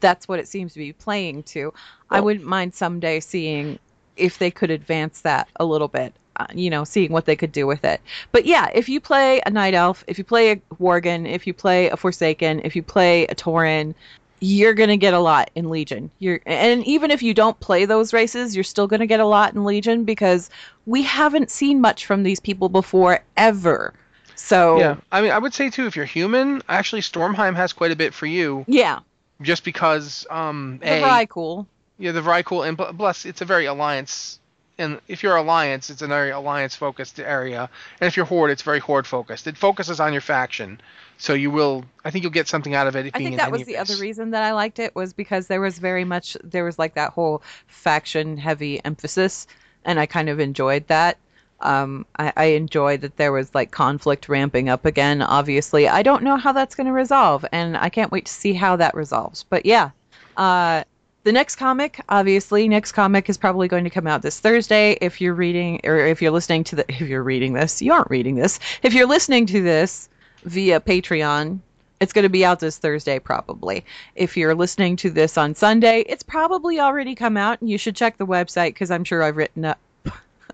that's 0.00 0.28
what 0.28 0.38
it 0.38 0.48
seems 0.48 0.72
to 0.72 0.78
be 0.78 0.92
playing 0.92 1.42
to. 1.44 1.72
I 2.10 2.20
wouldn't 2.20 2.46
mind 2.46 2.74
someday 2.74 3.20
seeing 3.20 3.78
if 4.16 4.38
they 4.38 4.50
could 4.50 4.70
advance 4.70 5.20
that 5.22 5.48
a 5.56 5.64
little 5.64 5.88
bit, 5.88 6.14
uh, 6.36 6.46
you 6.54 6.70
know, 6.70 6.84
seeing 6.84 7.12
what 7.12 7.26
they 7.26 7.36
could 7.36 7.52
do 7.52 7.66
with 7.66 7.84
it. 7.84 8.00
But 8.32 8.46
yeah, 8.46 8.70
if 8.72 8.88
you 8.88 9.00
play 9.00 9.40
a 9.44 9.50
Night 9.50 9.74
Elf, 9.74 10.04
if 10.06 10.18
you 10.18 10.24
play 10.24 10.52
a 10.52 10.56
Worgen, 10.80 11.28
if 11.28 11.46
you 11.46 11.52
play 11.52 11.88
a 11.88 11.96
Forsaken, 11.96 12.60
if 12.64 12.76
you 12.76 12.82
play 12.82 13.24
a 13.26 13.34
Tauren, 13.34 13.94
you're 14.40 14.74
gonna 14.74 14.96
get 14.96 15.14
a 15.14 15.18
lot 15.18 15.50
in 15.54 15.70
Legion. 15.70 16.10
You're 16.18 16.40
and 16.46 16.84
even 16.86 17.10
if 17.10 17.22
you 17.22 17.34
don't 17.34 17.58
play 17.60 17.84
those 17.84 18.12
races, 18.12 18.54
you're 18.54 18.64
still 18.64 18.86
gonna 18.86 19.06
get 19.06 19.20
a 19.20 19.26
lot 19.26 19.54
in 19.54 19.64
Legion 19.64 20.04
because 20.04 20.50
we 20.86 21.02
haven't 21.02 21.50
seen 21.50 21.80
much 21.80 22.06
from 22.06 22.22
these 22.22 22.40
people 22.40 22.68
before 22.68 23.20
ever. 23.36 23.94
So 24.36 24.78
Yeah, 24.78 24.96
I 25.12 25.22
mean, 25.22 25.30
I 25.30 25.38
would 25.38 25.54
say 25.54 25.70
too, 25.70 25.86
if 25.86 25.96
you're 25.96 26.04
human, 26.04 26.62
actually 26.68 27.00
Stormheim 27.02 27.54
has 27.56 27.72
quite 27.72 27.92
a 27.92 27.96
bit 27.96 28.14
for 28.14 28.26
you, 28.26 28.64
yeah, 28.68 29.00
just 29.42 29.64
because 29.64 30.26
um, 30.30 30.78
the 30.82 30.94
a 30.94 31.02
Vrykul. 31.02 31.66
yeah, 31.98 32.12
the 32.12 32.20
Vrykul, 32.20 32.66
and 32.66 32.76
plus 32.76 33.24
it's 33.24 33.40
a 33.40 33.44
very 33.44 33.66
alliance. 33.66 34.38
And 34.76 35.00
if 35.06 35.22
you're 35.22 35.36
alliance, 35.36 35.88
it's 35.88 36.02
a 36.02 36.08
very 36.08 36.30
alliance 36.30 36.74
focused 36.74 37.20
area, 37.20 37.70
and 38.00 38.08
if 38.08 38.16
you're 38.16 38.26
horde, 38.26 38.50
it's 38.50 38.62
very 38.62 38.80
horde 38.80 39.06
focused. 39.06 39.46
It 39.46 39.56
focuses 39.56 40.00
on 40.00 40.12
your 40.12 40.20
faction, 40.20 40.80
so 41.16 41.32
you 41.32 41.52
will. 41.52 41.84
I 42.04 42.10
think 42.10 42.24
you'll 42.24 42.32
get 42.32 42.48
something 42.48 42.74
out 42.74 42.88
of 42.88 42.96
it. 42.96 42.98
I 42.98 43.02
being 43.02 43.12
think 43.12 43.30
in 43.32 43.36
that 43.36 43.52
was 43.52 43.64
the 43.64 43.76
other 43.76 43.94
reason 43.96 44.30
that 44.30 44.42
I 44.42 44.52
liked 44.52 44.80
it 44.80 44.96
was 44.96 45.12
because 45.12 45.46
there 45.46 45.60
was 45.60 45.78
very 45.78 46.04
much 46.04 46.36
there 46.42 46.64
was 46.64 46.76
like 46.76 46.94
that 46.94 47.12
whole 47.12 47.42
faction 47.68 48.36
heavy 48.36 48.84
emphasis, 48.84 49.46
and 49.84 50.00
I 50.00 50.06
kind 50.06 50.28
of 50.28 50.40
enjoyed 50.40 50.88
that. 50.88 51.18
Um, 51.60 52.04
I, 52.18 52.32
I 52.36 52.44
enjoyed 52.44 53.02
that 53.02 53.16
there 53.16 53.32
was 53.32 53.54
like 53.54 53.70
conflict 53.70 54.28
ramping 54.28 54.68
up 54.68 54.84
again. 54.84 55.22
Obviously, 55.22 55.88
I 55.88 56.02
don't 56.02 56.22
know 56.22 56.36
how 56.36 56.52
that's 56.52 56.74
going 56.74 56.86
to 56.86 56.92
resolve, 56.92 57.44
and 57.52 57.76
I 57.76 57.88
can't 57.88 58.12
wait 58.12 58.26
to 58.26 58.32
see 58.32 58.52
how 58.52 58.76
that 58.76 58.94
resolves. 58.94 59.44
But 59.44 59.64
yeah, 59.64 59.90
uh, 60.36 60.84
the 61.24 61.32
next 61.32 61.56
comic, 61.56 62.00
obviously, 62.08 62.68
next 62.68 62.92
comic 62.92 63.30
is 63.30 63.38
probably 63.38 63.66
going 63.66 63.84
to 63.84 63.90
come 63.90 64.06
out 64.06 64.20
this 64.20 64.38
Thursday. 64.38 64.98
If 65.00 65.22
you're 65.22 65.34
reading 65.34 65.80
or 65.84 65.98
if 65.98 66.20
you're 66.20 66.30
listening 66.30 66.64
to 66.64 66.76
the, 66.76 66.84
if 66.88 67.00
you're 67.00 67.22
reading 67.22 67.54
this, 67.54 67.80
you 67.80 67.92
aren't 67.92 68.10
reading 68.10 68.34
this. 68.34 68.60
If 68.82 68.92
you're 68.92 69.08
listening 69.08 69.46
to 69.46 69.62
this 69.62 70.08
via 70.44 70.80
Patreon, 70.80 71.60
it's 72.00 72.12
going 72.12 72.24
to 72.24 72.28
be 72.28 72.44
out 72.44 72.60
this 72.60 72.76
Thursday, 72.76 73.18
probably. 73.18 73.84
If 74.14 74.36
you're 74.36 74.54
listening 74.54 74.96
to 74.96 75.10
this 75.10 75.38
on 75.38 75.54
Sunday, 75.54 76.00
it's 76.00 76.22
probably 76.22 76.78
already 76.78 77.14
come 77.14 77.38
out, 77.38 77.60
and 77.62 77.70
you 77.70 77.78
should 77.78 77.96
check 77.96 78.18
the 78.18 78.26
website 78.26 78.68
because 78.68 78.90
I'm 78.90 79.04
sure 79.04 79.22
I've 79.22 79.38
written 79.38 79.64
up, 79.64 79.78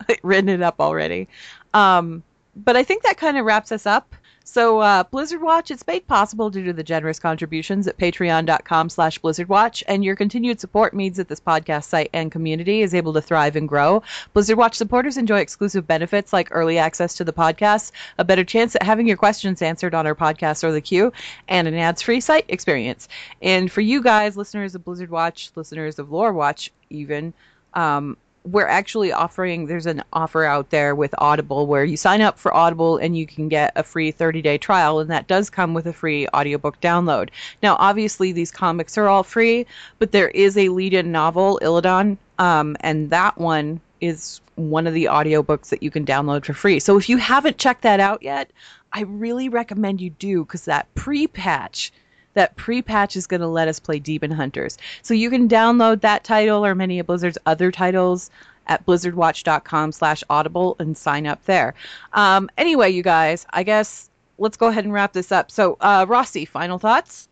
written 0.23 0.49
it 0.49 0.63
up 0.63 0.81
already. 0.81 1.29
Um, 1.75 2.23
but 2.57 2.77
I 2.77 2.83
think 2.83 3.03
that 3.03 3.17
kind 3.17 3.37
of 3.37 3.45
wraps 3.45 3.73
us 3.73 3.87
up. 3.87 4.15
So 4.43 4.81
uh, 4.81 5.05
Blizzard 5.05 5.43
Watch, 5.43 5.71
it's 5.71 5.87
made 5.87 6.09
possible 6.09 6.51
due 6.51 6.65
to 6.65 6.73
the 6.73 6.83
generous 6.83 7.21
contributions 7.21 7.87
at 7.87 7.99
patreon.com 7.99 8.89
slash 8.89 9.17
Blizzard 9.19 9.49
Watch, 9.49 9.85
and 9.87 10.05
your 10.05 10.17
continued 10.17 10.59
support 10.59 10.93
means 10.93 11.19
that 11.19 11.29
this 11.29 11.39
podcast 11.39 11.85
site 11.85 12.11
and 12.13 12.33
community 12.33 12.83
is 12.83 12.93
able 12.93 13.13
to 13.13 13.23
thrive 13.23 13.55
and 13.55 13.69
grow. 13.69 14.03
Blizzard 14.33 14.59
Watch 14.59 14.75
supporters 14.75 15.17
enjoy 15.17 15.39
exclusive 15.39 15.87
benefits 15.87 16.33
like 16.33 16.49
early 16.51 16.79
access 16.79 17.15
to 17.15 17.25
the 17.25 17.33
podcast, 17.33 17.93
a 18.19 18.25
better 18.25 18.43
chance 18.43 18.75
at 18.75 18.83
having 18.83 19.07
your 19.07 19.17
questions 19.17 19.63
answered 19.63 19.95
on 19.95 20.05
our 20.05 20.17
podcast 20.17 20.65
or 20.65 20.73
the 20.73 20.81
queue, 20.81 21.13
and 21.47 21.69
an 21.69 21.75
ads-free 21.75 22.21
site 22.21 22.47
experience. 22.49 23.09
And 23.41 23.71
for 23.71 23.83
you 23.83 24.03
guys, 24.03 24.37
listeners 24.37 24.75
of 24.75 24.85
Blizzard 24.85 25.11
Watch, 25.11 25.53
listeners 25.55 26.01
of 26.01 26.11
Lore 26.11 26.33
Watch 26.33 26.73
even, 26.89 27.33
um, 27.75 28.17
we're 28.45 28.67
actually 28.67 29.13
offering 29.13 29.67
there's 29.67 29.87
an 29.87 30.03
offer 30.13 30.45
out 30.45 30.71
there 30.71 30.95
with 30.95 31.15
audible 31.19 31.67
where 31.67 31.85
you 31.85 31.97
sign 31.97 32.23
up 32.23 32.39
for 32.39 32.55
audible 32.55 32.97
and 32.97 33.17
you 33.17 33.27
can 33.27 33.49
get 33.49 33.73
a 33.77 33.83
free 33.83 34.13
30-day 34.13 34.57
trial 34.59 34.99
and 34.99 35.11
that 35.11 35.27
does 35.27 35.51
come 35.51 35.75
with 35.75 35.87
a 35.87 35.93
free 35.93 36.27
audiobook 36.29 36.81
download. 36.81 37.29
Now 37.63 37.77
obviously 37.79 38.33
these 38.33 38.51
comics 38.51 38.97
are 38.97 39.09
all 39.09 39.23
free 39.23 39.67
but 39.99 40.13
there 40.13 40.29
is 40.29 40.57
a 40.57 40.71
lead-in 40.71 41.13
novel 41.13 41.61
illidan 41.63 42.17
um, 42.39 42.77
and 42.81 43.11
that 43.11 43.37
one 43.37 43.81
is 44.01 44.41
one 44.55 44.87
of 44.87 44.95
the 44.95 45.05
audiobooks 45.05 45.69
that 45.69 45.83
you 45.83 45.91
can 45.91 46.07
download 46.07 46.45
for 46.47 46.55
free. 46.55 46.81
So 46.81 46.97
if 46.97 47.09
you 47.09 47.19
haven't 47.19 47.59
checked 47.59 47.83
that 47.83 48.01
out 48.01 48.23
yet 48.23 48.51
I 48.93 49.03
really 49.03 49.49
recommend 49.49 50.01
you 50.01 50.11
do 50.11 50.45
because 50.45 50.65
that 50.65 50.93
pre 50.95 51.27
patch, 51.27 51.93
that 52.35 52.57
pre 52.57 52.83
patch 52.83 53.17
is 53.17 53.27
going 53.27 53.41
to 53.41 53.47
let 53.47 53.69
us 53.69 53.81
play 53.81 53.99
Demon 53.99 54.31
Hunters. 54.31 54.79
So 55.03 55.15
you 55.15 55.31
can 55.31 55.49
download 55.49 56.01
that 56.03 56.25
title 56.25 56.65
or 56.65 56.75
many 56.75 56.99
of 56.99 57.07
Blizzard's 57.07 57.39
other 57.47 57.71
titles 57.71 58.31
at 58.67 58.85
blizzardwatch.com 58.87 59.93
slash 59.93 60.23
audible 60.31 60.77
and 60.79 60.97
sign 60.97 61.27
up 61.27 61.45
there. 61.45 61.75
Um, 62.13 62.49
anyway, 62.57 62.91
you 62.91 63.03
guys, 63.03 63.47
I 63.51 63.63
guess 63.63 64.09
let's 64.39 64.57
go 64.57 64.69
ahead 64.69 64.85
and 64.85 64.93
wrap 64.93 65.13
this 65.13 65.33
up. 65.33 65.51
So, 65.51 65.77
uh, 65.81 66.07
Rossi, 66.09 66.45
final 66.45 66.79
thoughts? 66.79 67.29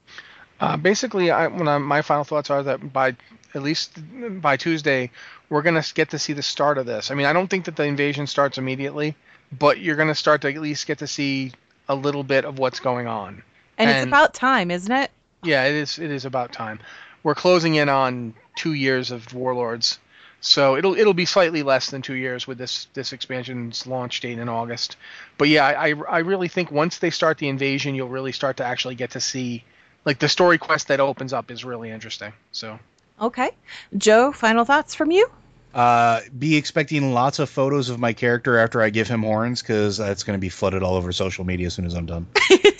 Uh, 0.60 0.76
basically, 0.76 1.30
I, 1.30 1.46
I, 1.46 1.78
my 1.78 2.02
final 2.02 2.24
thoughts 2.24 2.50
are 2.50 2.62
that 2.64 2.92
by 2.92 3.16
at 3.54 3.62
least 3.62 3.92
by 4.40 4.56
Tuesday, 4.56 5.10
we're 5.48 5.62
gonna 5.62 5.84
get 5.94 6.10
to 6.10 6.18
see 6.18 6.32
the 6.32 6.42
start 6.42 6.76
of 6.78 6.86
this. 6.86 7.10
I 7.10 7.14
mean, 7.14 7.26
I 7.26 7.32
don't 7.32 7.48
think 7.48 7.64
that 7.64 7.76
the 7.76 7.84
invasion 7.84 8.26
starts 8.26 8.58
immediately, 8.58 9.16
but 9.56 9.80
you're 9.80 9.96
gonna 9.96 10.14
start 10.14 10.42
to 10.42 10.52
at 10.52 10.60
least 10.60 10.86
get 10.86 10.98
to 10.98 11.06
see 11.06 11.52
a 11.88 11.94
little 11.94 12.24
bit 12.24 12.44
of 12.44 12.58
what's 12.58 12.80
going 12.80 13.06
on. 13.06 13.42
And, 13.78 13.88
and 13.88 13.98
it's 13.98 14.06
about 14.06 14.34
time, 14.34 14.70
isn't 14.70 14.92
it? 14.92 15.10
Yeah, 15.42 15.64
it 15.64 15.74
is. 15.74 15.98
It 15.98 16.10
is 16.10 16.24
about 16.24 16.52
time. 16.52 16.80
We're 17.22 17.34
closing 17.34 17.76
in 17.76 17.88
on 17.88 18.34
two 18.56 18.72
years 18.72 19.10
of 19.10 19.32
Warlords, 19.32 19.98
so 20.40 20.76
it'll 20.76 20.94
it'll 20.94 21.14
be 21.14 21.24
slightly 21.24 21.62
less 21.62 21.90
than 21.90 22.02
two 22.02 22.14
years 22.14 22.46
with 22.46 22.58
this 22.58 22.88
this 22.94 23.12
expansion's 23.12 23.86
launch 23.86 24.20
date 24.20 24.38
in 24.38 24.48
August. 24.48 24.96
But 25.38 25.48
yeah, 25.48 25.64
I 25.66 25.94
I 26.08 26.18
really 26.18 26.48
think 26.48 26.70
once 26.70 26.98
they 26.98 27.10
start 27.10 27.38
the 27.38 27.48
invasion, 27.48 27.94
you'll 27.94 28.08
really 28.08 28.32
start 28.32 28.58
to 28.58 28.64
actually 28.64 28.96
get 28.96 29.12
to 29.12 29.20
see 29.20 29.64
like 30.04 30.18
the 30.18 30.28
story 30.28 30.58
quest 30.58 30.88
that 30.88 31.00
opens 31.00 31.32
up 31.32 31.50
is 31.50 31.64
really 31.64 31.90
interesting. 31.90 32.32
So 32.50 32.78
Okay. 33.20 33.50
Joe, 33.96 34.32
final 34.32 34.64
thoughts 34.64 34.94
from 34.94 35.10
you? 35.10 35.28
Uh, 35.74 36.20
be 36.36 36.56
expecting 36.56 37.12
lots 37.12 37.38
of 37.38 37.50
photos 37.50 37.90
of 37.90 37.98
my 37.98 38.12
character 38.12 38.58
after 38.58 38.80
I 38.80 38.90
give 38.90 39.08
him 39.08 39.22
horns 39.22 39.60
because 39.60 39.98
that's 39.98 40.24
going 40.24 40.36
to 40.36 40.40
be 40.40 40.48
flooded 40.48 40.82
all 40.82 40.94
over 40.94 41.12
social 41.12 41.44
media 41.44 41.66
as 41.66 41.74
soon 41.74 41.86
as 41.86 41.94
I'm 41.94 42.06
done. 42.06 42.26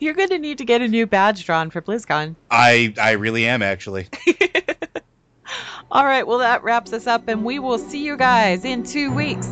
You're 0.00 0.14
going 0.14 0.28
to 0.28 0.38
need 0.38 0.58
to 0.58 0.64
get 0.64 0.80
a 0.80 0.88
new 0.88 1.06
badge 1.06 1.44
drawn 1.44 1.70
for 1.70 1.82
BlizzCon. 1.82 2.36
I 2.50 2.94
I 3.00 3.12
really 3.12 3.46
am 3.46 3.62
actually. 3.62 4.06
all 5.90 6.04
right, 6.04 6.26
well 6.26 6.38
that 6.38 6.62
wraps 6.62 6.92
us 6.92 7.06
up, 7.06 7.26
and 7.28 7.44
we 7.44 7.58
will 7.58 7.78
see 7.78 8.04
you 8.04 8.16
guys 8.16 8.64
in 8.64 8.84
two 8.84 9.12
weeks. 9.12 9.48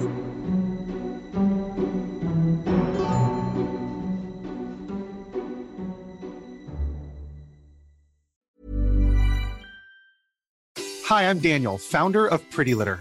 Hi, 11.06 11.30
I'm 11.30 11.38
Daniel, 11.38 11.78
founder 11.78 12.26
of 12.26 12.48
Pretty 12.50 12.74
Litter. 12.74 13.00